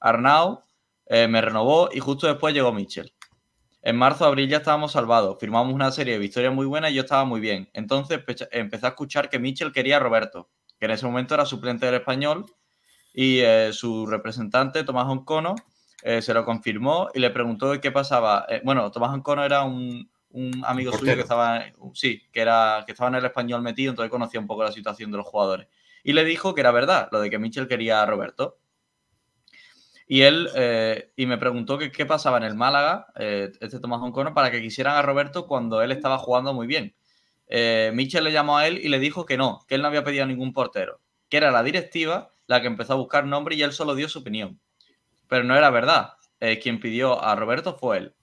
[0.00, 0.62] Arnau
[1.04, 3.12] eh, me renovó y justo después llegó Mitchell.
[3.82, 5.36] En marzo, abril ya estábamos salvados.
[5.38, 7.68] Firmamos una serie de victorias muy buenas y yo estaba muy bien.
[7.74, 10.48] Entonces empe- empecé a escuchar que Mitchell quería a Roberto,
[10.78, 12.46] que en ese momento era suplente del español,
[13.12, 15.54] y eh, su representante, Tomás Oncono,
[16.02, 18.44] eh, se lo confirmó y le preguntó qué pasaba.
[18.48, 21.64] Eh, bueno, Tomás Ancono era un, un amigo suyo que estaba,
[21.94, 25.12] sí, que, era, que estaba en el español metido, entonces conocía un poco la situación
[25.12, 25.68] de los jugadores.
[26.02, 28.58] Y le dijo que era verdad, lo de que Mitchell quería a Roberto.
[30.06, 34.02] Y él, eh, y me preguntó que qué pasaba en el Málaga, eh, este Tomás
[34.02, 36.94] Oncono, para que quisieran a Roberto cuando él estaba jugando muy bien.
[37.48, 40.04] Eh, Mitchell le llamó a él y le dijo que no, que él no había
[40.04, 43.62] pedido a ningún portero, que era la directiva la que empezó a buscar nombre y
[43.62, 44.60] él solo dio su opinión.
[45.28, 46.14] Pero no era verdad.
[46.40, 48.14] Eh, quien pidió a Roberto fue él.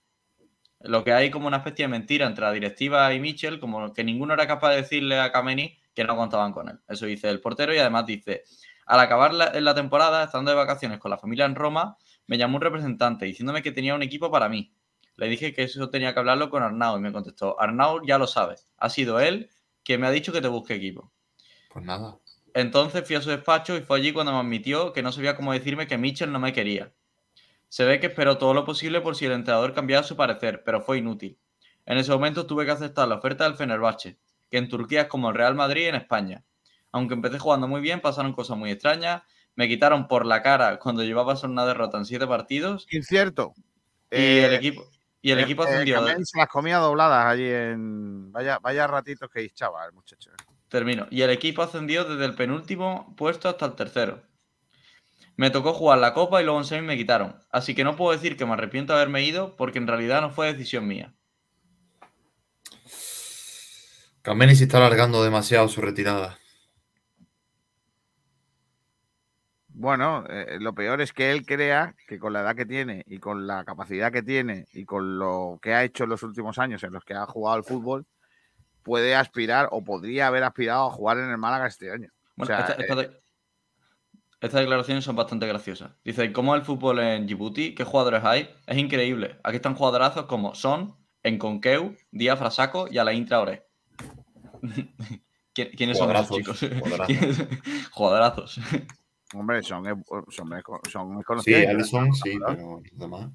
[0.80, 4.04] Lo que hay como una especie de mentira entre la directiva y Mitchell, como que
[4.04, 6.80] ninguno era capaz de decirle a Kameni que no contaban con él.
[6.88, 8.44] Eso dice el portero y además dice,
[8.86, 12.58] al acabar la, la temporada, estando de vacaciones con la familia en Roma, me llamó
[12.58, 14.74] un representante diciéndome que tenía un equipo para mí.
[15.22, 18.26] Le dije que eso tenía que hablarlo con Arnau y me contestó, Arnau ya lo
[18.26, 19.52] sabe, ha sido él
[19.84, 21.14] que me ha dicho que te busque equipo.
[21.70, 22.18] Pues nada.
[22.56, 25.54] Entonces fui a su despacho y fue allí cuando me admitió que no sabía cómo
[25.54, 26.92] decirme que Mitchell no me quería.
[27.70, 30.82] Se ve que esperó todo lo posible por si el entrenador cambiaba su parecer, pero
[30.82, 31.38] fue inútil.
[31.86, 34.18] En ese momento tuve que aceptar la oferta del Fenerbahce,
[34.50, 36.44] que en Turquía es como el Real Madrid en España.
[36.92, 39.22] Aunque empecé jugando muy bien, pasaron cosas muy extrañas.
[39.54, 42.88] Me quitaron por la cara cuando llevaba solo una derrota en siete partidos.
[42.90, 43.54] Incierto.
[44.10, 44.90] Y Eh, el equipo,
[45.22, 45.96] y el eh, equipo eh, ascendió.
[45.98, 48.32] Kameni se las comía dobladas allí en.
[48.32, 50.32] Vaya, vaya ratitos que hinchaba el muchacho.
[50.32, 50.44] eh.
[50.68, 51.08] Termino.
[51.12, 54.24] Y el equipo ascendió desde el penúltimo puesto hasta el tercero.
[55.36, 57.36] Me tocó jugar la copa y luego en semi me quitaron.
[57.52, 60.32] Así que no puedo decir que me arrepiento de haberme ido porque en realidad no
[60.32, 61.14] fue decisión mía.
[64.22, 66.38] Kameni se está alargando demasiado su retirada.
[69.82, 73.18] Bueno, eh, lo peor es que él crea que con la edad que tiene y
[73.18, 76.84] con la capacidad que tiene y con lo que ha hecho en los últimos años
[76.84, 78.06] en los que ha jugado al fútbol,
[78.84, 82.10] puede aspirar o podría haber aspirado a jugar en el Málaga este año.
[82.12, 83.22] O Bueno, sea, esta- eh, esta de-
[84.40, 85.92] estas declaraciones son bastante graciosas.
[86.04, 87.74] Dice, ¿cómo es el fútbol en Djibouti?
[87.74, 88.54] ¿Qué jugadores hay?
[88.68, 89.40] Es increíble.
[89.44, 93.66] Aquí están jugadorazos como Son, Enconqueu, Díaz Frasaco y Alain Traoré.
[95.54, 96.60] ¿Quién- ¿Quiénes son esos chicos?
[96.80, 97.08] jugadorazos.
[97.08, 98.60] ¿Quiénes- Jugadorazos.
[99.34, 99.96] Hombre, son, eh,
[100.30, 100.50] son,
[100.90, 101.66] son muy Sí, conocidos.
[101.68, 102.46] Alisson, sí, ¿no?
[102.48, 103.30] pero los demás.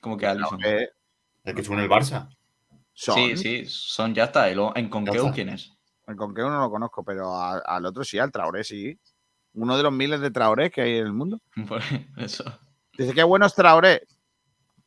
[0.00, 0.60] Como que Alisson.
[0.64, 0.88] Eh,
[1.44, 2.28] El que estuvo en el Barça.
[2.92, 4.50] son, Sí, sí, Son ya está.
[4.50, 5.32] Enconqueu, está.
[5.32, 5.72] ¿quién es?
[6.16, 8.98] Con que uno no lo conozco, pero a- al otro sí, al Traoré sí.
[9.54, 11.40] Uno de los miles de Traoré que hay en el mundo.
[11.68, 11.82] Por
[12.16, 12.44] eso.
[12.96, 14.02] Dice que bueno es Traoré.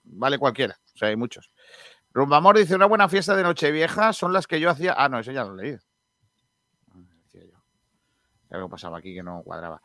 [0.03, 0.77] Vale cualquiera.
[0.93, 1.51] O sea, hay muchos.
[2.13, 4.95] Rumbamor dice: Una buena fiesta de Nochevieja son las que yo hacía.
[4.97, 5.79] Ah, no, eso ya lo he leído.
[8.51, 8.55] Yo.
[8.57, 9.81] Algo pasaba aquí que no cuadraba.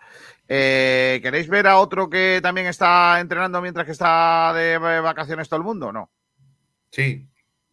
[0.49, 5.59] Eh, ¿Queréis ver a otro que también está entrenando mientras que está de vacaciones todo
[5.59, 5.93] el mundo?
[5.93, 6.11] No.
[6.91, 7.29] Sí.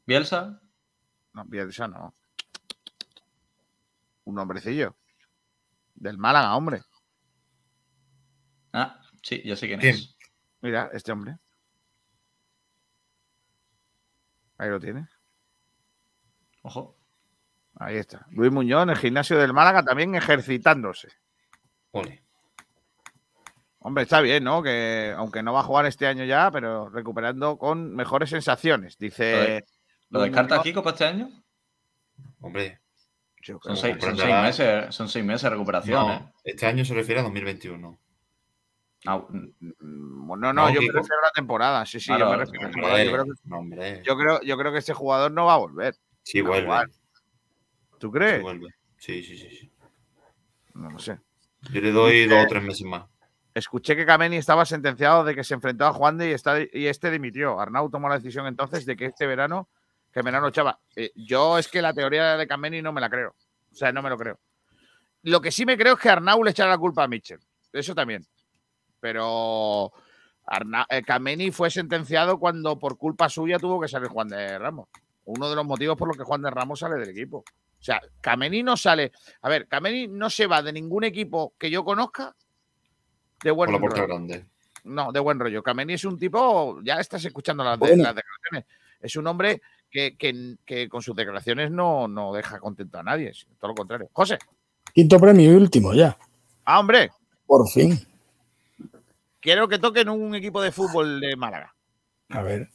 [0.06, 0.62] Bielsa.
[1.34, 2.14] No, Bielsa no.
[4.26, 4.96] Un hombrecillo.
[5.96, 6.82] Del Málaga, hombre.
[8.74, 9.96] Ah, sí, ya sé quién, ¿Quién?
[9.96, 10.16] es.
[10.62, 11.38] Mira, este hombre.
[14.58, 15.08] Ahí lo tiene.
[16.62, 16.98] Ojo.
[17.84, 18.26] Ahí está.
[18.32, 21.10] Luis Muñoz en el gimnasio del Málaga también ejercitándose.
[21.92, 22.24] Ole.
[23.80, 24.64] Hombre, está bien, ¿no?
[24.64, 28.98] Que aunque no va a jugar este año ya, pero recuperando con mejores sensaciones.
[28.98, 29.66] Dice.
[30.10, 30.62] ¿Lo descarta.
[30.62, 31.30] Kiko para este año?
[32.40, 32.80] Hombre.
[33.42, 36.12] Yo Son seis, son meses, son seis meses de recuperación.
[36.12, 36.20] ¿eh?
[36.22, 38.00] No, este año se refiere a 2021.
[39.06, 40.94] Ah, Mm, No, no, No, yo me Kiko.
[41.00, 41.86] refiero a la temporada.
[41.86, 43.06] Sí, sí, Claro, yo me refiero Hombre.
[43.06, 44.02] Yo creo, que, no, hombre.
[44.06, 45.96] yo, creo, yo creo que este jugador no va a volver.
[46.22, 46.86] Sí, no, vuelve.
[48.04, 48.44] ¿Tú crees?
[48.98, 49.72] Sí, sí, sí, sí.
[50.74, 51.18] No lo sé.
[51.72, 53.06] Yo le doy dos o tres meses más.
[53.54, 56.88] Escuché que Kameni estaba sentenciado de que se enfrentó a Juan de y, está, y
[56.88, 57.62] este dimitió.
[57.62, 59.70] Arnau tomó la decisión entonces de que este verano,
[60.12, 60.78] que verano echaba.
[60.98, 63.36] Eh, yo es que la teoría de Kameni no me la creo.
[63.72, 64.38] O sea, no me lo creo.
[65.22, 67.40] Lo que sí me creo es que Arnau le echará la culpa a Mitchell.
[67.72, 68.26] Eso también.
[69.00, 69.94] Pero
[70.46, 74.90] Arna- eh, Kameni fue sentenciado cuando por culpa suya tuvo que salir Juan de Ramos.
[75.24, 77.46] Uno de los motivos por los que Juan de Ramos sale del equipo.
[77.84, 79.12] O sea, Kameni no sale.
[79.42, 82.34] A ver, Kameni no se va de ningún equipo que yo conozca
[83.44, 84.08] de buen Con la puerta rollo.
[84.14, 84.46] grande.
[84.86, 85.62] No, de buen rollo.
[85.62, 88.04] Kameni es un tipo, ya estás escuchando las, de- Bueno.
[88.04, 88.66] las declaraciones.
[89.02, 89.62] Es un hombre
[89.92, 94.10] que, que- que con sus declaraciones no, no deja contento a nadie, todo lo contrario.
[94.14, 94.38] José.
[94.94, 96.18] Quinto premio y último ya.
[96.64, 97.12] Ah, hombre,
[97.46, 98.00] Por fin.
[99.42, 101.76] quiero que toquen un equipo de fútbol de Málaga.
[102.30, 102.70] A ver,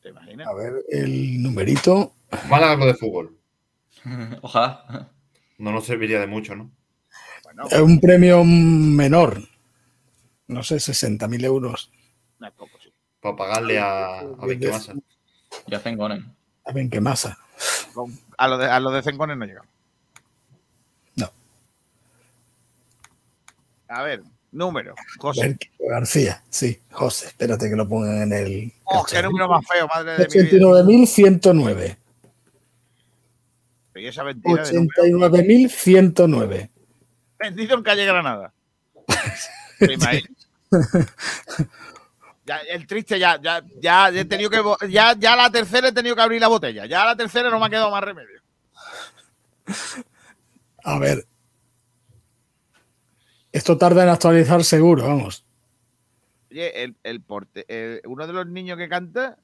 [0.00, 0.46] ¿Te imaginas?
[0.46, 2.12] a ver el numerito.
[2.48, 3.38] Málaga Club de fútbol.
[4.42, 5.10] Ojalá.
[5.58, 6.70] No nos serviría de mucho, ¿no?
[7.44, 9.40] Bueno, Es un premio menor.
[10.48, 11.90] No sé, 60.000 euros.
[12.38, 12.92] no es poco, sí.
[13.20, 14.94] Para pagarle a, a Benquemasa.
[15.96, 16.34] Gonen.
[16.66, 17.38] A ver qué masa.
[17.94, 19.68] Con- A lo de, a lo de no llegamos.
[21.16, 21.30] No.
[23.88, 24.22] A ver,
[24.54, 25.58] Número, A José.
[25.80, 28.72] García, sí, José, espérate que lo pongan en el.
[28.84, 30.66] Oh, qué número más feo, madre de mi vida.
[30.68, 31.96] 89.109.
[33.94, 35.02] Y esa mentira de número.
[35.02, 36.70] 89.109.
[37.38, 38.52] Vendido en calle Granada.
[42.46, 44.60] Ya, el triste ya, ya, ya he tenido que
[44.90, 46.84] ya, ya la tercera he tenido que abrir la botella.
[46.84, 48.38] Ya la tercera no me ha quedado más remedio.
[50.84, 51.26] A ver.
[53.50, 55.42] Esto tarda en actualizar seguro, vamos.
[56.50, 59.38] Oye, el, el porte, el- uno de los niños que canta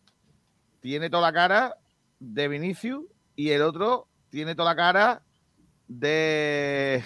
[0.81, 1.77] tiene toda la cara
[2.19, 3.05] de Vinicius
[3.35, 5.23] y el otro tiene toda la cara
[5.87, 7.03] de.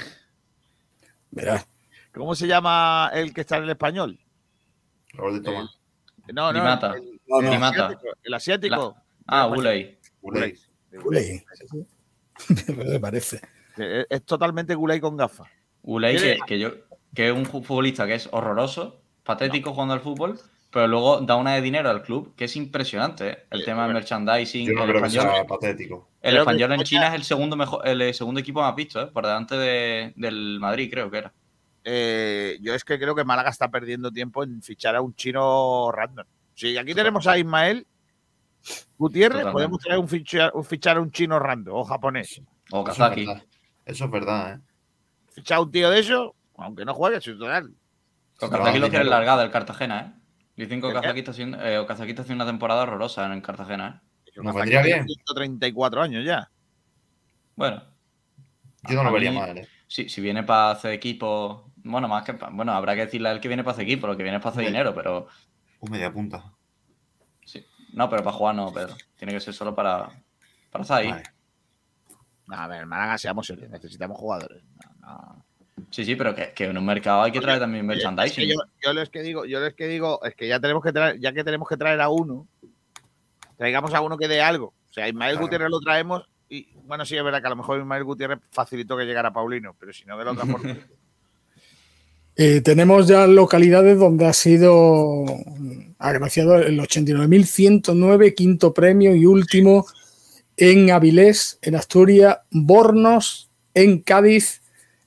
[1.31, 1.67] Verás.
[2.13, 4.21] ¿Cómo se llama el que está en el español?
[5.15, 5.79] Raúl de Tomás.
[6.33, 6.63] No, no.
[6.63, 6.95] Mata.
[6.95, 7.67] El, No, el no.
[7.67, 8.03] Asiático.
[8.23, 8.97] El asiático.
[9.27, 9.99] Ah, El Uley.
[10.21, 10.55] Uley.
[10.93, 11.45] Guley.
[12.77, 13.41] Me parece.
[13.77, 15.49] Es, es totalmente Gulay con gafas.
[15.83, 16.71] Uley, que, yo,
[17.15, 20.41] que es un futbolista que es horroroso, patético jugando al fútbol,
[20.75, 23.31] pero luego da una de dinero al club, que es impresionante.
[23.31, 23.39] ¿eh?
[23.51, 24.01] El Sí, tema del bueno.
[24.01, 26.09] merchandising, Yo no el creo que español, sea patético.
[26.21, 28.75] el Creo que español en China es el segundo mejor, el eh, segundo equipo más
[28.75, 29.07] visto, ¿eh?
[29.07, 31.33] por delante de- del Madrid, creo que era.
[31.85, 35.93] Eh, yo es que creo que Málaga está perdiendo tiempo en fichar a un chino
[35.93, 36.27] random.
[36.55, 37.87] Si aquí tenemos a Ismael
[38.99, 39.53] Gutiérrez, Totalmente.
[39.53, 42.41] podemos traer un fichar, un fichar a un chino random o japonés.
[42.71, 43.27] O Eso es Kazaki.
[43.85, 44.61] Eso es verdad, ¿eh?
[45.35, 47.33] Fichar a un tío de eso, aunque no juegue, es Sí,
[48.39, 50.24] Kazaki lo quiere largar del Cartagena, ¿eh?
[50.57, 50.87] Dicen que.
[50.89, 54.31] Okazaki está haciendo, eh, Okazaki está haciendo una temporada horrorosa en Cartagena, ¿eh?
[54.43, 55.05] Nos vendría bien.
[55.07, 56.51] 134 años ya.
[57.57, 57.83] Bueno,
[58.89, 59.69] Yo no lo vería mí- mal, ¿eh?
[59.87, 63.41] si, si viene para hacer equipo, bueno, más que bueno, habrá que decirle a él
[63.41, 65.29] que viene para hacer equipo, lo que viene es para hacer dinero, pero
[65.81, 66.53] Un media punta.
[67.45, 67.65] sí.
[67.93, 68.97] No, pero para jugar no, Pedro.
[69.17, 70.11] Tiene que ser solo para,
[70.71, 71.11] para estar ahí.
[71.11, 71.23] Vale.
[72.49, 74.65] A ver, Málaga, seamos serios, necesitamos jugadores.
[75.01, 75.45] No, no.
[75.91, 78.49] Sí, sí, pero que, que en un mercado hay que traer también Es que merchandising.
[78.49, 81.19] yo, yo les que digo, yo les que digo, es que ya tenemos que traer,
[81.21, 82.47] ya que tenemos que traer a uno,
[83.57, 84.75] traigamos a uno que dé algo.
[84.91, 85.47] O sea, Ismael Claro.
[85.47, 88.97] Gutiérrez lo traemos y bueno, sí es verdad que a lo mejor Ismael Gutiérrez facilitó
[88.97, 90.77] que llegara Paulino, pero si no de la otra forma.
[92.37, 95.25] Eh, tenemos ya localidades donde ha sido
[96.01, 99.87] agraciado el 89.109, quinto premio y último
[100.57, 104.63] en Avilés, en Asturias, Bornos, en Cádiz,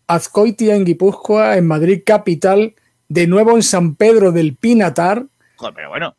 [0.07, 2.75] Azcoitia, en Guipúzcoa, en Madrid capital,
[3.09, 5.25] de nuevo en San Pedro del Pinatar,
[5.57, 6.15] Joder, pero bueno,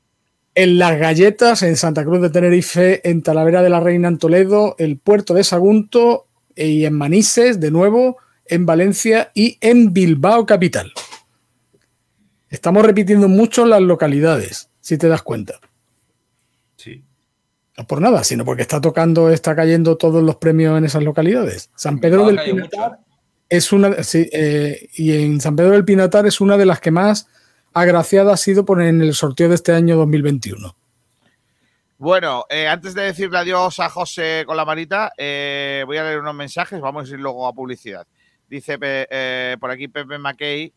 [0.55, 4.75] en Las Galletas, en Santa Cruz de Tenerife, en Talavera de la Reina en Toledo,
[4.79, 10.93] el puerto de Sagunto y en Manises, de nuevo, en Valencia y en Bilbao capital.
[12.51, 15.61] Estamos repitiendo mucho las localidades, si te das cuenta.
[16.75, 17.05] Sí.
[17.77, 21.71] No por nada, sino porque está tocando, está cayendo todos los premios en esas localidades.
[21.77, 22.99] San Pedro del Pinatar.
[23.49, 26.91] Es una, sí, eh, y en San Pedro del Pinatar es una de las que
[26.91, 27.29] más
[27.73, 30.75] agraciada ha sido por en el sorteo de este año 2021.
[31.99, 36.21] Bueno, eh, antes de decirle adiós a José con la manita, eh, voy a leer
[36.21, 38.07] unos mensajes, vamos a ir luego a publicidad.
[38.49, 40.73] Dice eh, por aquí Pepe Mackey,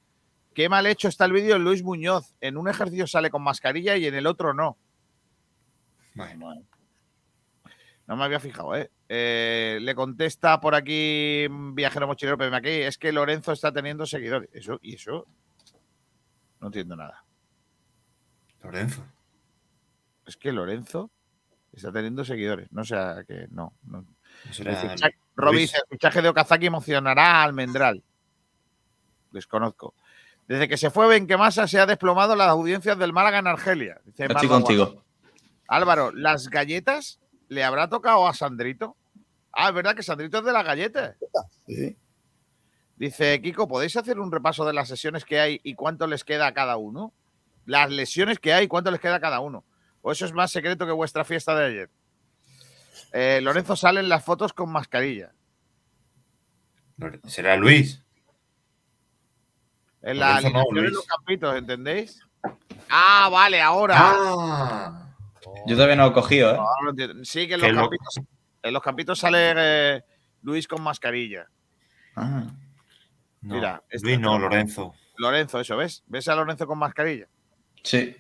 [0.56, 2.34] qué mal hecho está el vídeo de Luis Muñoz.
[2.41, 4.77] En un ejercicio sale con mascarilla y en el otro no.
[6.15, 6.65] Bueno.
[8.07, 8.89] No me había fijado, ¿eh?
[9.13, 14.05] Eh, le contesta por aquí un viajero mochilero Pepe Mackey, es que Lorenzo está teniendo
[14.05, 14.49] seguidores.
[14.53, 14.79] ¿Eso?
[14.81, 15.27] ¿Y eso?
[16.61, 17.25] No entiendo nada.
[18.63, 19.05] Lorenzo.
[20.25, 21.11] Es que Lorenzo
[21.73, 22.71] está teniendo seguidores.
[22.71, 23.73] No sé, a que no.
[23.83, 24.03] no.
[24.03, 24.07] No
[24.45, 28.01] El fichaje, el fichaje de Okazaki emocionará a Almendral.
[29.31, 29.93] Desconozco.
[30.47, 33.99] Desde que se fue Benquemasa se ha desplomado las audiencias del Málaga en Argelia.
[34.05, 35.03] Dice Estoy contigo.
[35.67, 37.19] Álvaro, ¿las galletas
[37.49, 38.95] le habrá tocado a Sandrito?
[39.53, 41.15] Ah, es verdad que Sandrito es de las galletas.
[41.67, 41.97] Sí.
[42.95, 46.47] Dice Kiko, ¿podéis hacer un repaso de las sesiones que hay y cuánto les queda
[46.47, 47.13] a cada uno?
[47.65, 49.63] Las lesiones que hay y cuánto les queda a cada uno.
[50.01, 51.89] O eso es más secreto que vuestra fiesta de ayer.
[53.13, 55.33] Eh, Lorenzo sale en las fotos con mascarilla.
[57.25, 58.03] ¿Será Luis?
[60.01, 62.21] En la Lorenzo no, alineación de los campitos, ¿entendéis?
[62.89, 63.95] Ah, vale, ahora.
[63.97, 65.15] ¡Ah!
[65.65, 66.59] Yo todavía no lo he cogido, ¿eh?
[67.23, 68.21] Sí, que en los, campitos,
[68.63, 70.03] en los campitos sale eh,
[70.43, 71.47] Luis con mascarilla.
[72.15, 72.43] Ah.
[73.41, 74.38] No, Mira, este Luis no.
[74.38, 74.93] Lorenzo.
[75.17, 76.03] Lorenzo, eso, ¿ves?
[76.07, 77.27] ¿Ves a Lorenzo con mascarilla?
[77.83, 78.15] Sí.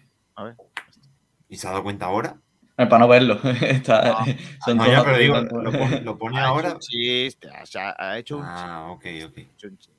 [1.49, 2.37] ¿Y se ha dado cuenta ahora?
[2.77, 3.39] Eh, para no verlo.
[3.61, 4.23] Está-
[4.65, 6.73] son No, todos ya, pero digo, tanto- lo pone, lo pone Ha hecho ahora.
[6.73, 9.35] un chiste, o sea, ha hecho un Ah, ok, ok.
[9.35, 9.93] chiste, chiste.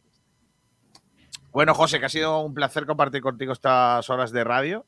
[1.52, 4.86] Bueno, José, que ha sido un placer compartir contigo estas horas de radio.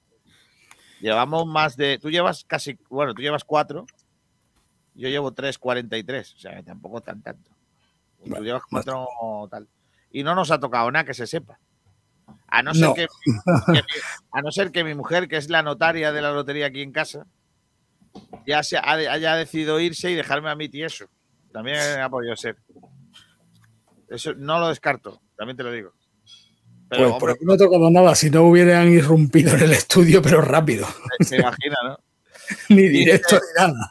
[1.01, 1.99] Llevamos más de.
[1.99, 2.79] Tú llevas casi.
[2.89, 3.85] Bueno, tú llevas cuatro.
[4.95, 6.35] Yo llevo 3.43.
[6.35, 7.51] O sea, tampoco tan tanto.
[8.25, 9.07] Tú Vale, llevas cuatro
[9.51, 9.69] tal.
[10.11, 11.59] Y no nos ha tocado nada que se sepa.
[12.49, 12.95] A no, ser No.
[12.95, 13.07] que,
[14.33, 16.93] a no ser que mi mujer, que es la notaria de la lotería aquí en
[16.93, 17.27] casa,
[18.47, 21.07] ya se ha- haya decidido irse y dejarme a mí tieso.
[21.53, 22.57] También ha podido ser.
[24.09, 25.93] Eso no lo descarto, también te lo digo.
[26.89, 29.73] Pero, Pues por hombre, aquí no he tocado nada, si no hubieran irrumpido en el
[29.73, 30.87] estudio, pero rápido.
[31.21, 31.99] se imagina, ¿no?
[32.69, 33.91] Ni directo ni nada.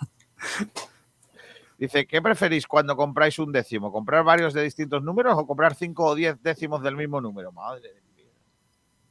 [1.83, 3.91] Dice, ¿qué preferís cuando compráis un décimo?
[3.91, 7.51] ¿Comprar varios de distintos números o comprar cinco o diez décimos del mismo número?
[7.51, 7.91] Madre.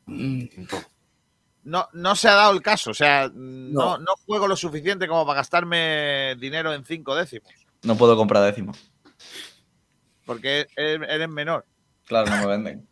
[0.07, 0.45] Mm,
[1.65, 3.99] No, no se ha dado el caso, o sea, no.
[3.99, 3.99] No.
[3.99, 8.73] no juego lo suficiente como para gastarme dinero en cinco décimos, No puedo comprar décimo.
[10.25, 11.67] porque eres, eres menor.
[12.07, 12.89] Claro, no me venden.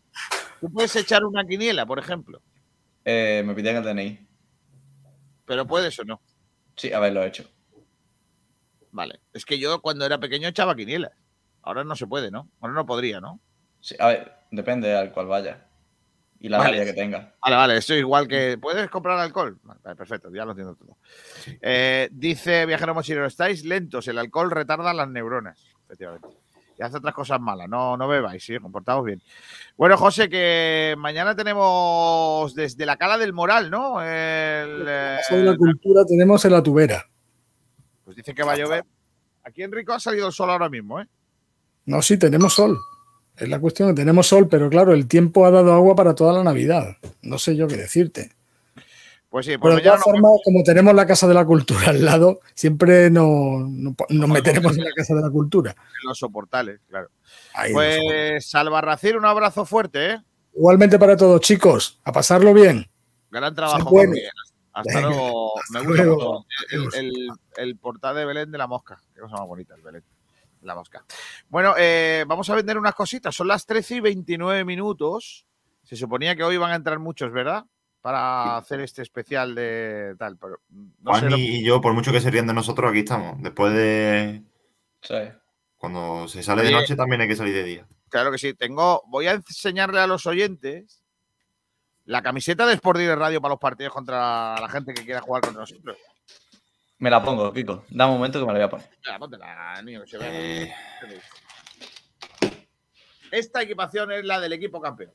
[0.60, 2.42] Tú puedes echar una quiniela, por ejemplo,
[3.06, 4.28] Eh, me piden el DNI.
[5.46, 6.20] pero puedes o no.
[6.76, 7.48] Sí, a ver, lo he hecho.
[8.92, 9.20] Vale.
[9.32, 11.12] Es que yo cuando era pequeño echaba quinielas.
[11.62, 12.48] Ahora no se puede, ¿no?
[12.60, 13.40] Ahora no podría, ¿no?
[13.80, 15.66] Sí, a ver, depende al cual vaya.
[16.42, 16.84] Y la Vale.
[16.86, 17.34] que tenga.
[17.42, 18.56] Vale, vale, esto es igual que.
[18.58, 19.58] ¿Puedes comprar alcohol?
[19.62, 20.96] Vale, perfecto, ya lo entiendo todo.
[21.60, 25.62] Eh, dice Viajero Mochilero, estáis lentos, el alcohol retarda las neuronas.
[25.84, 26.28] Efectivamente.
[26.78, 27.68] Y hace otras cosas malas.
[27.68, 29.20] No, no bebáis, sí, comportaos bien.
[29.76, 34.00] Bueno, José, que mañana tenemos desde la Cala del Moral, ¿no?
[34.00, 37.04] El, eh, de la cultura tenemos en la tubera.
[38.10, 38.84] Pues dice que va a llover.
[39.44, 41.06] Aquí en Rico ha salido el sol ahora mismo, ¿eh?
[41.86, 42.76] No, sí, tenemos sol.
[43.36, 46.32] Es la cuestión que tenemos sol, pero claro, el tiempo ha dado agua para toda
[46.32, 46.96] la Navidad.
[47.22, 48.32] No sé yo qué decirte.
[49.28, 52.04] Pues sí, pues Pero de todas formas, como tenemos la Casa de la Cultura al
[52.04, 55.70] lado, siempre no- no- nos meteremos en la Casa de la Cultura.
[55.70, 57.10] en los soportales, claro.
[57.54, 57.72] Ahí.
[57.72, 60.18] Pues Salvarracín, un abrazo fuerte, ¿eh?
[60.56, 62.90] Igualmente para todos, chicos, a pasarlo bien.
[63.30, 63.88] Gran trabajo.
[64.80, 65.52] Hasta Venga, luego.
[65.70, 66.44] Me gusta luego.
[66.70, 69.00] mucho el, el, el portal de Belén de la mosca.
[69.14, 70.02] Qué cosa más bonita el Belén.
[70.60, 71.04] de La mosca.
[71.48, 73.34] Bueno, eh, vamos a vender unas cositas.
[73.34, 75.46] Son las 13 y 29 minutos.
[75.84, 77.64] Se suponía que hoy van a entrar muchos, ¿verdad?
[78.02, 80.36] Para hacer este especial de tal.
[80.38, 80.58] Pero
[81.02, 83.42] no sé Juan lo- y yo, por mucho que se rían de nosotros, aquí estamos.
[83.42, 84.42] Después de.
[85.02, 85.14] Sí.
[85.76, 87.86] Cuando se sale de noche, también hay que salir de día.
[88.10, 88.54] Claro que sí.
[88.54, 90.99] Tengo, voy a enseñarle a los oyentes
[92.06, 95.42] la camiseta de Sport Direct Radio para los partidos contra la gente que quiera jugar
[95.42, 95.96] contra nosotros.
[96.98, 97.84] Me la pongo, Kiko.
[97.88, 98.90] Da un momento que me la voy a poner.
[99.04, 100.30] Venga, póntela, niño, que se vea.
[100.32, 100.74] Eh,
[103.30, 105.12] Esta equipación es la del equipo campeón.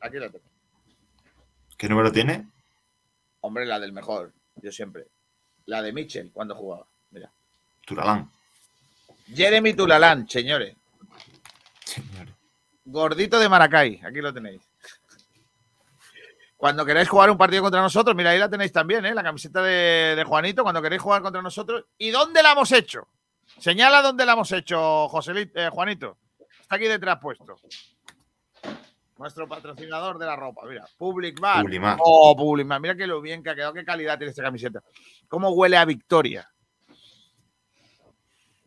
[0.00, 0.44] Aquí la tengo.
[1.76, 2.48] ¿Qué número tiene?
[3.40, 5.08] Hombre, la del mejor, yo siempre.
[5.66, 6.86] La de Mitchell cuando jugaba.
[7.10, 7.30] Mira.
[7.84, 8.30] Turalán.
[9.34, 10.76] Jeremy Tulalán, señores.
[11.84, 12.28] Señor.
[12.84, 14.00] Gordito de Maracay.
[14.04, 14.62] Aquí lo tenéis.
[16.56, 19.14] Cuando queráis jugar un partido contra nosotros, mira, ahí la tenéis también, ¿eh?
[19.14, 21.84] La camiseta de, de Juanito, cuando queréis jugar contra nosotros.
[21.98, 23.08] ¿Y dónde la hemos hecho?
[23.58, 26.18] Señala dónde la hemos hecho, José Juanito.
[26.60, 27.56] Está aquí detrás puesto.
[29.18, 30.86] Nuestro patrocinador de la ropa, mira.
[30.96, 31.62] Public Bar.
[31.62, 31.98] Publimar.
[32.00, 34.82] Oh, Public Mira que lo bien que ha quedado, qué calidad tiene esta camiseta.
[35.28, 36.50] ¿Cómo huele a victoria?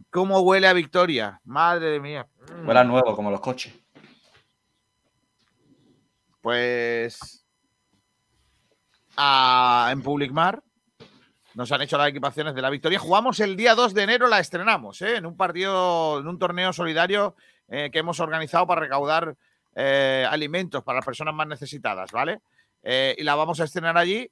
[0.10, 1.42] ¿Cómo huele a victoria?
[1.44, 2.28] Madre mía.
[2.66, 3.74] Huele a nuevo, como los coches.
[6.40, 7.46] Pues
[9.18, 10.62] a- en Public Mar
[11.56, 13.00] nos han hecho las equipaciones de la victoria.
[13.00, 15.18] Jugamos el día 2 de enero, la estrenamos, ¿eh?
[15.18, 17.36] en un partido, en un torneo solidario
[17.68, 19.36] eh, que hemos organizado para recaudar
[19.76, 22.42] eh, alimentos para las personas más necesitadas, ¿vale?
[22.84, 24.32] Y la vamos a estrenar allí.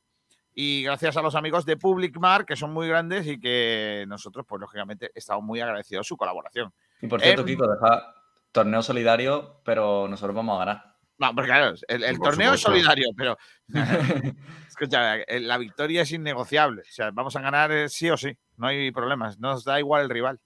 [0.53, 4.45] Y gracias a los amigos de Public Mar, que son muy grandes y que nosotros,
[4.47, 6.71] pues lógicamente, estamos muy agradecidos de su colaboración.
[7.01, 7.47] Y por cierto, Em.
[7.47, 8.13] Kiko, deja
[8.53, 10.94] torneo solidario, pero nosotros vamos a ganar.
[11.17, 13.37] No, porque claro, el, el Por torneo es solidario, pero
[14.67, 16.81] escucha, eh, la victoria es innegociable.
[16.81, 20.03] O sea, vamos a ganar eh, sí o sí, no hay problemas, nos da igual
[20.03, 20.39] el rival.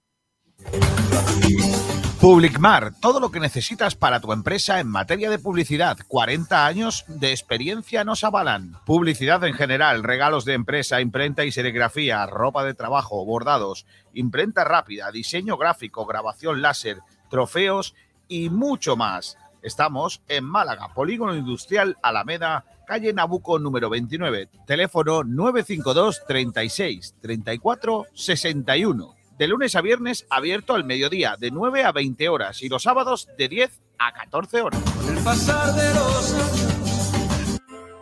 [2.20, 5.96] Publicmar, todo lo que necesitas para tu empresa en materia de publicidad.
[6.06, 8.76] 40 años de experiencia nos avalan.
[8.84, 15.10] Publicidad en general, regalos de empresa, imprenta y serigrafía, ropa de trabajo, bordados, imprenta rápida,
[15.10, 16.98] diseño gráfico, grabación láser,
[17.30, 17.94] trofeos
[18.28, 19.38] y mucho más.
[19.62, 29.14] Estamos en Málaga, Polígono Industrial Alameda, calle Nabuco número 29, teléfono 952 36 34 61.
[29.36, 33.28] De lunes a viernes abierto al mediodía, de 9 a 20 horas y los sábados
[33.36, 34.80] de 10 a 14 horas.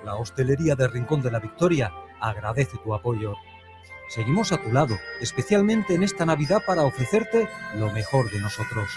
[0.04, 3.34] La hostelería de Rincón de la Victoria agradece tu apoyo.
[4.08, 8.88] Seguimos a tu lado, especialmente en esta Navidad para ofrecerte lo mejor de nosotros.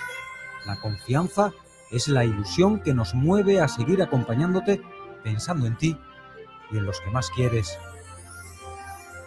[0.65, 1.53] La confianza
[1.91, 4.81] es la ilusión que nos mueve a seguir acompañándote
[5.23, 5.97] pensando en ti
[6.71, 7.77] y en los que más quieres.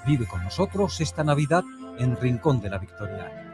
[0.06, 1.64] Vive con nosotros esta Navidad
[1.98, 3.44] en Rincón de la Victoria.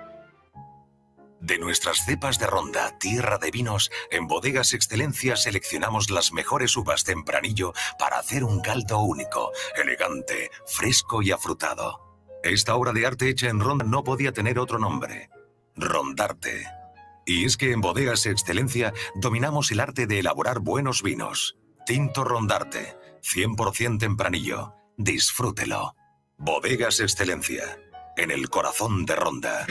[1.41, 7.05] De nuestras cepas de ronda, tierra de vinos, en Bodegas Excelencia seleccionamos las mejores uvas
[7.05, 12.11] tempranillo para hacer un caldo único, elegante, fresco y afrutado.
[12.43, 15.31] Esta obra de arte hecha en ronda no podía tener otro nombre.
[15.77, 16.80] Rondarte.
[17.31, 21.57] Y es que en Bodegas Excelencia dominamos el arte de elaborar buenos vinos.
[21.87, 24.75] Tinto Rondarte, 100% tempranillo.
[24.97, 25.95] Disfrútelo.
[26.39, 27.79] Bodegas Excelencia,
[28.17, 29.65] en el corazón de Ronda.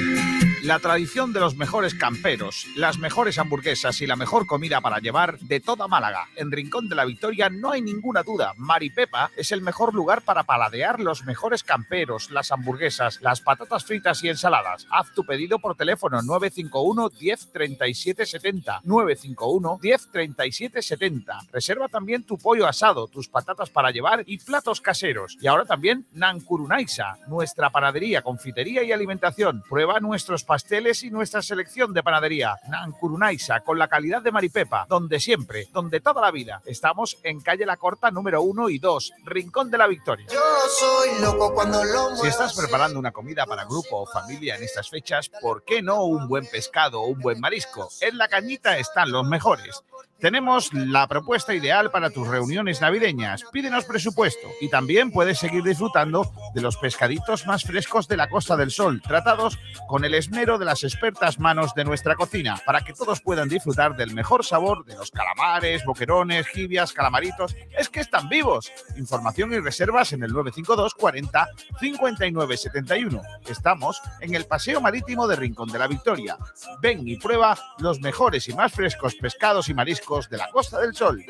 [0.63, 5.39] La tradición de los mejores camperos, las mejores hamburguesas y la mejor comida para llevar
[5.39, 6.27] de toda Málaga.
[6.35, 8.53] En Rincón de la Victoria no hay ninguna duda.
[8.57, 14.21] Maripepa es el mejor lugar para paladear los mejores camperos, las hamburguesas, las patatas fritas
[14.25, 14.85] y ensaladas.
[14.91, 18.81] Haz tu pedido por teléfono 951 10 37 70.
[18.83, 21.39] 951 10 37 70.
[21.53, 25.37] Reserva también tu pollo asado, tus patatas para llevar y platos caseros.
[25.39, 29.63] Y ahora también Nancurunaisa, nuestra panadería, confitería y alimentación.
[29.69, 32.55] Prueba nuestros pasteles y nuestra selección de panadería.
[32.69, 36.63] Nancurunaisa, con la calidad de Maripepa, donde siempre, donde toda la vida.
[36.65, 40.25] Estamos en calle La Corta número 1 y 2, Rincón de la Victoria.
[40.27, 40.41] Yo
[40.79, 44.89] soy loco cuando lo Si estás preparando una comida para grupo o familia en estas
[44.89, 47.87] fechas, ¿por qué no un buen pescado o un buen marisco?
[48.01, 49.83] En la cañita están los mejores.
[50.19, 53.45] Tenemos la propuesta ideal para tus reuniones navideñas.
[53.53, 58.57] Pídenos presupuesto y también puedes seguir disfrutando de los pescaditos más frescos de la Costa
[58.57, 62.91] del Sol, tratados con el esmero de las expertas manos de nuestra cocina, para que
[62.91, 67.55] todos puedan disfrutar del mejor sabor de los calamares, boquerones, jibias, calamaritos.
[67.77, 68.73] Es que están vivos.
[68.97, 71.47] Información y reservas en el 952 40
[71.79, 73.21] 59 71.
[73.47, 76.37] Estamos en el Paseo Marítimo de Rincón de la Victoria.
[76.81, 80.95] Ven y prueba los mejores y más frescos pescados y mariscos de la Costa del
[80.95, 81.23] Sol.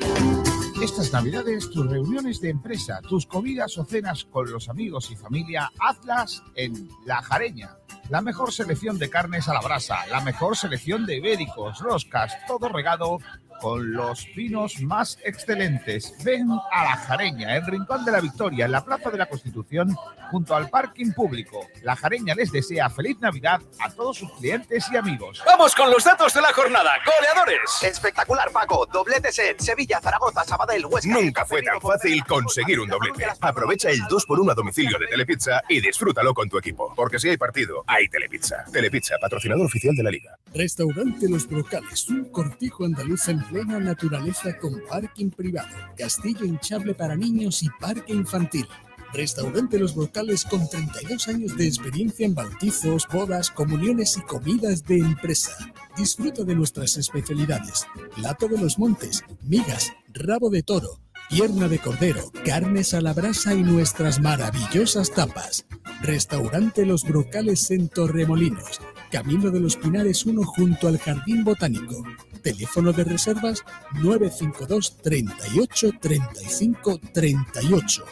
[0.82, 5.70] Estas navidades, tus reuniones de empresa, tus comidas o cenas con los amigos y familia,
[5.78, 7.76] hazlas en La Jareña.
[8.08, 12.70] La mejor selección de carnes a la brasa, la mejor selección de ibéricos, roscas, todo
[12.70, 13.18] regado
[13.60, 16.14] con los vinos más excelentes.
[16.24, 19.96] Ven a La Jareña, en Rincón de la Victoria, en la Plaza de la Constitución,
[20.30, 21.66] junto al parking público.
[21.82, 25.42] La Jareña les desea feliz Navidad a todos sus clientes y amigos.
[25.44, 26.92] Vamos con los datos de la jornada.
[27.04, 27.82] Goleadores.
[27.82, 28.86] Espectacular, Paco.
[28.86, 31.10] Dobletes en Sevilla, Zaragoza, Sabadell, Huesca.
[31.10, 33.26] Nunca fue tan fácil conseguir un doblete.
[33.40, 36.92] Aprovecha el 2x1 a domicilio de Telepizza y disfrútalo con tu equipo.
[36.94, 38.64] Porque si hay partido, hay Telepizza.
[38.72, 40.36] Telepizza, patrocinador oficial de la liga.
[40.54, 47.16] Restaurante Los Brocales, un cortijo andaluz en plena naturaleza con parking privado, castillo hinchable para
[47.16, 48.66] niños y parque infantil.
[49.12, 54.98] Restaurante Los Brocales con 32 años de experiencia en bautizos, bodas, comuniones y comidas de
[54.98, 55.50] empresa.
[55.96, 57.88] Disfruta de nuestras especialidades.
[58.14, 63.52] Plato de los montes, migas, rabo de toro, pierna de cordero, carnes a la brasa
[63.52, 65.66] y nuestras maravillosas tapas.
[66.02, 72.04] Restaurante Los Brocales en Torremolinos, Camino de los Pinares 1 junto al Jardín Botánico.
[72.42, 73.62] Teléfono de reservas
[74.02, 78.04] 952 38 35 38.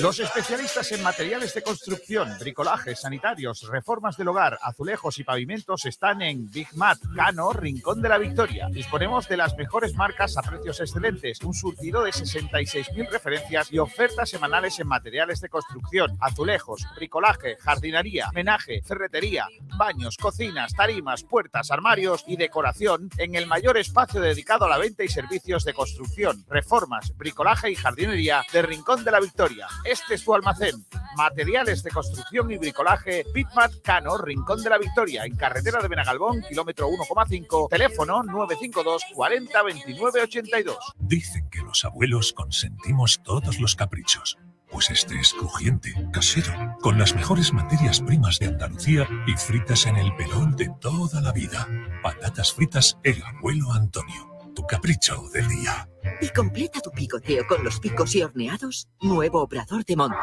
[0.00, 6.22] Los especialistas en materiales de construcción, bricolaje, sanitarios, reformas del hogar, azulejos y pavimentos están
[6.22, 8.68] en Big Mat, Cano, Rincón de la Victoria.
[8.70, 14.30] Disponemos de las mejores marcas a precios excelentes, un surtido de 66.000 referencias y ofertas
[14.30, 22.24] semanales en materiales de construcción, azulejos, bricolaje, jardinería, menaje, ferretería, baños, cocinas, tarimas, puertas, armarios
[22.26, 27.14] y decoración en el mayor espacio dedicado a la venta y servicios de construcción, reformas,
[27.18, 29.68] bricolaje y jardinería de Rincón de la Victoria.
[29.90, 30.86] Este es tu almacén.
[31.16, 36.42] Materiales de construcción y bricolaje Bitmat Cano, Rincón de la Victoria, en carretera de Benagalbón,
[36.48, 40.76] kilómetro 1,5, teléfono 952 40 29 82.
[40.96, 44.38] Dicen que los abuelos consentimos todos los caprichos.
[44.70, 49.96] Pues este es crujiente, casero, con las mejores materias primas de Andalucía y fritas en
[49.96, 51.66] el pelón de toda la vida.
[52.00, 54.30] Patatas fritas El Abuelo Antonio.
[54.54, 55.88] Tu capricho del día.
[56.20, 60.18] Y completa tu picoteo con los picos y horneados, nuevo Obrador de Monte.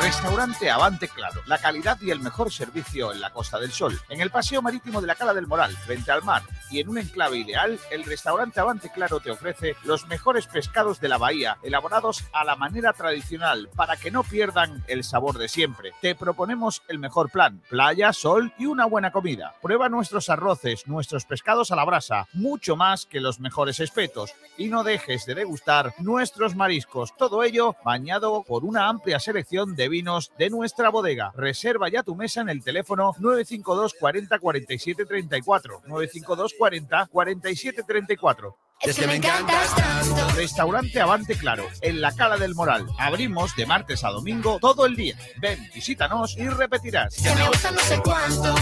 [0.00, 4.20] Restaurante Avante Claro, la calidad y el mejor servicio en la Costa del Sol, en
[4.20, 7.38] el Paseo Marítimo de la Cala del Moral, frente al mar y en un enclave
[7.38, 12.44] ideal, el restaurante Avante Claro te ofrece los mejores pescados de la bahía, elaborados a
[12.44, 15.92] la manera tradicional para que no pierdan el sabor de siempre.
[16.02, 19.54] Te proponemos el mejor plan, playa, sol y una buena comida.
[19.62, 24.68] Prueba nuestros arroces, nuestros pescados a la brasa, mucho más que los mejores espetos y
[24.74, 30.32] no dejes de degustar nuestros mariscos, todo ello bañado por una amplia selección de vinos
[30.36, 31.30] de nuestra bodega.
[31.36, 38.58] Reserva ya tu mesa en el teléfono 952 40 47 34 952 40 47 34.
[38.80, 40.28] Es que me encantas tanto.
[40.34, 42.88] Restaurante Avante Claro, en la Cala del Moral.
[42.98, 45.16] Abrimos de martes a domingo todo el día.
[45.40, 47.14] Ven, visítanos y repetirás.
[47.14, 48.56] Que me gusta no sé cuánto.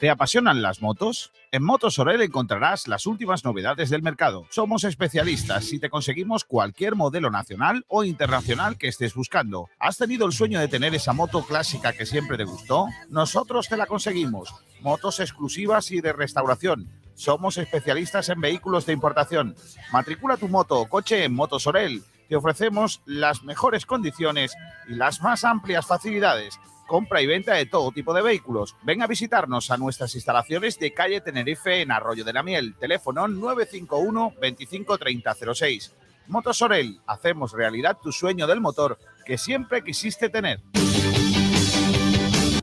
[0.00, 1.30] ¿Te apasionan las motos?
[1.50, 4.46] En Motos Orel encontrarás las últimas novedades del mercado.
[4.50, 9.70] Somos especialistas y te conseguimos cualquier modelo nacional o internacional que estés buscando.
[9.78, 12.88] ¿Has tenido el sueño de tener esa moto clásica que siempre te gustó?
[13.08, 14.54] Nosotros te la conseguimos.
[14.82, 16.90] Motos exclusivas y de restauración.
[17.14, 19.56] Somos especialistas en vehículos de importación.
[19.90, 22.02] Matricula tu moto o coche en Motos Orel.
[22.28, 24.54] Te ofrecemos las mejores condiciones
[24.86, 28.74] y las más amplias facilidades compra y venta de todo tipo de vehículos.
[28.82, 32.74] Ven a visitarnos a nuestras instalaciones de calle Tenerife en Arroyo de la Miel.
[32.80, 35.94] Teléfono 951 25 30 06.
[36.26, 40.60] Motosorel, hacemos realidad tu sueño del motor que siempre quisiste tener.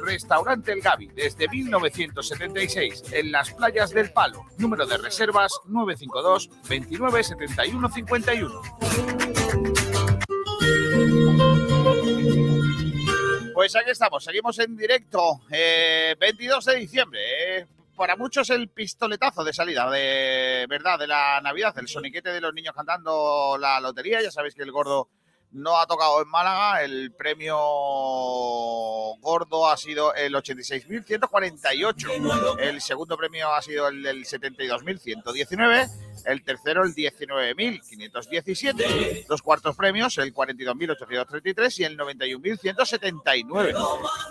[0.00, 4.46] Restaurante El Gavi desde 1976 en las playas del Palo.
[4.58, 8.62] Número de reservas 952 29 71 51.
[13.54, 17.20] Pues aquí estamos, seguimos en directo, eh, 22 de diciembre.
[17.58, 17.66] eh,
[17.98, 22.54] para muchos el pistoletazo de salida de verdad de la Navidad, el soniquete de los
[22.54, 24.22] niños cantando la lotería.
[24.22, 25.08] Ya sabéis que el gordo
[25.52, 26.82] no ha tocado en Málaga.
[26.82, 27.56] El premio
[29.20, 32.58] gordo ha sido el 86.148.
[32.60, 35.88] El segundo premio ha sido el del 72.119.
[36.24, 39.26] El tercero el 19.517.
[39.28, 43.72] Los cuartos premios el 42.833 y el 91.179.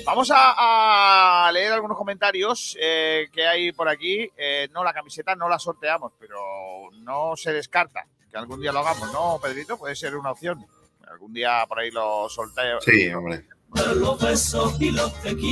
[0.04, 4.30] Vamos a, a leer algunos comentarios eh, que hay por aquí.
[4.36, 8.80] Eh, no, la camiseta no la sorteamos, pero no se descarta que algún día lo
[8.80, 9.78] hagamos, ¿no, Pedrito?
[9.78, 10.66] Puede ser una opción.
[11.06, 12.80] Algún día por ahí lo sorteo.
[12.80, 13.46] Sí, hombre.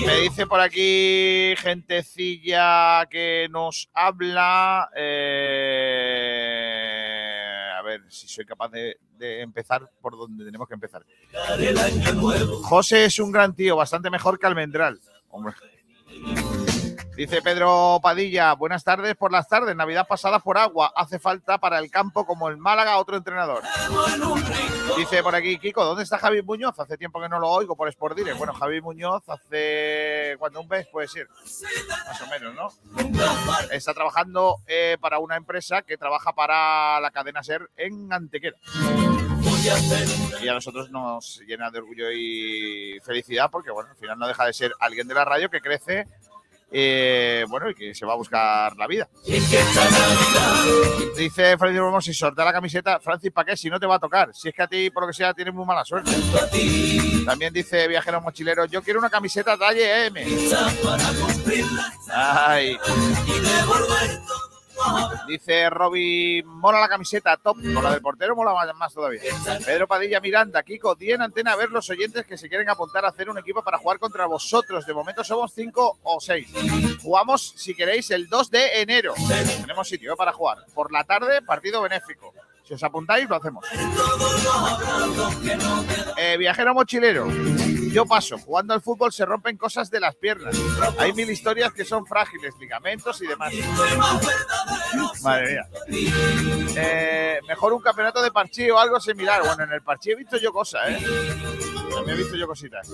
[0.04, 4.90] Me dice por aquí gentecilla que nos habla.
[4.96, 5.12] eh,
[7.78, 11.06] a ver si soy capaz de, de empezar por donde tenemos que empezar.
[12.64, 15.00] José es un gran tío, bastante mejor que Almendral.
[15.30, 15.54] Hombre.
[17.16, 21.78] Dice Pedro Padilla, buenas tardes por las tardes, Navidad pasada por agua, hace falta para
[21.78, 23.62] el campo como el Málaga otro entrenador.
[24.97, 26.78] Dice por aquí, Kiko, ¿dónde está Javi Muñoz?
[26.80, 28.39] Hace tiempo que no lo oigo por Sport Direct.
[28.39, 33.70] Bueno, Javi Muñoz hace, cuando un mes puede ser, más o menos, ¿no?
[33.70, 38.56] Está trabajando eh, para una empresa que trabaja para la cadena SER en Antequera.
[40.43, 44.47] Y a nosotros nos llena de orgullo y felicidad porque, bueno, al final no deja
[44.47, 46.06] de ser alguien de la radio que crece,
[46.73, 49.09] eh, bueno, y que se va a buscar la vida.
[51.16, 53.57] Dice Francis Romo, si sortea la camiseta, Francis, ¿para qué?
[53.57, 54.35] Si no te va a tocar.
[54.35, 56.11] Si es que a ti, por lo que sea, tienes muy mala suerte.
[57.27, 60.24] También dice Viajero Mochilero, yo quiero una camiseta talle M.
[62.11, 62.78] Ay.
[65.26, 67.56] Dice Roby, mola la camiseta, top.
[67.74, 69.20] Con la del portero mola más, todavía.
[69.64, 73.04] Pedro Padilla Miranda, Kiko, di en antena a ver los oyentes que se quieren apuntar
[73.04, 74.86] a hacer un equipo para jugar contra vosotros.
[74.86, 76.48] De momento somos cinco o seis.
[77.02, 79.14] Jugamos, si queréis, el 2 de enero.
[79.60, 80.59] Tenemos sitio para jugar.
[80.74, 82.32] Por la tarde, partido benéfico.
[82.64, 83.64] Si os apuntáis, lo hacemos.
[86.16, 87.26] Eh, viajero mochilero.
[87.93, 88.39] Yo paso.
[88.39, 90.56] Jugando al fútbol se rompen cosas de las piernas.
[90.98, 93.52] Hay mil historias que son frágiles, ligamentos y demás.
[95.22, 95.68] Madre mía.
[96.76, 99.43] Eh, mejor un campeonato de parchí o algo similar.
[99.43, 100.98] Bueno, en el parchí he visto yo cosas, ¿eh?
[101.94, 102.89] También he visto yo cositas.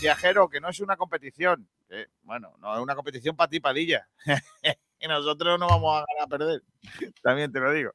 [0.00, 1.68] Viajero, que no es una competición.
[1.88, 4.08] Eh, bueno, no es una competición para ti, padilla.
[5.00, 6.62] y nosotros no vamos a perder.
[7.22, 7.92] También te lo digo.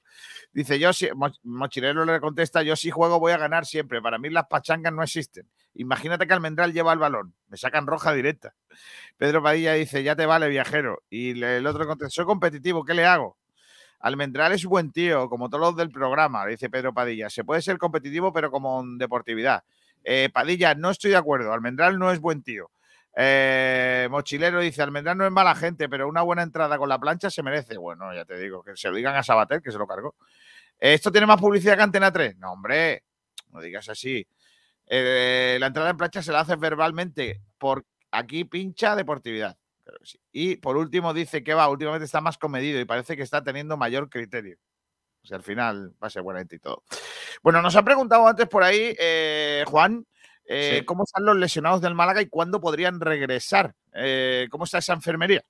[0.52, 4.02] Dice, yo Mo- Mochilero le contesta, yo si juego voy a ganar siempre.
[4.02, 5.48] Para mí las pachangas no existen.
[5.76, 7.34] Imagínate que Almendral lleva el balón.
[7.48, 8.54] Me sacan roja directa.
[9.18, 11.04] Pedro Padilla dice, ya te vale, viajero.
[11.10, 13.38] Y el otro contesta, soy competitivo, ¿qué le hago?
[14.00, 17.30] Almendral es buen tío, como todos los del programa, dice Pedro Padilla.
[17.30, 19.64] Se puede ser competitivo, pero como deportividad.
[20.04, 21.52] Eh, Padilla, no estoy de acuerdo.
[21.54, 22.70] Almendral no es buen tío.
[23.18, 27.30] Eh, Mochilero dice, Almendral no es mala gente, pero una buena entrada con la plancha
[27.30, 27.78] se merece.
[27.78, 30.16] Bueno, ya te digo, que se lo digan a Sabater, que se lo cargó.
[30.78, 32.38] ¿Esto tiene más publicidad que Antena 3?
[32.38, 33.04] No, hombre,
[33.52, 34.28] no digas así.
[34.88, 39.58] Eh, la entrada en plancha se la hace verbalmente por aquí pincha deportividad.
[40.32, 43.78] Y por último dice que va, últimamente está más comedido y parece que está teniendo
[43.78, 44.58] mayor criterio.
[45.24, 46.84] O sea, al final va a ser buena y todo.
[47.42, 50.06] Bueno, nos ha preguntado antes por ahí, eh, Juan,
[50.48, 50.86] eh, Sí.
[50.86, 53.74] cómo están los lesionados del Málaga y cuándo podrían regresar.
[53.94, 55.44] Eh, ¿Cómo está esa enfermería?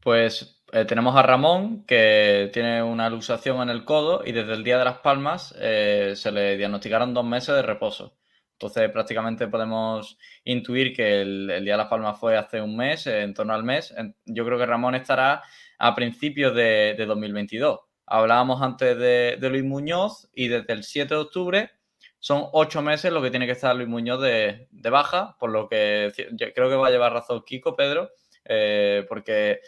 [0.00, 4.64] Pues eh, tenemos a Ramón, que tiene una luxación en el codo y desde el
[4.64, 8.16] día de las palmas se le diagnosticaron dos meses de reposo.
[8.52, 13.06] Entonces prácticamente podemos intuir que el, el día de las palmas fue hace un mes,
[13.06, 13.94] en torno al mes.
[14.24, 15.42] Yo creo que Ramón estará
[15.78, 17.78] a principios de, de 2022.
[18.06, 21.70] Hablábamos antes de, de Luis Muñoz y desde el 7 de octubre
[22.20, 25.68] son ocho meses lo que tiene que estar Luis Muñoz de, de baja, por lo
[25.68, 26.12] que
[26.54, 28.10] creo que va a llevar razón Kiko, Pedro,
[28.44, 29.60] eh, porque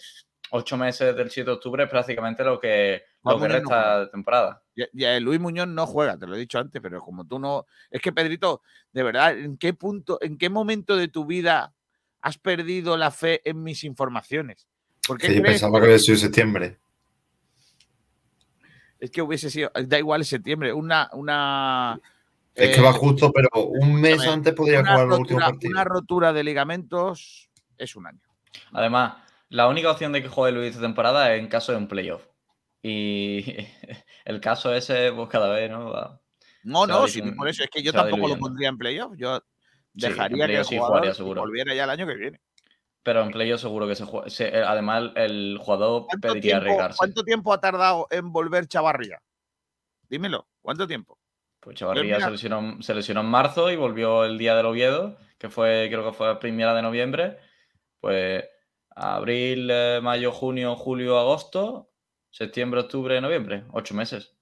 [0.51, 4.01] ocho meses del 7 de octubre es prácticamente lo que, lo que no resta juega.
[4.01, 4.63] de temporada.
[4.75, 7.67] Ya- ya, Luis Muñoz no juega, te lo he dicho antes, pero como tú no.
[7.91, 8.63] Es que, Pedrito,
[8.93, 11.73] de verdad, ¿en qué punto, en qué momento de tu vida
[12.21, 14.67] has perdido la fe en mis informaciones?
[15.07, 16.79] ¿Por qué Que yo crees pensaba que había sido septiembre.
[18.99, 21.09] es que hubiese sido, da igual, en septiembre, una.
[21.13, 22.01] una
[22.55, 25.73] Es que eh, va justo, pero un mes antes podría jugar los últimos rotura- partidos.
[25.75, 28.21] Una rotura de ligamentos es un año.
[28.73, 29.15] Además,
[29.49, 32.27] la única opción de que juegue Luis esta temporada es en caso de un playoff.
[32.83, 33.45] Y
[34.25, 35.91] el caso ese, pues cada vez, ¿no?
[35.91, 36.21] Va-
[36.63, 39.13] No, no, sí, por eso es que yo tampoco lo pondría en playoff.
[39.17, 39.39] Yo
[39.97, 41.41] Sí, dejaría que el playoff sí jugador jugaría seguro.
[41.43, 42.41] volviera ya el año que viene.
[43.03, 44.27] Pero en playoff seguro que se juega.
[44.39, 46.99] eh, además, el jugador ¿Cuánto pediría tiempo, arriesgarse.
[46.99, 49.21] cuánto tiempo ha tardado en volver Chavarría?
[50.09, 51.19] Dímelo, ¿cuánto tiempo?
[51.61, 55.19] Pues Chavarría mira- se lesionó, se lesionó en marzo y volvió el día del Oviedo,
[55.39, 57.39] que fue, creo que fue a primera de noviembre.
[58.01, 58.45] Pues
[58.97, 61.91] abril, eh, mayo, junio, julio, agosto,
[62.31, 63.65] septiembre, octubre, noviembre.
[63.73, 64.35] Ocho meses.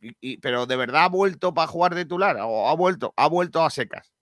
[0.00, 3.28] Y- y- pero de verdad ha vuelto para jugar de titular o ha vuelto, ha
[3.28, 4.13] vuelto a secas.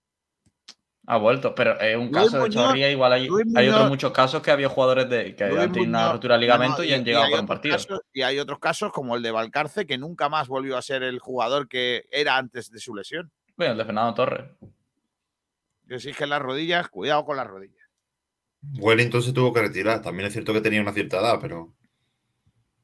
[1.04, 2.90] Ha vuelto, pero es un Luis caso de Chavarría.
[2.90, 6.36] Igual hay, otros muchos casos que había jugadores de, que Luis han tenido una rotura
[6.36, 7.74] de ligamento no, y, han y llegado otros partido.
[7.74, 11.02] casos- y hay otros casos como el de Valcarce que nunca más volvió a ser
[11.02, 13.32] el jugador que era antes de su lesión.
[13.56, 14.50] Bueno, el de Fernando Torres.
[16.16, 17.84] Que las rodillas, cuidado con las rodillas.
[18.78, 20.00] Wellington se tuvo que retirar.
[20.02, 21.74] También es cierto que tenía una cierta edad, pero,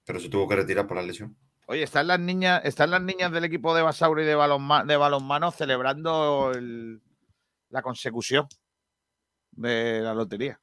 [0.05, 1.37] pero se tuvo que retirar por la lesión.
[1.67, 5.51] Oye, están las niñas, están las niñas del equipo de Basauri de, balonma- de balonmano
[5.53, 7.01] celebrando el-
[7.71, 8.47] la consecución
[9.53, 10.61] de la lotería.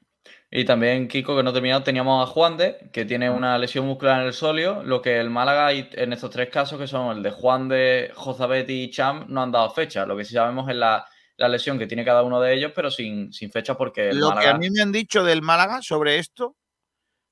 [0.49, 4.21] Y también, Kiko, que no terminado, teníamos a Juan de, que tiene una lesión muscular
[4.21, 7.23] en el solio, lo que el Málaga, y en estos tres casos, que son el
[7.23, 10.05] de Juan de, Jozabet y Cham, no han dado fecha.
[10.05, 11.05] Lo que sí sabemos es la,
[11.37, 14.33] la lesión que tiene cada uno de ellos, pero sin, sin fecha porque el Lo
[14.35, 16.55] que a mí me han dicho del Málaga sobre esto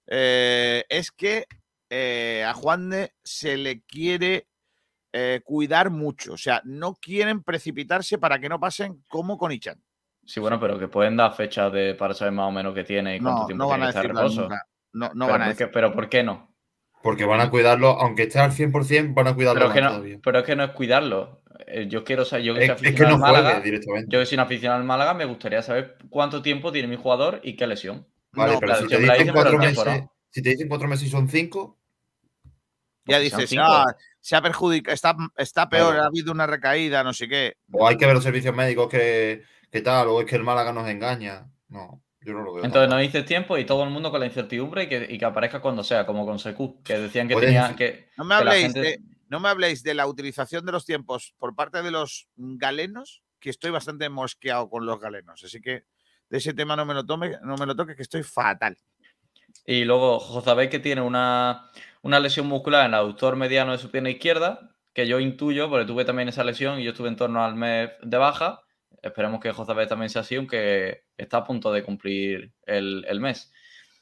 [0.07, 1.45] eh, es que
[1.89, 4.47] eh, a Juan de se le quiere
[5.14, 6.34] eh, cuidar mucho.
[6.34, 9.81] O sea, no quieren precipitarse para que no pasen como con Ichan.
[10.26, 13.18] Sí, bueno, pero que pueden dar fechas de, para saber más o menos qué tiene
[13.18, 14.49] y cuánto No, tiempo no van tiene a que estar reposo.
[14.94, 15.73] No, no pero, van a ¿por qué, decir.
[15.73, 16.56] pero ¿por qué no?
[17.02, 19.90] Porque van a cuidarlo, aunque esté al 100%, van a cuidarlo Pero es, que no,
[19.90, 20.19] todavía.
[20.23, 21.41] pero es que no es cuidarlo.
[21.68, 24.11] Eh, Yo quiero saber, yo que Es- soy es que no al directamente.
[24.11, 27.41] yo que soy un aficionado al Málaga, me gustaría saber cuánto tiempo tiene mi jugador
[27.44, 28.07] y qué lesión.
[28.31, 30.11] Vale, No, pero si te dicen cuatro meses, no.
[30.30, 31.77] si te dicen cuatro meses y son cinco,
[33.06, 33.64] Ya Porque sean dices, cinco.
[33.68, 37.57] ah, se ha perjudicado, está, está peor, ha habido una recaída, no sé qué.
[37.73, 40.71] o hay que ver los servicios médicos que, que tal, o es que el Málaga
[40.71, 41.45] nos engaña.
[41.67, 42.63] No, yo no lo veo.
[42.63, 45.25] Entonces no dices tiempo y todo el mundo con la incertidumbre y que, y que
[45.25, 48.63] aparezca cuando sea, como con Secu, que decían que tenía que, No me que habléis
[48.63, 52.29] gente- de, no me habléis de la utilización de los tiempos por parte de los
[52.37, 55.43] galenos, que estoy bastante mosqueado con los galenos.
[55.43, 55.83] Así que
[56.29, 58.77] de ese tema no me lo tome, no me lo toques, que estoy fatal.
[59.65, 61.69] Y luego Jozabé que tiene una,
[62.03, 65.85] una lesión muscular en el aductor mediano de su pierna izquierda, que yo intuyo, porque
[65.85, 68.61] tuve también esa lesión y yo estuve en torno al mes de baja.
[69.01, 73.51] Esperemos que Jozabé también sea así, aunque está a punto de cumplir el, el mes.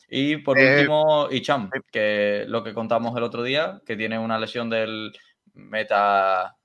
[0.09, 4.37] Y por Eh, último, Icham, que lo que contamos el otro día, que tiene una
[4.37, 5.13] lesión del
[5.53, 6.57] meta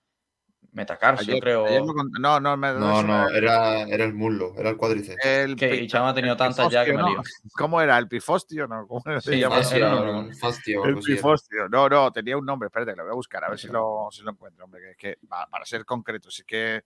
[0.77, 1.65] metacarso, Ayer- creo.
[1.67, 1.83] ayer
[2.21, 5.25] no, no, me- No, no, era, era el muslo, era el cuádriceps.
[5.25, 7.17] El Que ha tenido el tantas ya que me lío.
[7.17, 7.23] ¿no?
[7.57, 7.97] ¿Cómo era?
[7.97, 8.69] ¿El pifostio?
[8.69, 9.59] No, ¿Cómo se Sí, llama?
[9.61, 10.19] ese era Era uno.
[10.21, 11.69] un fastio El pifostio.
[11.71, 12.67] No, no, tenía un nombre.
[12.67, 14.95] Espérate, lo voy a buscar, a ver si lo, si lo encuentro, hombre.
[14.99, 16.83] Que, para ser concreto, sí que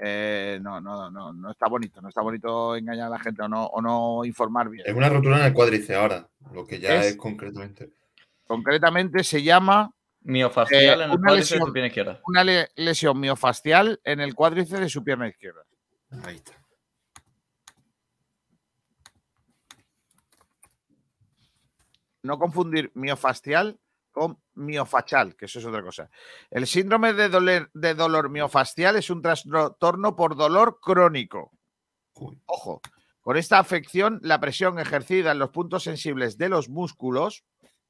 [0.00, 2.02] eh, no, no, no, no está bonito.
[2.02, 4.84] No está bonito engañar a la gente o no, o no informar bien.
[4.86, 7.90] Es una rotura en el cuádriceps ahora, lo que ya Es- es, concretamente.
[8.46, 9.90] Concretamente se llama
[10.22, 12.20] Miofascial Eh, en el cuádriceps de tu pierna izquierda.
[12.26, 15.62] una le- lesión miofascial en el cuádriceps de su pierna izquierda.
[16.24, 16.52] Ahí está.
[22.22, 23.78] no confundir miofascial
[24.10, 26.10] con miofascial, que eso es otra cosa.
[26.50, 31.52] El síndrome de, doler- de dolor miofascial es un trastorno por dolor crónico.
[32.46, 32.80] Ojo,
[33.20, 37.44] con esta afección, la presión ejercida en los puntos sensibles de los músculos,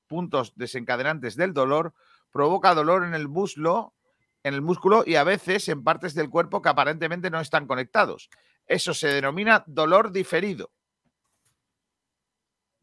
[0.06, 1.94] puntos desencadenantes del dolor,
[2.32, 3.94] provoca dolor en el muslo,
[4.42, 8.30] en el músculo y a veces en partes del cuerpo que aparentemente no están conectados.
[8.66, 10.70] Eso se denomina dolor diferido.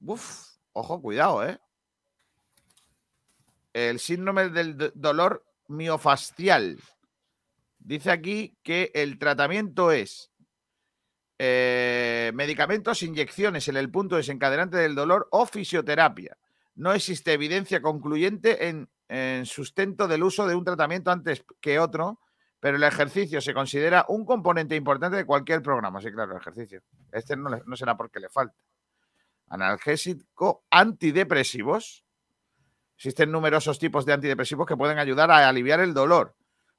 [0.01, 1.59] Uf, ojo, cuidado, ¿eh?
[3.73, 6.80] El síndrome del do- dolor miofascial.
[7.80, 10.31] Dice aquí que el tratamiento es
[11.38, 16.38] eh, medicamentos, inyecciones en el punto desencadenante del dolor o fisioterapia.
[16.76, 22.19] No existe evidencia concluyente en, en sustento del uso de un tratamiento antes que otro,
[22.60, 26.02] pero el ejercicio se considera un componente importante de cualquier programa.
[26.02, 26.82] Sí, claro, el ejercicio.
[27.11, 28.56] Este no, será porque le falta.
[29.49, 32.03] Analgésico antidepresivos.
[32.98, 36.34] Existen numerosos tipos de antidepresivos que pueden ayudar a aliviar el dolor.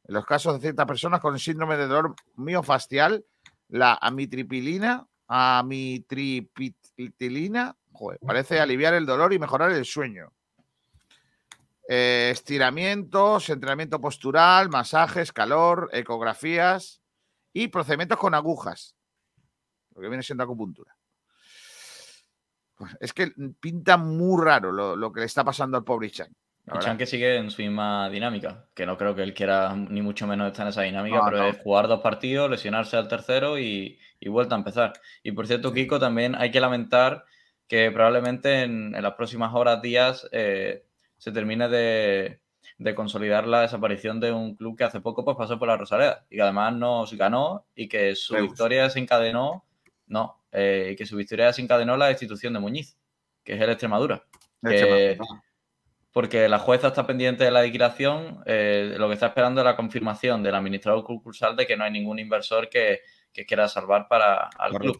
[0.08, 3.24] En los casos de ciertas personas con síndrome de dolor miofascial,
[3.68, 7.76] la amitripilina, amitriptilina,
[8.26, 10.32] parece aliviar el dolor y mejorar el sueño.
[11.88, 17.00] Eh, estiramientos, entrenamiento postural, masajes, calor, ecografías
[17.52, 18.96] y procedimientos con agujas,
[19.94, 20.96] lo que viene siendo acupuntura.
[22.74, 26.34] Pues es que pinta muy raro lo, lo que le está pasando al pobre Chan.
[26.80, 30.26] Chan que sigue en su misma dinámica, que no creo que él quiera ni mucho
[30.26, 31.48] menos estar en esa dinámica, No, pero no.
[31.48, 34.92] es jugar dos partidos, lesionarse al tercero y, y vuelta a empezar.
[35.22, 37.24] Y por cierto, Kiko, también hay que lamentar
[37.68, 40.84] que probablemente en, en las próximas horas, días, eh,
[41.18, 42.40] se termine de,
[42.78, 46.24] de consolidar la desaparición de un club que hace poco pues, pasó por la Rosaleda
[46.30, 48.48] y que además nos ganó y que su Reus.
[48.48, 49.64] victoria desencadenó,
[50.06, 52.96] no, eh, que su victoria desencadenó la destitución de Muñiz,
[53.44, 54.24] que es el Extremadura.
[54.62, 54.76] El que-
[55.12, 55.42] Extremadura.
[56.12, 59.76] porque la jueza está pendiente de la liquidación, eh, lo que está esperando es la
[59.76, 63.00] confirmación del administrador concursal de que no hay ningún inversor que,
[63.32, 64.96] que quiera salvar para al club.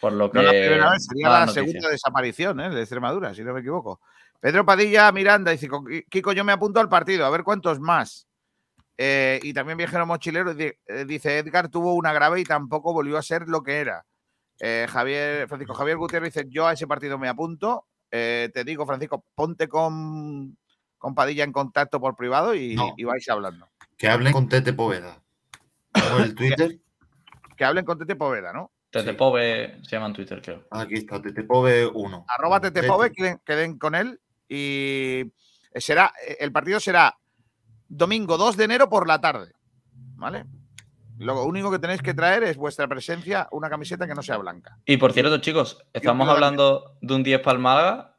[0.00, 1.62] Por lo que No la primera vez, sería la noticia.
[1.64, 2.70] segunda desaparición ¿eh?
[2.70, 4.00] de Extremadura, si no me equivoco.
[4.40, 7.80] Pedro Padilla Miranda dice: "Con Qui- Kiko, yo me apunto al partido, a ver cuántos
[7.80, 8.26] más.
[8.98, 10.76] Eh, y también Viajero Mochilero eh,
[11.06, 14.04] dice: Edgar tuvo una grave y tampoco volvió a ser lo que era.
[14.60, 17.86] Eh, Javier, Francisco Javier Gutiérrez dice: Yo a ese partido me apunto.
[18.10, 20.56] Eh, te digo, Francisco, ponte con,
[20.96, 22.94] con Padilla en contacto por privado y, No.
[22.96, 23.68] y vais hablando.
[23.98, 25.20] Que hablen con Tete Poveda.
[25.92, 26.78] Por el Twitter.
[27.56, 28.70] Que hablen con Tete Poveda, ¿no?
[28.90, 30.64] Tete Pove se llama en Twitter, creo.
[30.70, 32.24] Aquí está, Tete Pove 1.
[32.28, 35.24] arroba tetepove, que, que den con él y
[35.74, 37.16] será el partido será
[37.88, 39.52] domingo 2 de enero por la tarde,
[40.16, 40.44] ¿vale?
[41.18, 44.78] Lo único que tenéis que traer es vuestra presencia, una camiseta que no sea blanca.
[44.84, 48.18] Y por cierto, chicos, estamos hablando de un 10 para el Málaga.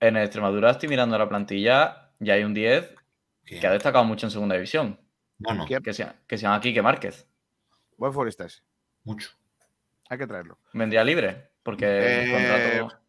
[0.00, 2.92] En Extremadura estoy mirando la plantilla y hay un 10
[3.44, 5.00] que ha destacado mucho en segunda división.
[5.38, 5.64] Bueno.
[5.66, 7.28] Que se, que se llama Quique Márquez.
[7.96, 8.62] Buen futbolista ese.
[9.04, 9.30] mucho.
[10.10, 10.58] Hay que traerlo.
[10.72, 13.00] Vendría libre, porque el Eh, contrato...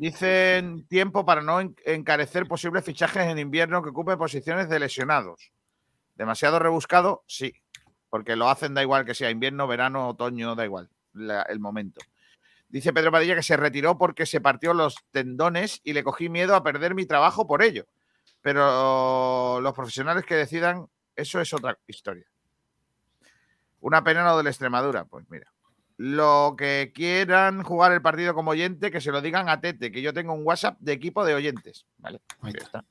[0.00, 5.52] Dicen tiempo para no en- encarecer posibles fichajes en invierno que ocupe posiciones de lesionados.
[6.14, 7.52] Demasiado rebuscado, sí,
[8.08, 12.00] porque lo hacen da igual que sea invierno, verano, otoño, da igual el momento.
[12.70, 16.54] Dice Pedro Padilla que se retiró porque se partió los tendones y le cogí miedo
[16.54, 17.84] a perder mi trabajo por ello.
[18.40, 22.24] Pero los profesionales que decidan, eso es otra historia.
[23.80, 25.52] Una pena lo de la Extremadura, pues mira.
[26.02, 30.00] Lo que quieran jugar el partido como oyente, que se lo digan a Tete, que
[30.00, 31.84] yo tengo un WhatsApp de equipo de oyentes.
[31.98, 32.86] Vale, Ahí está.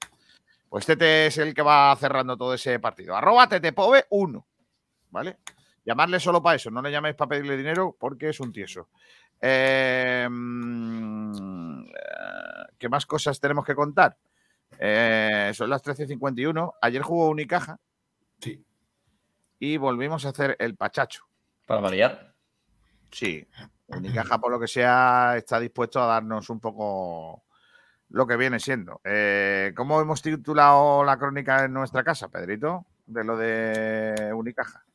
[0.69, 3.15] Pues Tete es el que va cerrando todo ese partido.
[3.15, 4.45] Arroba Tetepove 1.
[5.09, 5.39] ¿Vale?
[5.83, 8.89] Llamarle solo para eso, no le llaméis para pedirle dinero porque es un tieso.
[9.41, 11.85] Eh, mm,
[12.77, 14.17] ¿Qué más cosas tenemos que contar?
[14.77, 16.75] Eh, son las 13.51.
[16.79, 17.79] Ayer jugó Unicaja.
[18.39, 18.63] Sí.
[19.57, 21.23] Y volvimos a hacer el pachacho.
[21.65, 22.28] Para variar.
[23.11, 23.47] Sí.
[23.87, 27.43] Unicaja, por lo que sea, está dispuesto a darnos un poco
[28.09, 29.01] lo que viene siendo.
[29.03, 32.85] Eh, ¿Cómo hemos titulado la crónica en nuestra casa, Pedrito?
[33.05, 34.85] De lo de Unicaja.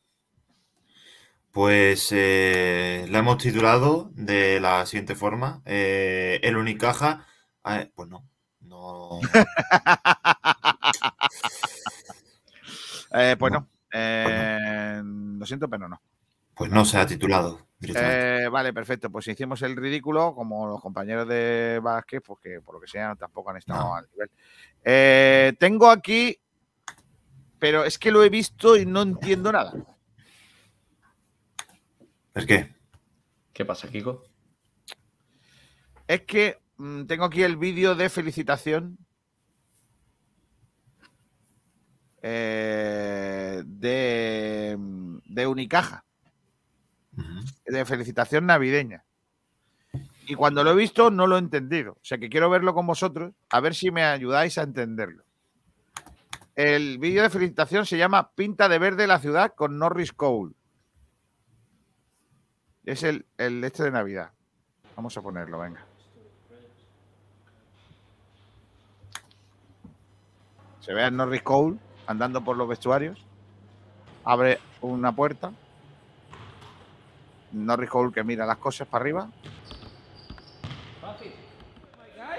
[1.50, 7.26] Pues eh, la hemos titulado de la siguiente forma: eh, El Unicaja.
[7.62, 8.28] Ah, pues no,
[8.60, 9.20] no.
[13.16, 13.68] Eh, pues no.
[13.92, 16.02] Eh, lo siento, pero no.
[16.56, 17.60] Pues no se ha titulado.
[17.94, 19.10] Eh, vale, perfecto.
[19.10, 23.14] Pues hicimos el ridículo, como los compañeros de Vázquez, pues que por lo que sea
[23.14, 24.30] tampoco han estado al nivel.
[24.84, 26.38] Eh, tengo aquí,
[27.58, 29.72] pero es que lo he visto y no entiendo nada.
[32.34, 32.74] ¿Es qué?
[33.52, 34.24] ¿Qué pasa, Kiko?
[36.06, 38.98] Es que mm, tengo aquí el vídeo de felicitación
[42.22, 44.76] eh, de,
[45.26, 46.04] de Unicaja.
[47.66, 49.04] De felicitación navideña.
[50.26, 51.92] Y cuando lo he visto no lo he entendido.
[51.92, 55.24] O sea que quiero verlo con vosotros, a ver si me ayudáis a entenderlo.
[56.54, 60.54] El vídeo de felicitación se llama Pinta de verde la ciudad con Norris Cole.
[62.84, 64.30] Es el, el este de Navidad.
[64.96, 65.84] Vamos a ponerlo, venga.
[70.80, 73.24] Se ve a Norris Cole andando por los vestuarios.
[74.24, 75.52] Abre una puerta.
[77.54, 79.30] Norris Cole que mira las cosas para arriba.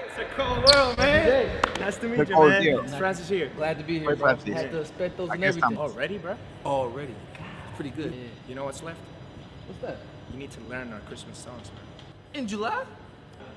[0.08, 1.60] It's a cold world, man.
[1.80, 2.62] Nice to meet Qué you, cold, man.
[2.62, 2.82] tío.
[2.84, 3.50] It's Francis here.
[3.56, 4.26] Glad to be here, Soy bro.
[4.26, 4.54] Francis.
[4.54, 5.70] Had the spectacles and Aquí everything.
[5.76, 5.90] estamos.
[5.92, 6.36] Already, bro?
[6.64, 7.14] Already.
[7.36, 8.14] God, pretty good.
[8.48, 8.98] You know what's left?
[9.68, 9.96] What's that?
[10.32, 11.84] You need to learn our Christmas songs, man.
[12.34, 12.84] In July?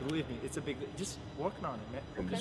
[0.07, 0.77] Believe me, it's a big.
[0.97, 2.01] Just working on it, man.
[2.25, 2.31] It.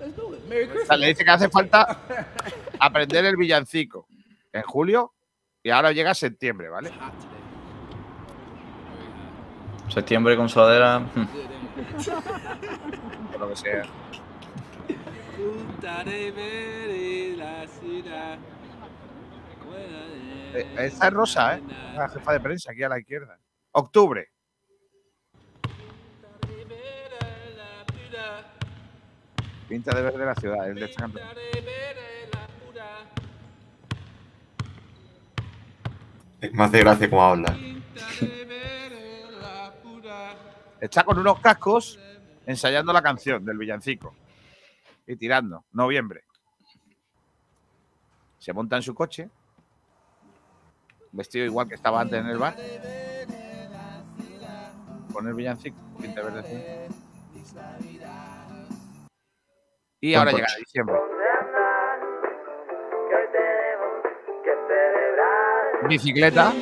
[0.00, 0.48] Let's do it.
[0.48, 0.86] Merry O Christmas.
[0.88, 1.98] sea, le dice que hace falta
[2.80, 4.06] aprender el villancico
[4.52, 5.12] en julio
[5.62, 6.90] y ahora llega septiembre, ¿vale?
[9.88, 11.00] Septiembre con sudadera.
[11.00, 11.26] hmm.
[13.32, 13.82] Por lo que sea.
[20.54, 21.62] Eh, Esta es Rosa, ¿eh?
[21.94, 23.38] La jefa de prensa aquí a la izquierda.
[23.72, 24.28] Octubre.
[29.68, 31.28] Pinta de verde la ciudad, el de esta canción.
[36.40, 37.56] Es más de gracia como habla.
[40.80, 41.98] Está con unos cascos
[42.46, 44.14] ensayando la canción del villancico.
[45.06, 45.64] Y tirando.
[45.72, 46.24] Noviembre.
[48.38, 49.28] Se monta en su coche.
[51.12, 52.54] Vestido igual que estaba antes en el bar.
[55.12, 55.78] Pone el villancico.
[56.00, 56.40] Pinta verde.
[56.40, 56.98] azul.
[60.00, 60.96] Y ahora llega diciembre.
[65.88, 66.52] Bicicleta.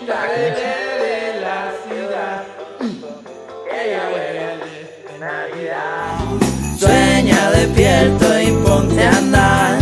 [7.67, 9.79] Despierto y ponte a andar,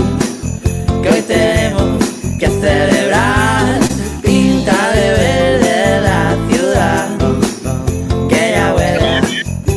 [1.02, 2.04] que hoy tenemos
[2.38, 3.80] que celebrar.
[4.22, 7.08] Pinta de verde la ciudad,
[8.28, 9.20] que ya huele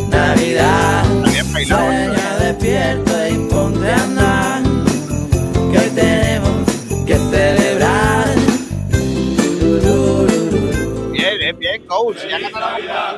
[0.09, 1.03] Navidad.
[1.67, 4.63] Sueña despierto y ponte a andar,
[5.71, 6.65] que hoy tenemos
[7.05, 8.27] que celebrar.
[11.11, 12.17] Bien, bien, bien, coach.
[12.29, 13.17] Ya ganó la boca.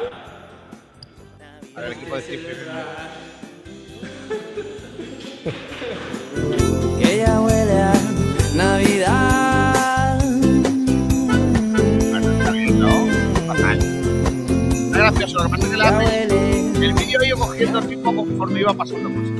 [1.76, 3.29] A ver, equipo de
[8.84, 10.20] Navidad.
[12.76, 12.92] No,
[13.46, 13.78] fatal.
[13.80, 16.24] No es gracioso, lo que pasa es que la hace-
[16.86, 19.32] el vídeo iba cogiendo el ritmo conforme iba pasando cosas.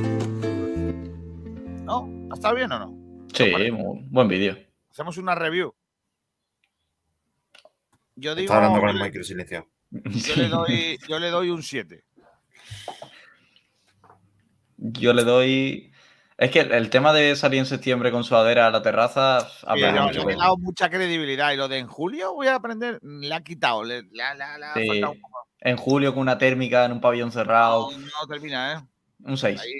[1.84, 2.08] ¿No?
[2.30, 3.26] ¿Ha estado bien o no?
[3.32, 3.50] Sí,
[4.10, 4.58] buen vídeo.
[4.90, 5.72] Hacemos una review.
[8.16, 8.52] Yo digo.
[8.52, 9.66] Está hablando con el micro silenciado.
[9.90, 12.04] Yo le doy, yo le doy un 7.
[14.76, 15.89] Yo le doy.
[16.40, 19.46] Es que el, el tema de salir en septiembre con sudadera a la terraza
[20.06, 20.26] mucho.
[20.26, 21.52] le he dado mucha credibilidad.
[21.52, 23.84] Y lo de en julio voy a aprender, le ha quitado.
[23.84, 24.86] Le, le ha- le ha- le ha Sí.
[24.88, 25.48] faltado un poco.
[25.60, 27.90] En julio con una térmica en un pabellón cerrado.
[27.90, 28.82] No, no termina, ¿eh?
[29.22, 29.60] Un 6.
[29.60, 29.70] Ahí,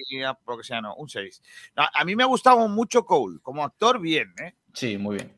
[0.63, 1.41] sea, no, un 6.
[1.75, 3.39] a mí me ha gustado mucho Cole.
[3.41, 4.55] Como actor, bien, ¿eh?
[4.75, 5.35] Sí, muy bien.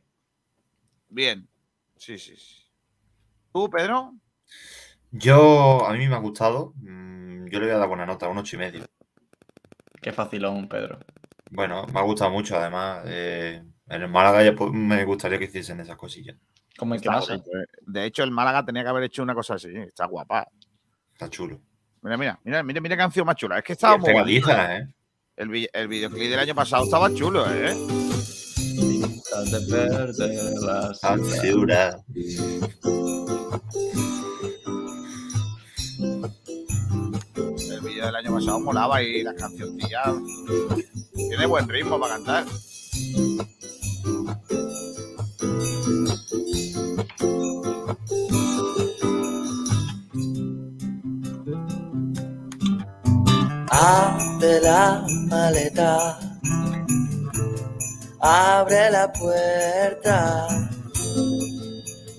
[1.09, 1.49] Bien.
[1.99, 2.65] Sí, sí, sí.
[3.53, 4.13] ¿Tú, Pedro?
[5.13, 6.73] Yo, a mí me ha gustado.
[6.79, 8.87] Mm, Yo le voy a dar buena nota, un ocho y medio.
[10.03, 10.99] Qué facilón, Pedro.
[11.51, 13.05] Bueno, me ha gustado mucho, además.
[13.07, 16.37] eh, en el Málaga ya me gustaría que hiciesen esas cosillas.
[16.77, 17.67] Como Está bonito, ¿eh?
[17.87, 19.69] De hecho, el Málaga tenía que haber hecho una cosa así.
[19.75, 20.49] Está guapa.
[21.13, 21.61] Está chulo.
[22.03, 23.59] Mira, mira, mira, mira, mira qué canción más chula.
[23.59, 24.51] Es que estaba muy bonito.
[24.51, 24.89] ¿eh?
[25.37, 27.75] El, el videoclip del año pasado estaba chulo, ¿eh?
[29.51, 32.03] de verde la ciudad.
[38.43, 40.09] Pasado molaba y las cancioncillas.
[41.15, 42.45] Tiene buen ritmo para cantar.
[53.71, 56.19] Abre la maleta,
[58.21, 60.47] abre la puerta,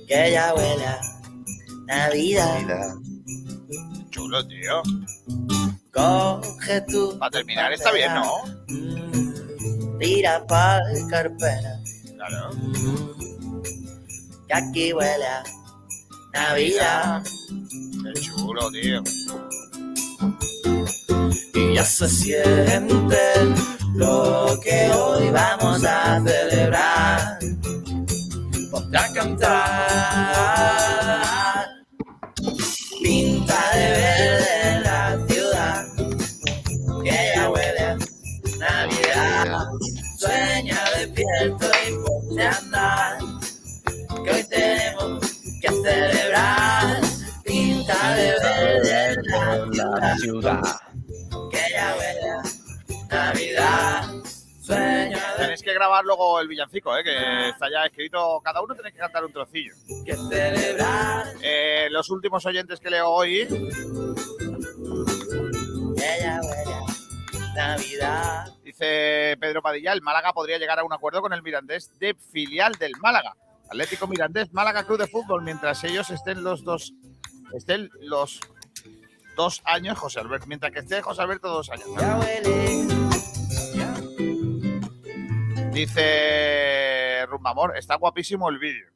[0.08, 1.02] que ya huele a
[1.86, 2.96] Navidad.
[4.10, 4.82] Chulo, tío.
[6.04, 8.44] Coge tu Para terminar está bien, ¿no?
[10.00, 11.82] tira pa'l carpena,
[12.18, 12.50] Claro.
[14.48, 15.44] que aquí huele a
[16.34, 17.24] Navidad.
[18.04, 19.02] Qué chulo, tío.
[21.54, 23.24] Y ya se siente
[23.96, 27.40] lo que hoy vamos a celebrar.
[28.72, 30.73] Ponte a cantar.
[55.38, 57.04] Tenéis que grabar luego el villancico, ¿eh?
[57.04, 58.42] que está ya escrito.
[58.44, 59.74] Cada uno tenéis que cantar un trocillo.
[61.42, 63.48] Eh, los últimos oyentes que leo hoy,
[67.56, 68.48] Navidad.
[68.64, 72.74] dice Pedro Padilla, el Málaga podría llegar a un acuerdo con el Mirandés de filial
[72.74, 73.36] del Málaga.
[73.70, 76.94] Atlético Mirandés, Málaga Club de Fútbol, mientras ellos estén los dos,
[77.54, 78.40] estén los
[79.36, 81.88] dos años, José Alberto, mientras que esté José Alberto dos años.
[81.88, 82.00] ¿no?
[82.02, 82.88] Ya huele.
[85.72, 88.94] Dice Rumbamor, está guapísimo el vídeo.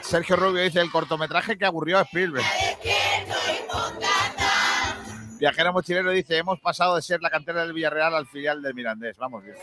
[0.00, 2.44] Sergio Rubio dice el cortometraje que aburrió a Spielberg.
[5.38, 9.16] Viajero mochilero dice, hemos pasado de ser la cantera del Villarreal al filial del Mirandés.
[9.18, 9.56] Vamos bien.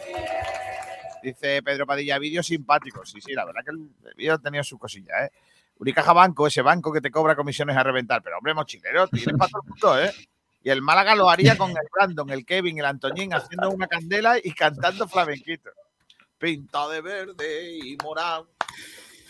[1.21, 3.05] Dice Pedro Padilla, vídeo simpático.
[3.05, 5.31] Sí, sí, la verdad que el vídeo ha tenido su cosilla, ¿eh?
[5.79, 8.21] Unicaja Banco, ese banco que te cobra comisiones a reventar.
[8.23, 10.11] Pero hombre, mochilero, tienes para ¿eh?
[10.63, 14.37] Y el Málaga lo haría con el Brandon, el Kevin, el Antoñín haciendo una candela
[14.43, 15.69] y cantando flamenquito.
[16.37, 18.49] Pinta de verde y morado.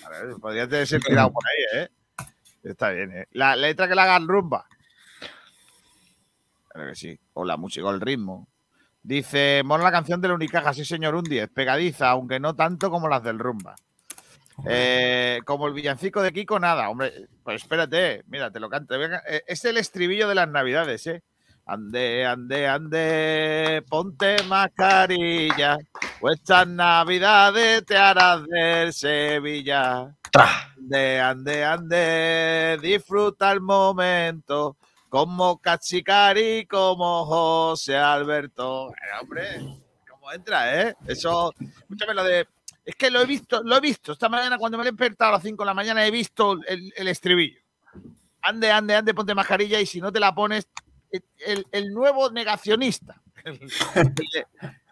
[0.06, 1.90] A ver, podrías ser tirado por ahí, ¿eh?
[2.64, 3.28] Está bien, ¿eh?
[3.32, 4.68] La letra que la hagan rumba.
[6.70, 7.20] Claro que sí.
[7.34, 8.48] O la música o el ritmo.
[9.08, 12.92] Dice, mola la canción de la Unicaja, sí señor, un 10, pegadiza, aunque no tanto
[12.92, 13.74] como las del rumba.
[14.68, 19.02] Eh, como el villancico de Kiko, nada, hombre, pues espérate, mira, te lo canto.
[19.02, 21.24] eh, Es el estribillo de las navidades, ¿eh?
[21.66, 25.78] Ande, ande, ande, ponte mascarilla,
[26.20, 30.14] pues estas navidades te harás del Sevilla.
[30.78, 34.76] Ande, ande, ande, disfruta el momento,
[35.26, 38.88] como Cachicari, como José Alberto.
[38.90, 40.96] Bueno, hombre, ¿cómo entra, eh?
[41.08, 42.48] Eso, escúchame lo de...
[42.86, 44.12] Es que lo he visto, lo he visto.
[44.12, 46.94] Esta mañana cuando me he despertado a las 5 de la mañana he visto el,
[46.96, 47.60] el estribillo.
[48.44, 50.68] Ande, ande, ande, ponte mascarilla y si no te la pones,
[51.40, 53.20] el, el- nuevo negacionista.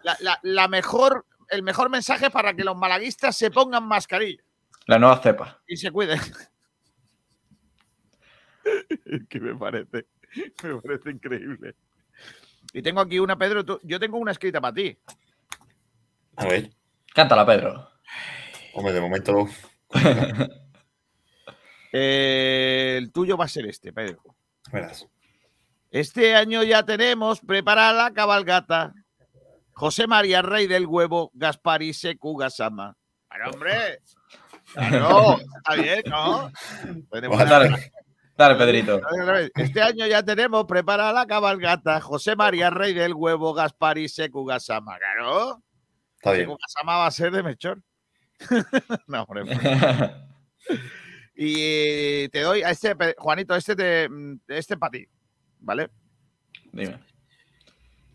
[0.04, 4.44] La, la- la mejor, el mejor mensaje para que los malaguistas se pongan mascarilla
[4.88, 5.62] La nueva cepa.
[5.68, 6.20] y se cuiden.
[9.06, 10.08] Es que me parece,
[10.64, 11.76] me parece increíble.
[12.74, 14.98] Y tengo aquí una, Pedro, tú- yo tengo una escrita para ti.
[16.36, 16.70] A ver.
[17.14, 17.90] Cántala, Pedro.
[18.74, 19.48] Hombre, de momento.
[21.98, 24.22] Eh, el tuyo va a ser este, Pedro.
[24.70, 25.08] Verás.
[25.92, 28.94] Este año ya tenemos preparada la cabalgata.
[29.72, 32.98] José María Rey del Huevo, Gaspar y Secu Gasama.
[33.30, 34.00] ¡Pero hombre!
[34.74, 36.52] Claro, está bien, ¿no?
[37.30, 37.80] Una-
[38.38, 39.02] Dale, Pedrito.
[39.56, 42.02] Este año ya tenemos preparada la cabalgata.
[42.02, 44.98] José María Rey del Huevo, Gaspar y Secu Gasama.
[44.98, 45.64] Claro.
[46.18, 46.50] Está bien.
[46.50, 47.82] Gasama va a ser de Mechor.
[49.08, 49.44] no, hombre.
[51.38, 54.10] Y eh, te doy a este, Juanito, este, te,
[54.48, 55.06] este para ti,
[55.60, 55.90] ¿vale?
[56.72, 57.00] Dime.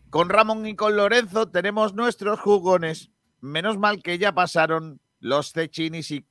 [0.09, 3.11] Con Ramón y con Lorenzo tenemos nuestros jugones.
[3.39, 6.25] Menos mal que ya pasaron los cechinis y,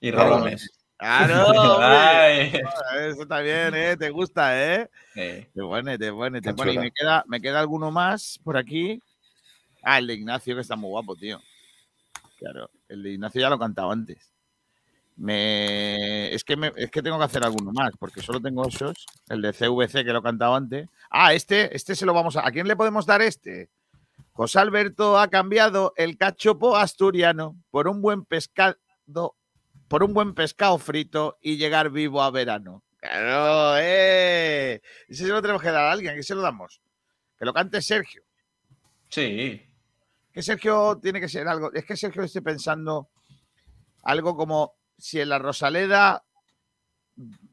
[0.00, 0.77] Y rolones.
[0.98, 1.46] ¡Claro!
[1.80, 2.46] Ay.
[2.46, 2.62] hombre!
[3.08, 3.96] Eso está bien, ¿eh?
[3.96, 4.90] Te gusta, ¿eh?
[5.14, 5.46] Sí.
[5.54, 6.72] Te pone, te pone, te pone.
[6.74, 9.00] Y me queda, me queda alguno más por aquí.
[9.82, 11.40] Ah, el de Ignacio, que está muy guapo, tío.
[12.38, 14.32] Claro, el de Ignacio ya lo he cantado antes.
[15.16, 16.32] Me...
[16.32, 19.04] Es, que me- es que tengo que hacer alguno más, porque solo tengo esos.
[19.28, 20.88] El de CVC que lo he cantado antes.
[21.10, 22.46] Ah, este, este se lo vamos a.
[22.46, 23.68] ¿A quién le podemos dar este?
[24.32, 28.76] José Alberto ha cambiado el cachopo asturiano por un buen pescado,
[29.88, 32.84] por un buen pescado frito y llegar vivo a verano.
[33.00, 34.80] Claro, eh.
[35.08, 36.80] Ese se lo tenemos que dar a alguien, ¿a quién se lo damos?
[37.38, 38.22] Que lo cante Sergio.
[39.08, 39.62] Sí.
[40.32, 41.72] Que Sergio tiene que ser algo.
[41.72, 43.08] Es que Sergio estoy pensando
[44.02, 46.24] algo como si en la Rosaleda.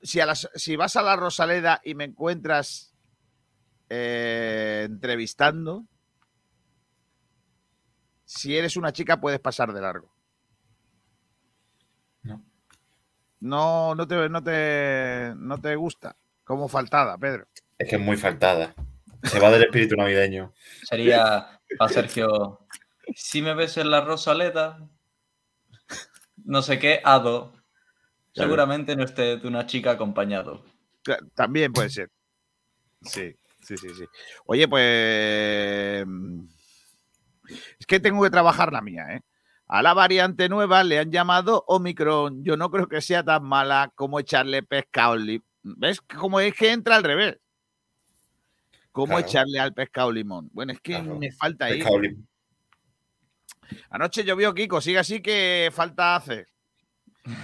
[0.02, 2.92] Si, a las- si vas a la Rosaleda y me encuentras
[3.90, 5.86] eh, entrevistando,
[8.26, 10.12] si eres una chica puedes pasar de largo.
[12.24, 12.44] No.
[13.46, 16.16] No, no te, no te, no te gusta.
[16.44, 17.48] Como faltada, Pedro.
[17.78, 18.74] Es que es muy faltada.
[19.22, 20.52] Se va del espíritu navideño.
[20.82, 22.68] Sería a Sergio.
[23.14, 24.90] Si me ves en la Rosaleda,
[26.44, 27.54] no sé qué, Ado.
[28.34, 30.66] Seguramente no esté de una chica acompañado.
[31.36, 32.10] También puede ser.
[33.04, 34.06] Sí, sí, sí, sí.
[34.48, 36.04] Oye, pues.
[37.80, 39.22] Es que tengo que trabajar la mía, ¿eh?
[39.68, 42.44] A la variante nueva le han llamado Omicron.
[42.44, 45.14] Yo no creo que sea tan mala como echarle pescado.
[45.14, 46.00] al li- ¿Ves?
[46.02, 47.38] Como es que entra al revés.
[48.92, 49.28] ¿Cómo Claro.
[49.28, 50.50] echarle al pescado limón?
[50.54, 51.18] Bueno, es que Claro.
[51.18, 51.84] me falta ahí.
[53.90, 56.48] Anoche llovió Kiko, sigue así que falta hacer.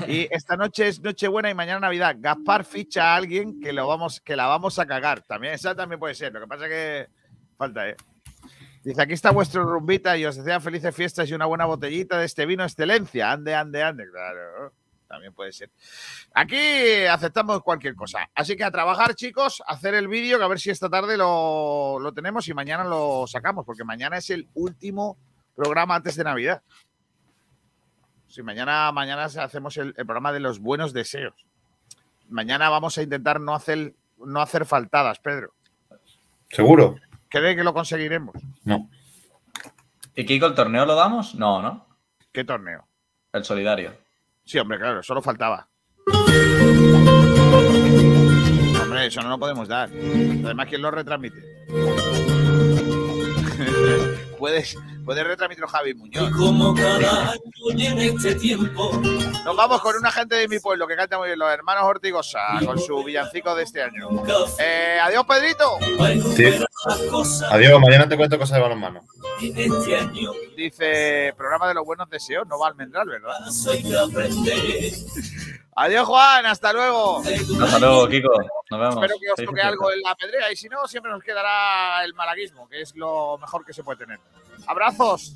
[0.07, 2.15] Y esta noche es Nochebuena y mañana Navidad.
[2.19, 5.23] Gaspar ficha a alguien que, lo vamos, que la vamos a cagar.
[5.23, 6.31] También, esa también puede ser.
[6.31, 7.07] Lo que pasa es que
[7.57, 7.95] falta, ¿eh?
[8.83, 12.25] Dice, aquí está vuestro rumbita y os desea felices fiestas y una buena botellita de
[12.25, 13.31] este vino excelencia.
[13.31, 14.09] Ande, ande, ande.
[14.09, 14.73] Claro,
[15.07, 15.69] también puede ser.
[16.33, 18.27] Aquí aceptamos cualquier cosa.
[18.33, 21.99] Así que a trabajar, chicos, a hacer el vídeo, a ver si esta tarde lo,
[21.99, 25.15] lo tenemos y mañana lo sacamos, porque mañana es el último
[25.55, 26.63] programa antes de Navidad.
[28.27, 31.35] Sí, mañana, mañana hacemos el, el programa de los buenos deseos.
[32.29, 35.53] Mañana vamos a intentar no hacer, no hacer faltadas, Pedro.
[36.49, 36.95] ¿Seguro?
[37.31, 38.35] ¿Cree que lo conseguiremos?
[38.65, 38.89] No.
[40.15, 41.33] ¿Y Kiko, el torneo lo damos?
[41.35, 41.87] No, ¿no?
[42.33, 42.85] ¿Qué torneo?
[43.31, 43.93] El solidario.
[44.43, 45.69] Sí, hombre, claro, solo faltaba.
[48.81, 49.89] Hombre, eso no lo podemos dar.
[49.89, 51.41] Además, ¿quién lo retransmite?
[54.37, 56.31] puedes, puedes retransmitirlo Javi Muñoz.
[56.31, 57.41] Como cada año
[57.75, 58.91] y en este tiempo
[59.45, 62.39] Nos vamos con una gente de mi pueblo que canta muy bien, los hermanos Ortigosa,
[62.65, 64.09] con su villancico de este año.
[64.59, 65.77] Eh, adiós, Pedrito.
[66.35, 66.45] Sí.
[67.49, 69.01] Adiós, mañana te cuento cosas de balonmano.
[69.39, 70.07] este
[70.55, 73.37] Dice, programa de los buenos deseos, no va a almendral, ¿verdad?
[75.75, 77.19] Adiós, Juan, hasta luego.
[77.19, 78.29] Hasta luego, Kiko.
[78.69, 78.95] Nos vemos.
[78.95, 82.13] Espero que os toque algo en la pedrea y si no, siempre nos quedará el
[82.13, 84.19] malaguismo, que es lo mejor que se puede tener.
[84.67, 85.33] Abrazos.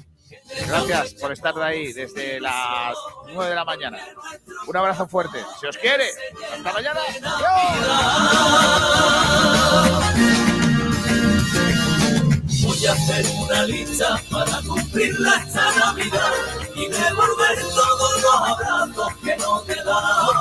[0.67, 2.95] Gracias por estar ahí desde las
[3.27, 3.99] 9 de la mañana.
[4.67, 5.43] Un abrazo fuerte.
[5.59, 6.09] Si os quiere.
[6.53, 6.99] Hasta mañana.
[12.63, 16.33] Voy a hacer una lista para cumplirla esta Navidad
[16.75, 20.35] y devolver todos los abrazos que no te dan.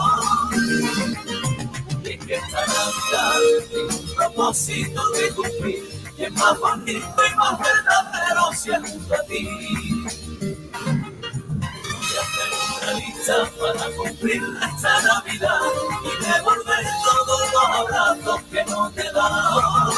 [2.05, 3.41] Y que esta Navidad
[3.89, 9.23] un propósito de cumplir y es más bonito y más verdadero si es junto a
[9.25, 9.49] ti.
[11.91, 12.49] Voy a hacer
[12.83, 15.61] una lista para cumplirla esta Navidad
[16.05, 19.91] y devolver todos los abrazos que no te dan.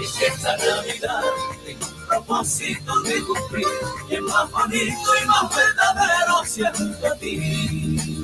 [0.00, 1.24] Y que esta Navidad
[1.64, 3.66] tengo un propósito de cumplir
[4.10, 8.16] y es más bonito y más verdadero si es junto a ti.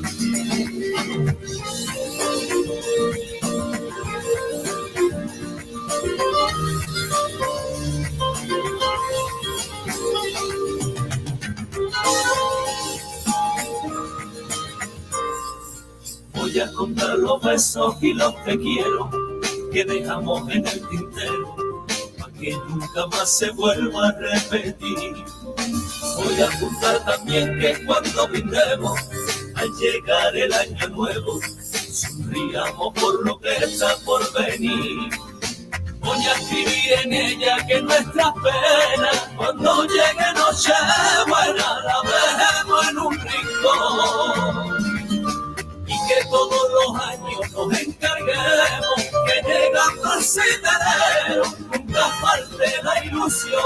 [16.34, 19.10] Voy a contar los besos y los te quiero
[19.72, 21.56] que dejamos en el tintero
[22.18, 25.24] para que nunca más se vuelva a repetir.
[26.16, 29.00] Voy a apuntar también que cuando brindemos
[29.54, 31.40] al llegar el año nuevo
[31.92, 35.10] sonriamos por lo que está por venir.
[36.02, 43.18] Voy a escribir en ella que nuestras penas cuando llegue Nochebuena la dejemos en un
[43.20, 44.72] rincón
[45.86, 48.96] y que todos los años nos encarguemos
[49.26, 53.62] que llegando al siderero nunca falte la ilusión.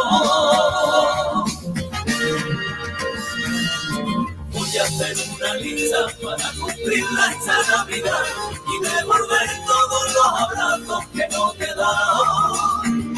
[4.67, 8.25] Voy a hacer una lista para cumplirla esta Navidad
[8.67, 13.15] y devolver todos los abrazos que no te dan.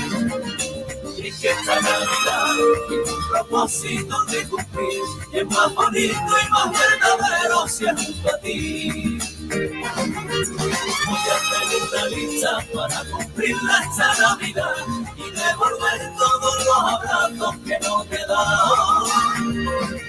[1.16, 2.54] Y que esta Navidad
[2.88, 5.00] tengo un propósito de cumplir
[5.32, 9.18] y es más bonito y más verdadero si es junto a ti.
[9.48, 14.76] Voy a hacer una lista para cumplirla esta Navidad
[15.16, 20.07] y devolver todos los abrazos que no te dan.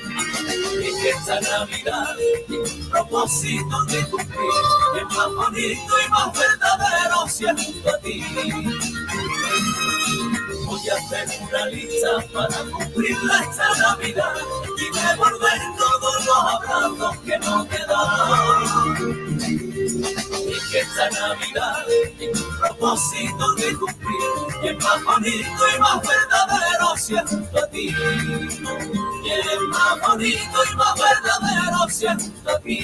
[0.82, 2.16] Y esta Navidad
[2.90, 4.50] propósito de cumplir
[4.98, 8.24] es más bonito y más verdadero si es junto a ti.
[10.66, 14.36] Voy a hacer una lista para cumplirla esta Navidad
[14.78, 17.80] y devolver todos los abrazos que no te.
[19.90, 21.86] Y que esta Navidad
[22.18, 24.30] tiene un propósito de cumplir
[24.64, 27.96] y es más bonito y más verdadero si es junto a ti.
[29.24, 32.80] Y es más bonito y más verdadero si es junto a ti.